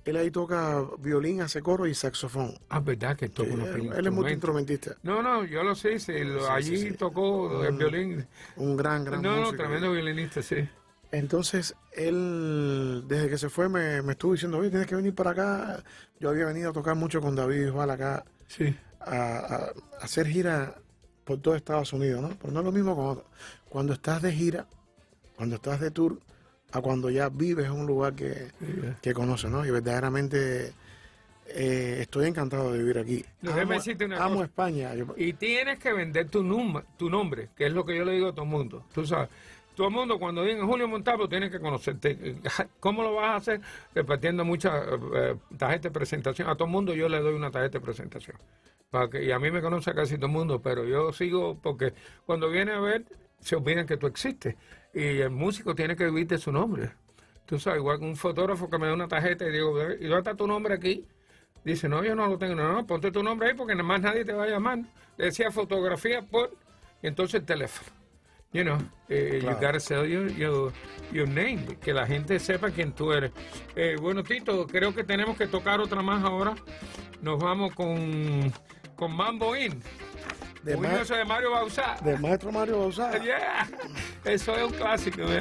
Él 0.04 0.16
ahí 0.16 0.30
toca 0.30 0.82
violín, 1.00 1.42
hace 1.42 1.60
coro 1.60 1.86
y 1.86 1.94
saxofón. 1.94 2.54
Ah, 2.70 2.80
verdad 2.80 3.14
que 3.16 3.28
toca 3.28 3.48
Sí, 3.48 3.54
unos 3.54 3.68
él, 3.68 4.06
es 4.06 4.12
multiinstrumentista. 4.12 4.96
No, 5.02 5.22
no, 5.22 5.44
yo 5.44 5.62
lo 5.62 5.74
sé, 5.74 5.98
sí, 5.98 6.12
lo- 6.24 6.40
Sí, 6.40 6.46
allí 6.50 6.92
tocó 6.92 7.62
el 7.64 7.76
violín. 7.76 8.26
Un 8.56 8.76
gran, 8.76 9.04
gran 9.04 9.20
No, 9.20 9.36
no, 9.40 9.52
tremendo 9.52 9.92
violinista, 9.92 10.40
sí. 10.40 10.66
Entonces, 11.10 11.74
él, 11.92 13.04
desde 13.08 13.28
que 13.30 13.38
se 13.38 13.48
fue, 13.48 13.68
me, 13.68 14.02
me 14.02 14.12
estuvo 14.12 14.32
diciendo, 14.32 14.58
oye, 14.58 14.70
tienes 14.70 14.86
que 14.86 14.94
venir 14.96 15.14
para 15.14 15.30
acá. 15.30 15.82
Yo 16.20 16.28
había 16.30 16.44
venido 16.46 16.70
a 16.70 16.72
tocar 16.72 16.94
mucho 16.96 17.20
con 17.20 17.34
David 17.34 17.64
Bisbal 17.66 17.90
acá, 17.90 18.24
Sí. 18.48 18.74
a, 19.00 19.70
hacer 20.00 20.26
gira 20.26 20.74
por 21.24 21.40
todo 21.40 21.54
Estados 21.54 21.92
Unidos, 21.92 22.20
¿no? 22.22 22.30
Pero 22.40 22.52
no 22.52 22.60
es 22.60 22.66
lo 22.66 22.72
mismo 22.72 22.94
cuando, 22.94 23.24
cuando 23.68 23.92
estás 23.94 24.20
de 24.22 24.32
gira, 24.32 24.66
cuando 25.36 25.56
estás 25.56 25.80
de 25.80 25.90
tour, 25.90 26.18
a 26.72 26.80
cuando 26.82 27.08
ya 27.08 27.28
vives 27.30 27.66
en 27.66 27.72
un 27.72 27.86
lugar 27.86 28.14
que, 28.14 28.48
que 29.00 29.14
conoces, 29.14 29.50
¿no? 29.50 29.64
Y 29.64 29.70
verdaderamente 29.70 30.72
eh, 31.46 31.98
estoy 32.02 32.26
encantado 32.26 32.72
de 32.72 32.78
vivir 32.78 32.98
aquí. 32.98 33.24
Amo 33.46 33.72
decirte 33.72 34.04
una 34.04 34.22
amo. 34.22 34.42
España. 34.44 34.94
Yo- 34.94 35.14
Y 35.16 35.32
tienes 35.32 35.78
que 35.78 35.92
vender 35.94 36.28
tu, 36.28 36.42
num- 36.42 36.84
tu 36.98 37.08
nombre, 37.08 37.48
que 37.56 37.66
es 37.66 37.72
lo 37.72 37.86
que 37.86 37.96
yo 37.96 38.04
le 38.04 38.12
digo 38.12 38.28
a 38.28 38.32
todo 38.32 38.42
el 38.44 38.50
mundo. 38.50 38.84
Tú 38.92 39.06
sabes, 39.06 39.30
Todo 39.78 39.86
el 39.86 39.94
mundo 39.94 40.18
cuando 40.18 40.42
viene 40.42 40.60
Julio 40.62 40.88
Montalvo 40.88 41.28
tiene 41.28 41.48
que 41.48 41.60
conocerte. 41.60 42.34
¿Cómo 42.80 43.04
lo 43.04 43.14
vas 43.14 43.26
a 43.26 43.36
hacer? 43.36 43.60
Repartiendo 43.94 44.44
muchas 44.44 44.74
eh, 45.14 45.36
tarjetas 45.56 45.82
de 45.84 45.90
presentación. 45.92 46.48
A 46.48 46.56
todo 46.56 46.64
el 46.64 46.72
mundo 46.72 46.94
yo 46.94 47.08
le 47.08 47.20
doy 47.20 47.32
una 47.34 47.52
tarjeta 47.52 47.78
de 47.78 47.84
presentación. 47.84 48.36
Para 48.90 49.08
que, 49.08 49.22
y 49.22 49.30
a 49.30 49.38
mí 49.38 49.52
me 49.52 49.62
conoce 49.62 49.94
casi 49.94 50.16
todo 50.16 50.26
el 50.26 50.32
mundo, 50.32 50.60
pero 50.60 50.84
yo 50.84 51.12
sigo 51.12 51.56
porque 51.62 51.94
cuando 52.26 52.50
viene 52.50 52.72
a 52.72 52.80
ver 52.80 53.04
se 53.38 53.54
olvidan 53.54 53.86
que 53.86 53.96
tú 53.96 54.08
existes. 54.08 54.56
Y 54.92 55.20
el 55.20 55.30
músico 55.30 55.76
tiene 55.76 55.94
que 55.94 56.06
vivir 56.06 56.26
de 56.26 56.38
su 56.38 56.50
nombre. 56.50 56.90
Tú 57.46 57.60
sabes, 57.60 57.78
igual 57.78 58.00
que 58.00 58.04
un 58.04 58.16
fotógrafo 58.16 58.68
que 58.68 58.78
me 58.78 58.88
da 58.88 58.94
una 58.94 59.06
tarjeta 59.06 59.46
y 59.46 59.52
digo, 59.52 59.80
¿y 59.80 60.08
dónde 60.08 60.18
está 60.18 60.34
tu 60.34 60.48
nombre 60.48 60.74
aquí? 60.74 61.06
Dice, 61.62 61.88
no, 61.88 62.02
yo 62.02 62.16
no 62.16 62.26
lo 62.26 62.36
tengo. 62.36 62.56
No, 62.56 62.72
no, 62.72 62.84
ponte 62.84 63.12
tu 63.12 63.22
nombre 63.22 63.50
ahí 63.50 63.54
porque 63.54 63.76
nada 63.76 63.86
más 63.86 64.00
nadie 64.00 64.24
te 64.24 64.32
va 64.32 64.42
a 64.42 64.48
llamar. 64.48 64.80
Decía 65.16 65.52
fotografía 65.52 66.22
por, 66.22 66.50
entonces 67.00 67.42
el 67.42 67.46
teléfono. 67.46 67.97
You 68.52 68.64
know, 68.64 68.78
eh, 69.10 69.40
you 69.42 69.50
gotta 69.60 69.78
sell 69.78 70.06
your, 70.06 70.30
your, 70.30 70.72
your 71.12 71.28
name, 71.28 71.66
que 71.82 71.92
la 71.92 72.06
gente 72.06 72.38
sepa 72.40 72.70
quién 72.70 72.92
tú 72.92 73.12
eres. 73.12 73.30
Eh, 73.76 73.96
bueno, 74.00 74.22
Tito, 74.22 74.66
creo 74.66 74.94
que 74.94 75.04
tenemos 75.04 75.36
que 75.36 75.46
tocar 75.46 75.80
otra 75.80 76.00
más 76.00 76.24
ahora. 76.24 76.54
Nos 77.20 77.38
vamos 77.38 77.74
con, 77.74 78.50
con 78.96 79.12
Mambo 79.14 79.54
In. 79.54 79.82
De 80.62 80.76
ma- 80.76 80.88
de 80.88 81.24
Mario 81.26 81.50
Bauzá. 81.50 81.96
Del 82.02 82.18
maestro 82.20 82.50
Mario 82.50 82.78
Bauzá. 82.78 83.18
Yeah, 83.22 83.68
eso 84.24 84.56
es 84.56 84.62
un 84.64 84.72
clásico. 84.72 85.22
¿eh? 85.22 85.40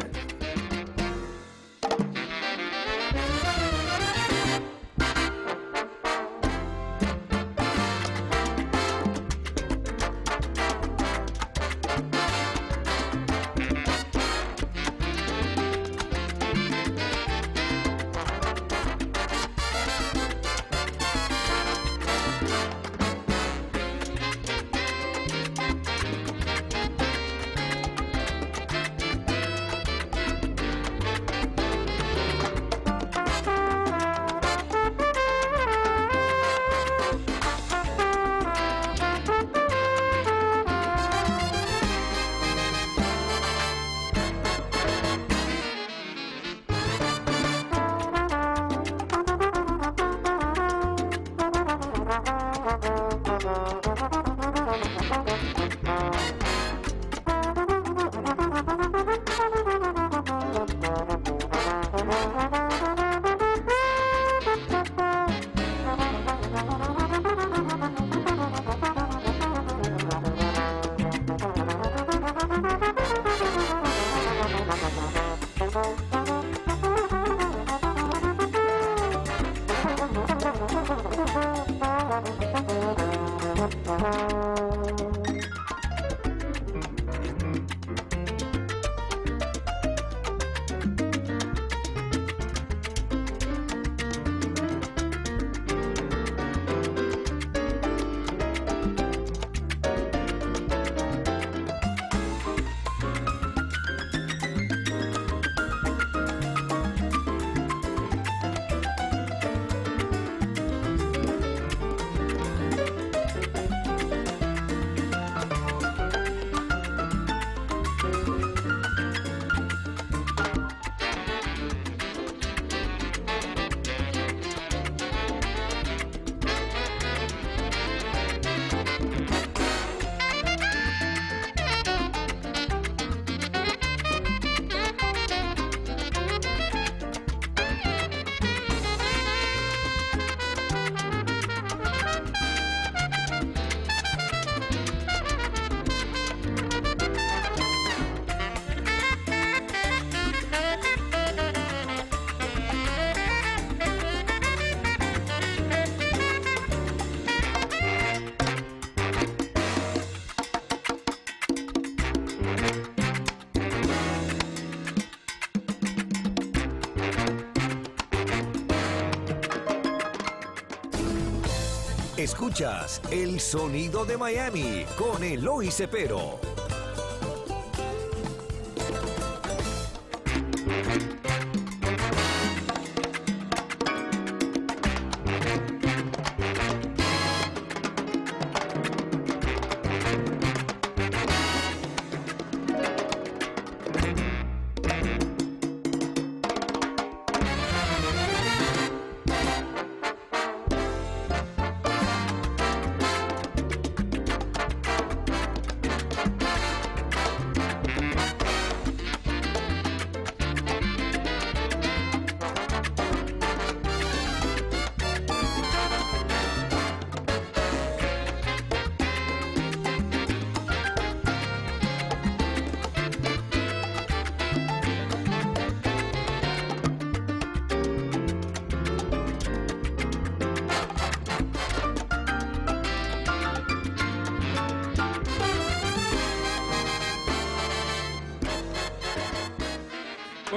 Escuchas 172.27 173.01
el 173.09 173.39
sonido 173.39 174.03
de 174.03 174.17
Miami 174.17 174.85
con 174.97 175.23
Eloy 175.23 175.71
Cepero. 175.71 176.46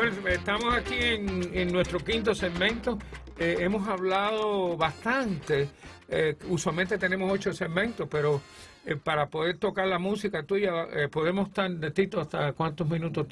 Estamos 0.00 0.74
aquí 0.74 0.94
en, 0.98 1.50
en 1.52 1.70
nuestro 1.70 1.98
quinto 1.98 2.34
segmento. 2.34 2.98
Eh, 3.38 3.56
hemos 3.60 3.86
hablado 3.86 4.74
bastante. 4.74 5.68
Eh, 6.08 6.36
usualmente 6.48 6.96
tenemos 6.96 7.30
ocho 7.30 7.52
segmentos, 7.52 8.08
pero 8.10 8.40
eh, 8.86 8.96
para 8.96 9.28
poder 9.28 9.58
tocar 9.58 9.86
la 9.86 9.98
música 9.98 10.42
tuya, 10.42 10.88
podemos 11.10 11.48
estar 11.48 11.70
de 11.70 11.90
Tito 11.90 12.18
hasta 12.18 12.54
cuántos 12.54 12.88
minutos. 12.88 13.26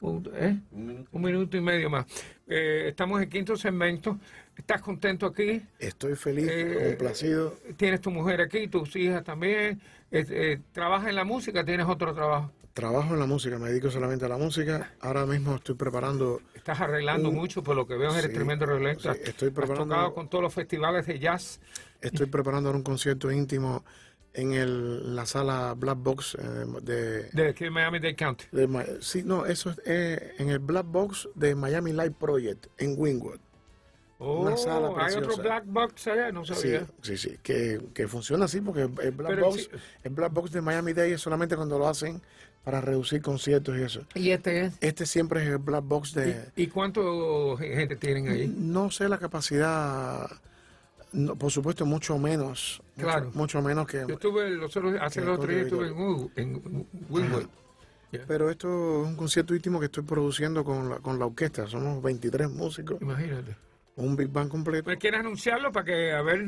Un, 0.00 0.30
¿eh? 0.34 0.56
Un 0.72 1.22
minuto 1.22 1.58
y 1.58 1.60
medio 1.60 1.90
más. 1.90 2.06
Estamos 2.46 3.20
en 3.20 3.28
quinto 3.28 3.54
segmento. 3.54 4.18
¿Estás 4.56 4.80
contento 4.80 5.26
aquí? 5.26 5.60
Estoy 5.78 6.14
feliz, 6.14 6.50
complacido. 6.88 7.54
Tienes 7.76 8.00
tu 8.00 8.10
mujer 8.10 8.40
aquí, 8.40 8.66
tus 8.68 8.96
hijas 8.96 9.22
también. 9.24 9.78
¿Trabajas 10.72 11.10
en 11.10 11.16
la 11.16 11.24
música? 11.24 11.62
¿Tienes 11.62 11.86
otro 11.86 12.14
trabajo? 12.14 12.50
Trabajo 12.74 13.14
en 13.14 13.20
la 13.20 13.26
música, 13.26 13.56
me 13.56 13.68
dedico 13.68 13.88
solamente 13.88 14.24
a 14.24 14.28
la 14.28 14.36
música. 14.36 14.90
Ahora 15.00 15.24
mismo 15.26 15.54
estoy 15.54 15.76
preparando, 15.76 16.40
Estás 16.54 16.80
arreglando 16.80 17.28
Un- 17.28 17.36
mucho, 17.36 17.62
por 17.62 17.76
lo 17.76 17.86
que 17.86 17.94
veo 17.96 18.10
eres 18.10 18.24
sí, 18.26 18.32
tremendo 18.32 18.64
arreglista. 18.64 19.14
sí, 19.14 19.20
estoy 19.22 19.48
Has 19.48 19.54
preparando- 19.54 19.94
tocado 19.94 20.14
con 20.14 20.28
todos 20.28 20.42
los 20.42 20.52
festivales 20.52 21.06
de 21.06 21.20
jazz. 21.20 21.60
estoy 22.00 22.26
preparando 22.26 22.68
ahora 22.70 22.78
un 22.78 22.82
concierto 22.82 23.30
íntimo 23.30 23.84
en 24.32 24.54
el, 24.54 25.14
la 25.14 25.24
sala 25.24 25.72
Black 25.76 25.98
Box 25.98 26.34
eh, 26.34 26.64
de, 26.82 27.22
de 27.30 27.48
aquí 27.48 27.62
de 27.62 27.70
Miami-Dade 27.70 28.16
County. 28.16 28.44
de 28.50 28.96
sí, 29.00 29.22
no, 29.22 29.46
eso 29.46 29.70
es 29.70 29.80
eh, 29.86 30.32
en 30.38 30.48
el 30.48 30.58
Black 30.58 30.86
Box 30.86 31.28
de 31.36 31.54
Miami 31.54 31.92
Live 31.92 32.16
Project 32.18 32.66
en 32.78 32.94
Wynwood. 32.98 33.38
Oh, 34.18 34.40
Una 34.46 34.56
sala 34.56 34.90
hay 34.96 35.14
otro 35.16 35.36
black 35.36 35.64
box 35.66 36.06
allá, 36.06 36.32
no 36.32 36.44
Sí, 36.44 36.54
sabía. 36.54 36.86
sí, 37.02 37.16
sí, 37.18 37.36
que, 37.42 37.80
que 37.92 38.08
funciona 38.08 38.46
así 38.46 38.60
porque 38.60 38.82
el 38.82 39.10
Black 39.12 39.28
Pero 39.34 39.46
Box, 39.46 39.62
sí- 39.62 39.68
el 40.02 40.12
Black 40.12 40.32
Box 40.32 40.50
de 40.52 40.60
Miami 40.62 40.92
Dade 40.92 41.12
es 41.14 41.20
solamente 41.20 41.54
cuando 41.56 41.78
lo 41.78 41.86
hacen 41.88 42.22
para 42.64 42.80
reducir 42.80 43.20
conciertos 43.20 43.76
y 43.78 43.82
eso. 43.82 44.00
¿Y 44.14 44.30
este 44.30 44.62
es? 44.64 44.74
Este 44.80 45.04
siempre 45.06 45.42
es 45.42 45.48
el 45.48 45.58
Black 45.58 45.84
Box 45.86 46.14
de 46.14 46.50
¿Y, 46.56 46.62
y 46.62 46.66
cuánto 46.68 47.56
gente 47.58 47.96
tienen 47.96 48.28
ahí? 48.28 48.52
no 48.56 48.90
sé 48.90 49.08
la 49.08 49.18
capacidad 49.18 50.28
no, 51.12 51.36
por 51.36 51.52
supuesto 51.52 51.86
mucho 51.86 52.18
menos 52.18 52.82
Claro. 52.96 53.30
mucho, 53.34 53.60
menos 53.62 53.86
que 53.86 54.04
Yo 54.08 54.14
estuve 54.14 54.50
los 54.50 54.76
otros, 54.76 54.94
hace 55.00 55.20
los 55.20 55.38
otros 55.38 55.50
días 55.50 55.66
estuve 55.66 55.88
en, 55.88 56.86
en 57.10 57.48
pero 58.26 58.48
esto 58.48 59.02
es 59.02 59.08
un 59.08 59.16
concierto 59.16 59.54
íntimo 59.54 59.78
que 59.80 59.86
estoy 59.86 60.04
produciendo 60.04 60.64
con 60.64 60.88
la, 60.88 60.96
con 60.98 61.18
la 61.18 61.26
orquesta 61.26 61.66
somos 61.66 62.02
23 62.02 62.48
músicos 62.50 62.96
Imagínate. 63.00 63.56
Un 63.96 64.16
big 64.16 64.28
band 64.28 64.50
completo 64.50 64.90
¿Me 64.90 64.98
quieres 64.98 65.20
anunciarlo 65.20 65.70
para 65.72 65.84
que, 65.86 66.12
a 66.12 66.22
ver, 66.22 66.44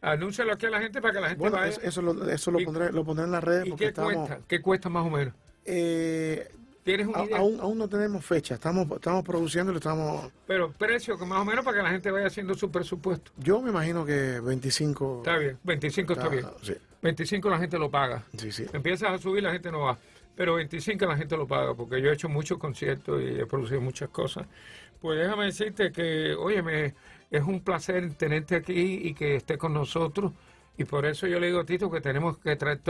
anúncialo 0.00 0.52
aquí 0.52 0.66
a 0.66 0.70
la 0.70 0.80
gente 0.80 1.00
para 1.00 1.14
que 1.14 1.20
la 1.20 1.28
gente 1.28 1.40
bueno 1.40 1.56
vaya? 1.56 1.68
es- 1.70 1.78
eso 1.82 2.02
lo, 2.02 2.28
eso 2.30 2.50
lo 2.50 2.60
¿Y- 2.60 2.64
pondré 2.64 2.92
lo 2.92 3.04
pondré 3.04 3.24
en 3.24 3.32
las 3.32 3.42
redes 3.42 3.66
¿Y 3.66 3.70
porque 3.70 3.84
qué 3.84 3.88
estamos 3.88 4.12
cuesta? 4.14 4.40
¿Qué 4.46 4.60
cuesta 4.62 4.88
más 4.88 5.04
o 5.06 5.10
menos? 5.10 5.34
eh, 5.64 6.48
¿Tienes 6.84 7.08
una 7.08 7.24
idea? 7.24 7.38
aún, 7.38 7.58
aún 7.60 7.76
no 7.78 7.88
tenemos 7.88 8.24
fecha 8.24 8.54
estamos 8.54 8.86
estamos 8.92 9.24
produciendo 9.24 9.72
lo 9.72 9.78
estamos 9.78 10.30
Pero 10.46 10.70
precio, 10.70 11.18
que 11.18 11.24
más 11.26 11.40
o 11.40 11.44
menos 11.44 11.64
para 11.64 11.78
que 11.78 11.82
la 11.82 11.90
gente 11.90 12.10
vaya 12.12 12.28
haciendo 12.28 12.54
su 12.54 12.70
presupuesto. 12.70 13.32
yo 13.36 13.60
me 13.60 13.70
imagino 13.70 14.04
que 14.06 14.38
25 14.40 15.22
Está 15.24 15.38
bien, 15.38 15.58
25 15.64 16.12
está 16.12 16.28
bien. 16.28 16.46
sí 16.62 16.74
25 17.02 17.50
la 17.50 17.58
gente 17.58 17.78
lo 17.78 17.90
paga. 17.90 18.22
sí 18.38 18.52
sí 18.52 18.66
Empiezas 18.72 19.10
a 19.10 19.18
subir, 19.18 19.42
la 19.42 19.52
gente 19.52 19.70
no 19.72 19.80
va. 19.80 19.98
Pero 20.36 20.54
25 20.54 21.06
la 21.06 21.16
gente 21.16 21.36
lo 21.36 21.46
paga, 21.46 21.74
porque 21.74 22.00
yo 22.00 22.10
he 22.10 22.12
hecho 22.12 22.28
muchos 22.28 22.58
conciertos 22.58 23.22
y 23.22 23.40
he 23.40 23.46
producido 23.46 23.80
muchas 23.80 24.10
cosas. 24.10 24.46
Pues 25.00 25.18
déjame 25.18 25.46
decirte 25.46 25.90
que, 25.90 26.34
óyeme, 26.34 26.94
es 27.30 27.42
un 27.42 27.60
placer 27.60 28.14
tenerte 28.14 28.56
aquí 28.56 29.00
y 29.02 29.14
que 29.14 29.36
estés 29.36 29.56
con 29.56 29.72
nosotros. 29.72 30.32
Y 30.78 30.84
por 30.84 31.06
eso 31.06 31.26
yo 31.26 31.40
le 31.40 31.46
digo 31.46 31.60
a 31.60 31.64
Tito 31.64 31.90
que 31.90 32.02
tenemos 32.02 32.36
que 32.38 32.54
traer... 32.56 32.80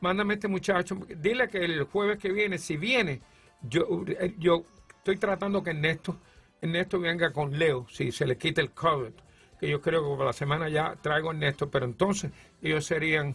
Mándame 0.00 0.32
a 0.32 0.36
este 0.36 0.48
muchacho, 0.48 0.98
dile 1.16 1.48
que 1.48 1.58
el 1.64 1.84
jueves 1.84 2.18
que 2.18 2.32
viene, 2.32 2.56
si 2.56 2.78
viene, 2.78 3.20
yo, 3.62 4.04
yo 4.38 4.64
estoy 4.96 5.18
tratando 5.18 5.62
que 5.62 5.70
Ernesto, 5.70 6.16
Ernesto 6.62 6.98
venga 6.98 7.32
con 7.32 7.58
Leo, 7.58 7.86
si 7.90 8.12
se 8.12 8.26
le 8.26 8.38
quita 8.38 8.62
el 8.62 8.70
COVID, 8.70 9.12
que 9.60 9.68
yo 9.68 9.82
creo 9.82 10.02
que 10.02 10.16
por 10.16 10.24
la 10.24 10.32
semana 10.32 10.70
ya 10.70 10.96
traigo 10.96 11.30
a 11.30 11.34
Ernesto, 11.34 11.70
pero 11.70 11.84
entonces 11.84 12.32
ellos 12.62 12.86
serían 12.86 13.34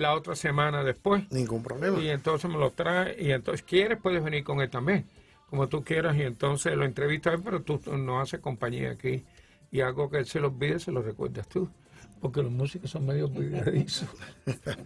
la 0.00 0.14
otra 0.14 0.34
semana 0.34 0.82
después. 0.82 1.30
ningún 1.30 1.62
problema 1.62 1.98
Y 2.00 2.08
entonces 2.08 2.50
me 2.50 2.58
lo 2.58 2.70
trae, 2.70 3.16
y 3.22 3.30
entonces 3.32 3.62
quieres, 3.62 3.98
puedes 4.02 4.22
venir 4.24 4.42
con 4.44 4.60
él 4.60 4.70
también, 4.70 5.06
como 5.48 5.68
tú 5.68 5.84
quieras, 5.84 6.16
y 6.16 6.22
entonces 6.22 6.74
lo 6.76 6.84
entrevistas 6.84 7.32
a 7.32 7.36
él, 7.36 7.42
pero 7.44 7.62
tú 7.62 7.80
no 7.96 8.20
haces 8.20 8.40
compañía 8.40 8.90
aquí. 8.92 9.24
Y 9.72 9.80
algo 9.82 10.10
que 10.10 10.18
él 10.18 10.26
se 10.26 10.40
lo 10.40 10.48
olvide, 10.48 10.80
se 10.80 10.90
lo 10.90 11.00
recuerdas 11.02 11.46
tú. 11.48 11.70
Porque 12.20 12.42
los 12.42 12.50
músicos 12.52 12.90
son 12.90 13.06
medio 13.06 13.26
olvidadizos. 13.26 14.06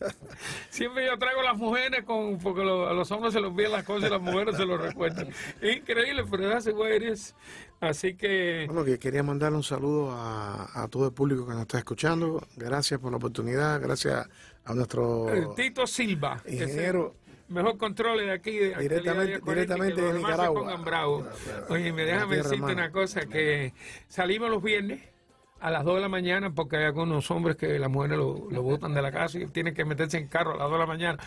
Siempre 0.70 1.06
yo 1.06 1.18
traigo 1.18 1.40
a 1.40 1.44
las 1.44 1.56
mujeres 1.56 2.04
con, 2.04 2.38
porque 2.38 2.62
lo- 2.62 2.88
a 2.88 2.92
los 2.92 3.10
hombres 3.10 3.32
se 3.32 3.40
les 3.40 3.50
olvidan 3.50 3.72
las 3.72 3.84
cosas 3.84 4.08
y 4.08 4.12
las 4.12 4.20
mujeres 4.20 4.56
se 4.56 4.64
lo 4.64 4.76
recuerdan. 4.76 5.28
Es 5.60 5.76
increíble, 5.76 6.24
pero 6.30 6.56
it 6.96 7.02
is. 7.02 7.34
Así 7.80 8.14
que, 8.14 8.64
Bueno, 8.66 8.84
que 8.84 8.98
quería 8.98 9.22
mandarle 9.22 9.56
un 9.56 9.64
saludo 9.64 10.10
a, 10.12 10.82
a 10.82 10.88
todo 10.88 11.06
el 11.06 11.12
público 11.12 11.44
que 11.46 11.52
nos 11.52 11.62
está 11.62 11.78
escuchando. 11.78 12.46
Gracias 12.56 13.00
por 13.00 13.10
la 13.10 13.16
oportunidad, 13.18 13.80
gracias 13.80 14.28
a 14.64 14.74
nuestro 14.74 15.52
Tito 15.56 15.86
Silva, 15.86 16.42
ingeniero. 16.46 17.14
mejor 17.48 17.76
control 17.76 18.18
de 18.18 18.32
aquí, 18.32 18.52
de 18.56 18.74
Directamente- 18.74 19.34
actualidad 19.36 19.40
40, 19.40 19.74
directamente 19.74 20.02
de 20.02 20.18
Nicaragua. 20.18 20.76
bravos. 20.76 21.26
Oye, 21.68 21.92
me 21.92 22.04
déjame 22.04 22.36
decirte 22.36 22.56
hermana. 22.56 22.72
una 22.74 22.92
cosa, 22.92 23.26
que 23.26 23.72
salimos 24.08 24.50
los 24.50 24.62
viernes 24.62 25.00
a 25.60 25.70
las 25.70 25.84
2 25.84 25.94
de 25.96 26.00
la 26.00 26.08
mañana 26.08 26.50
porque 26.54 26.76
hay 26.76 26.84
algunos 26.84 27.30
hombres 27.30 27.56
que 27.56 27.78
las 27.78 27.90
mujeres 27.90 28.18
lo, 28.18 28.48
lo 28.50 28.62
botan 28.62 28.92
de 28.94 29.02
la 29.02 29.12
casa 29.12 29.38
y 29.38 29.46
tienen 29.46 29.74
que 29.74 29.84
meterse 29.84 30.18
en 30.18 30.28
carro 30.28 30.52
a 30.52 30.56
las 30.56 30.64
2 30.64 30.72
de 30.72 30.78
la 30.78 30.86
mañana. 30.86 31.18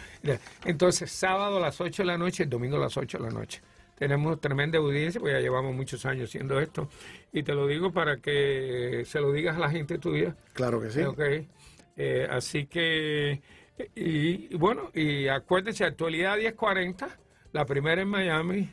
Entonces, 0.66 1.12
sábado 1.12 1.58
a 1.58 1.60
las 1.60 1.80
8 1.80 2.04
de 2.04 2.08
la 2.08 2.18
noche, 2.18 2.44
el 2.44 2.50
domingo 2.50 2.78
a 2.78 2.80
las 2.80 2.98
8 2.98 3.18
de 3.20 3.24
la 3.24 3.30
noche. 3.32 3.62
Tenemos 3.98 4.40
tremenda 4.40 4.78
audiencia, 4.78 5.20
porque 5.20 5.34
ya 5.34 5.40
llevamos 5.40 5.74
muchos 5.76 6.06
años 6.06 6.30
haciendo 6.30 6.60
esto. 6.60 6.88
Y 7.34 7.42
te 7.42 7.56
lo 7.56 7.66
digo 7.66 7.92
para 7.92 8.18
que 8.18 9.04
se 9.08 9.20
lo 9.20 9.32
digas 9.32 9.56
a 9.56 9.60
la 9.60 9.70
gente 9.72 9.98
tuya. 9.98 10.36
Claro 10.54 10.80
que 10.80 10.92
sí. 10.92 11.02
Ok. 11.02 11.20
Eh, 11.98 12.28
así 12.30 12.68
que, 12.68 13.42
y, 13.96 14.54
y 14.54 14.56
bueno, 14.56 14.92
y 14.94 15.28
acuérdense, 15.28 15.84
actualidad 15.84 16.38
1040, 16.38 17.10
la 17.54 17.66
primera 17.66 18.02
en 18.02 18.08
Miami. 18.08 18.70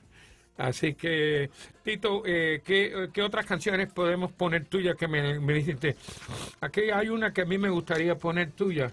Así 0.56 0.94
que, 0.94 1.50
Tito, 1.82 2.22
eh, 2.24 2.62
¿qué, 2.64 3.08
qué 3.12 3.22
otras 3.22 3.44
canciones 3.44 3.92
podemos 3.92 4.30
poner 4.30 4.66
tuyas 4.66 4.94
que 4.96 5.08
me, 5.08 5.40
me 5.40 5.54
dijiste? 5.54 5.96
Aquí 6.60 6.90
hay 6.90 7.08
una 7.08 7.32
que 7.32 7.42
a 7.42 7.44
mí 7.44 7.58
me 7.58 7.70
gustaría 7.70 8.16
poner 8.16 8.52
tuya, 8.52 8.92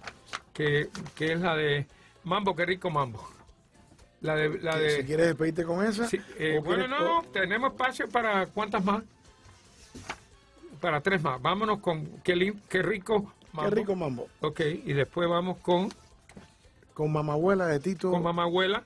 que, 0.54 0.88
que 1.14 1.34
es 1.34 1.40
la 1.40 1.56
de 1.56 1.86
Mambo, 2.24 2.56
qué 2.56 2.66
rico 2.66 2.90
mambo. 2.90 3.28
La 4.22 4.36
de, 4.36 4.60
la 4.60 4.78
de, 4.78 4.98
Si 4.98 5.04
quieres 5.04 5.28
despedirte 5.28 5.64
con 5.64 5.84
esa. 5.86 6.08
Sí, 6.08 6.20
eh, 6.38 6.60
bueno, 6.64 6.86
quieres- 6.86 6.90
no, 7.00 7.24
tenemos 7.32 7.72
espacio 7.72 8.08
para 8.10 8.46
cuántas 8.48 8.84
más. 8.84 9.04
Para 10.80 11.02
tres 11.02 11.22
más. 11.22 11.42
Vámonos 11.42 11.80
con 11.80 12.06
qué, 12.24 12.54
qué 12.70 12.82
rico. 12.82 13.34
Qué 13.60 13.70
rico 13.70 13.96
mambo. 13.96 14.28
Ok, 14.42 14.62
y 14.62 14.94
después 14.94 15.30
vamos 15.30 15.58
con, 15.58 15.90
Con 16.94 17.12
mamabuela 17.12 17.68
de 17.68 17.80
Tito, 17.80 18.12
con 18.12 18.24
Mamá 18.24 18.44
Abuela 18.44 18.84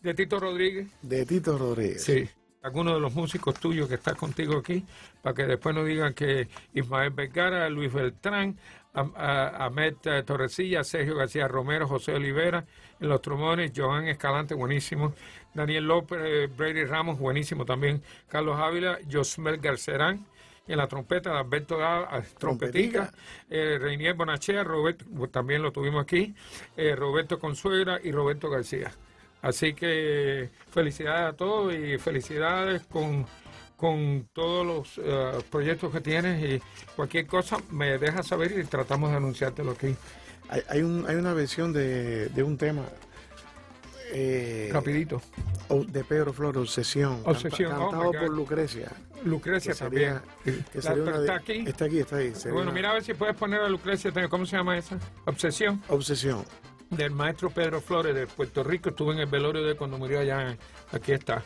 de 0.00 0.14
Tito 0.14 0.38
Rodríguez. 0.38 0.88
de 1.02 1.26
Tito 1.26 1.58
Rodríguez. 1.58 2.02
Sí. 2.04 2.28
Algunos 2.62 2.94
de 2.94 3.00
los 3.00 3.14
músicos 3.14 3.54
tuyos 3.60 3.88
que 3.88 3.94
están 3.94 4.16
contigo 4.16 4.56
aquí, 4.58 4.84
para 5.22 5.34
que 5.34 5.44
después 5.46 5.74
no 5.74 5.84
digan 5.84 6.14
que 6.14 6.48
Ismael 6.74 7.10
Vergara, 7.10 7.68
Luis 7.68 7.92
Beltrán, 7.92 8.58
Ahmed 8.92 9.94
Torrecilla, 10.24 10.82
Sergio 10.82 11.14
García 11.16 11.46
Romero, 11.46 11.86
José 11.86 12.14
Olivera, 12.14 12.64
en 12.98 13.08
los 13.08 13.20
trombones, 13.20 13.72
Joan 13.76 14.08
Escalante, 14.08 14.54
buenísimo, 14.54 15.12
Daniel 15.54 15.84
López, 15.84 16.54
Brady 16.56 16.84
Ramos, 16.84 17.18
buenísimo 17.18 17.64
también, 17.64 18.02
Carlos 18.28 18.58
Ávila, 18.58 18.98
Josmel 19.10 19.58
Garcerán, 19.58 20.26
en 20.66 20.78
la 20.78 20.88
trompeta, 20.88 21.38
Alberto 21.38 21.78
Gala, 21.78 22.22
trompetica, 22.38 23.12
eh, 23.48 23.78
Reinier 23.80 24.14
Bonachea, 24.14 24.64
Roberto, 24.64 25.04
también 25.30 25.62
lo 25.62 25.72
tuvimos 25.72 26.02
aquí, 26.02 26.34
eh, 26.76 26.96
Roberto 26.96 27.38
Consuegra 27.38 28.00
y 28.02 28.10
Roberto 28.10 28.50
García. 28.50 28.92
Así 29.42 29.74
que 29.74 30.50
felicidades 30.70 31.34
a 31.34 31.36
todos 31.36 31.74
y 31.74 31.98
felicidades 31.98 32.82
con, 32.86 33.26
con 33.76 34.28
todos 34.32 34.66
los 34.66 35.00
eh, 35.04 35.38
proyectos 35.50 35.92
que 35.92 36.00
tienes 36.00 36.42
y 36.42 36.62
cualquier 36.96 37.26
cosa 37.26 37.58
me 37.70 37.98
dejas 37.98 38.26
saber 38.26 38.58
y 38.58 38.64
tratamos 38.64 39.10
de 39.10 39.16
anunciártelo 39.16 39.72
aquí. 39.72 39.94
Hay, 40.48 40.62
hay, 40.68 40.82
un, 40.82 41.04
hay 41.08 41.16
una 41.16 41.34
versión 41.34 41.72
de, 41.72 42.28
de 42.28 42.42
un 42.42 42.56
tema 42.56 42.82
eh, 44.12 44.70
Rapidito. 44.72 45.20
de 45.88 46.04
Pedro 46.04 46.32
Flores, 46.32 46.60
Obsesión, 46.62 47.20
Obsesión, 47.24 47.70
cantado 47.70 48.12
por 48.12 48.28
Lucrecia. 48.30 48.90
Lucrecia 49.24 49.72
que 49.72 49.78
sería- 49.78 50.22
también. 50.44 50.64
que 50.72 50.78
La- 50.78 50.82
sería 50.82 51.02
una 51.02 51.04
pero 51.12 51.20
de- 51.20 51.26
está 51.26 51.34
aquí. 51.36 51.64
Está 51.66 51.84
aquí, 51.86 51.98
está 51.98 52.16
ahí. 52.16 52.34
sería 52.34 52.52
Bueno, 52.52 52.70
una 52.70 52.72
mira 52.76 52.90
a 52.90 52.94
ver 52.94 53.02
si 53.04 53.14
puedes 53.14 53.34
poner 53.36 53.60
a 53.60 53.68
Lucrecia. 53.68 54.12
¿Cómo 54.28 54.46
se 54.46 54.56
llama 54.56 54.76
esa? 54.78 54.98
Obsesión. 55.24 55.82
Obsesión. 55.88 56.44
del 56.88 57.10
maestro 57.10 57.50
Pedro 57.50 57.80
Flores 57.80 58.14
de 58.14 58.28
Puerto 58.28 58.62
Rico. 58.62 58.90
Estuve 58.90 59.14
en 59.14 59.18
el 59.18 59.26
velorio 59.26 59.64
de 59.64 59.74
cuando 59.74 59.98
murió 59.98 60.20
allá. 60.20 60.50
en- 60.52 60.58
Aquí 60.92 61.10
está. 61.10 61.42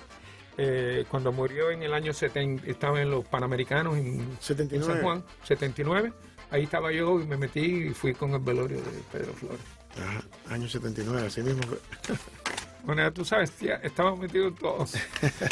Eh, 0.58 1.06
cuando 1.08 1.32
murió 1.32 1.70
en 1.70 1.82
el 1.82 1.94
año 1.94 2.12
70, 2.12 2.66
estaba 2.66 3.00
en 3.00 3.10
los 3.10 3.24
Panamericanos 3.24 3.96
en, 3.96 4.06
en 4.20 4.36
79. 4.38 4.92
San 4.92 5.02
Juan, 5.02 5.24
79. 5.44 6.12
Ahí 6.50 6.64
estaba 6.64 6.92
yo 6.92 7.18
y 7.20 7.26
me 7.26 7.38
metí 7.38 7.60
y 7.88 7.94
fui 7.94 8.12
con 8.12 8.32
el 8.34 8.40
velorio 8.40 8.76
de 8.82 8.90
Pedro 9.10 9.32
Flores. 9.32 9.60
Ajá, 9.98 10.22
año 10.54 10.68
79, 10.68 11.26
así 11.28 11.42
mismo. 11.42 11.62
Bueno, 12.84 13.02
ya 13.02 13.10
tú 13.10 13.24
sabes, 13.24 13.50
tía, 13.52 13.80
estamos 13.82 14.18
metidos 14.18 14.54
todos. 14.56 14.94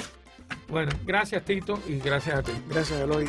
bueno, 0.68 0.92
gracias 1.04 1.44
Tito 1.44 1.78
y 1.86 1.98
gracias 1.98 2.36
a 2.36 2.42
ti. 2.42 2.52
Gracias, 2.68 3.00
Eloy. 3.00 3.28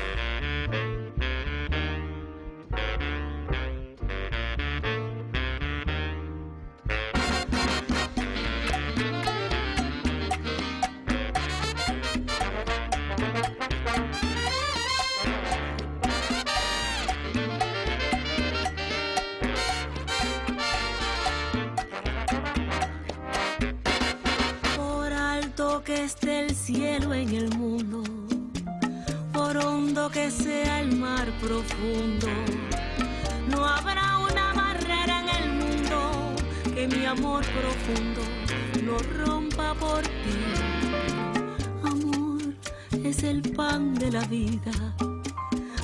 es 43.11 43.23
el 43.23 43.41
pan 43.41 43.93
de 43.95 44.09
la 44.09 44.23
vida, 44.27 44.71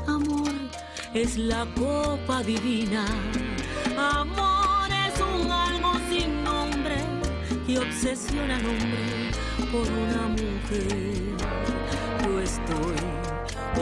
amor 0.08 0.54
es 1.14 1.38
la 1.38 1.66
copa 1.76 2.42
divina, 2.42 3.06
amor 3.98 4.88
es 5.06 5.16
un 5.20 5.52
algo 5.52 5.92
sin 6.10 6.42
nombre 6.46 6.96
que 7.66 7.80
obsesiona 7.80 8.56
al 8.56 8.66
hombre 8.66 9.32
por 9.74 9.86
una 10.06 10.24
mujer. 10.40 11.36
Yo 12.24 12.40
estoy 12.40 12.96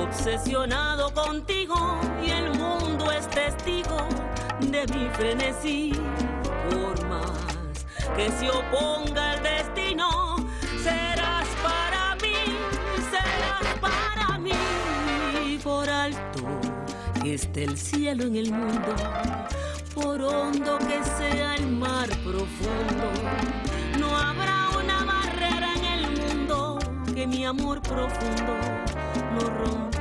obsesionado 0.01 1.13
contigo 1.13 1.99
y 2.25 2.31
el 2.31 2.49
mundo 2.57 3.11
es 3.11 3.29
testigo 3.29 4.07
de 4.59 4.87
mi 4.87 5.07
frenesí, 5.09 5.93
por 6.71 6.95
más 7.07 7.85
que 8.17 8.31
se 8.31 8.49
oponga 8.49 9.35
el 9.35 9.43
destino 9.43 10.24
está 17.35 17.59
el 17.61 17.77
cielo 17.77 18.23
en 18.23 18.37
el 18.37 18.49
mundo, 18.49 18.95
por 19.93 20.21
hondo 20.21 20.77
que 20.79 21.03
sea 21.17 21.55
el 21.55 21.67
mar 21.67 22.07
profundo. 22.23 23.07
No 23.99 24.07
habrá 24.15 24.69
una 24.81 25.03
barrera 25.03 25.73
en 25.75 25.83
el 25.85 26.11
mundo 26.21 26.79
que 27.13 27.27
mi 27.27 27.45
amor 27.45 27.81
profundo 27.81 28.53
no 29.33 29.49
rompa. 29.49 29.94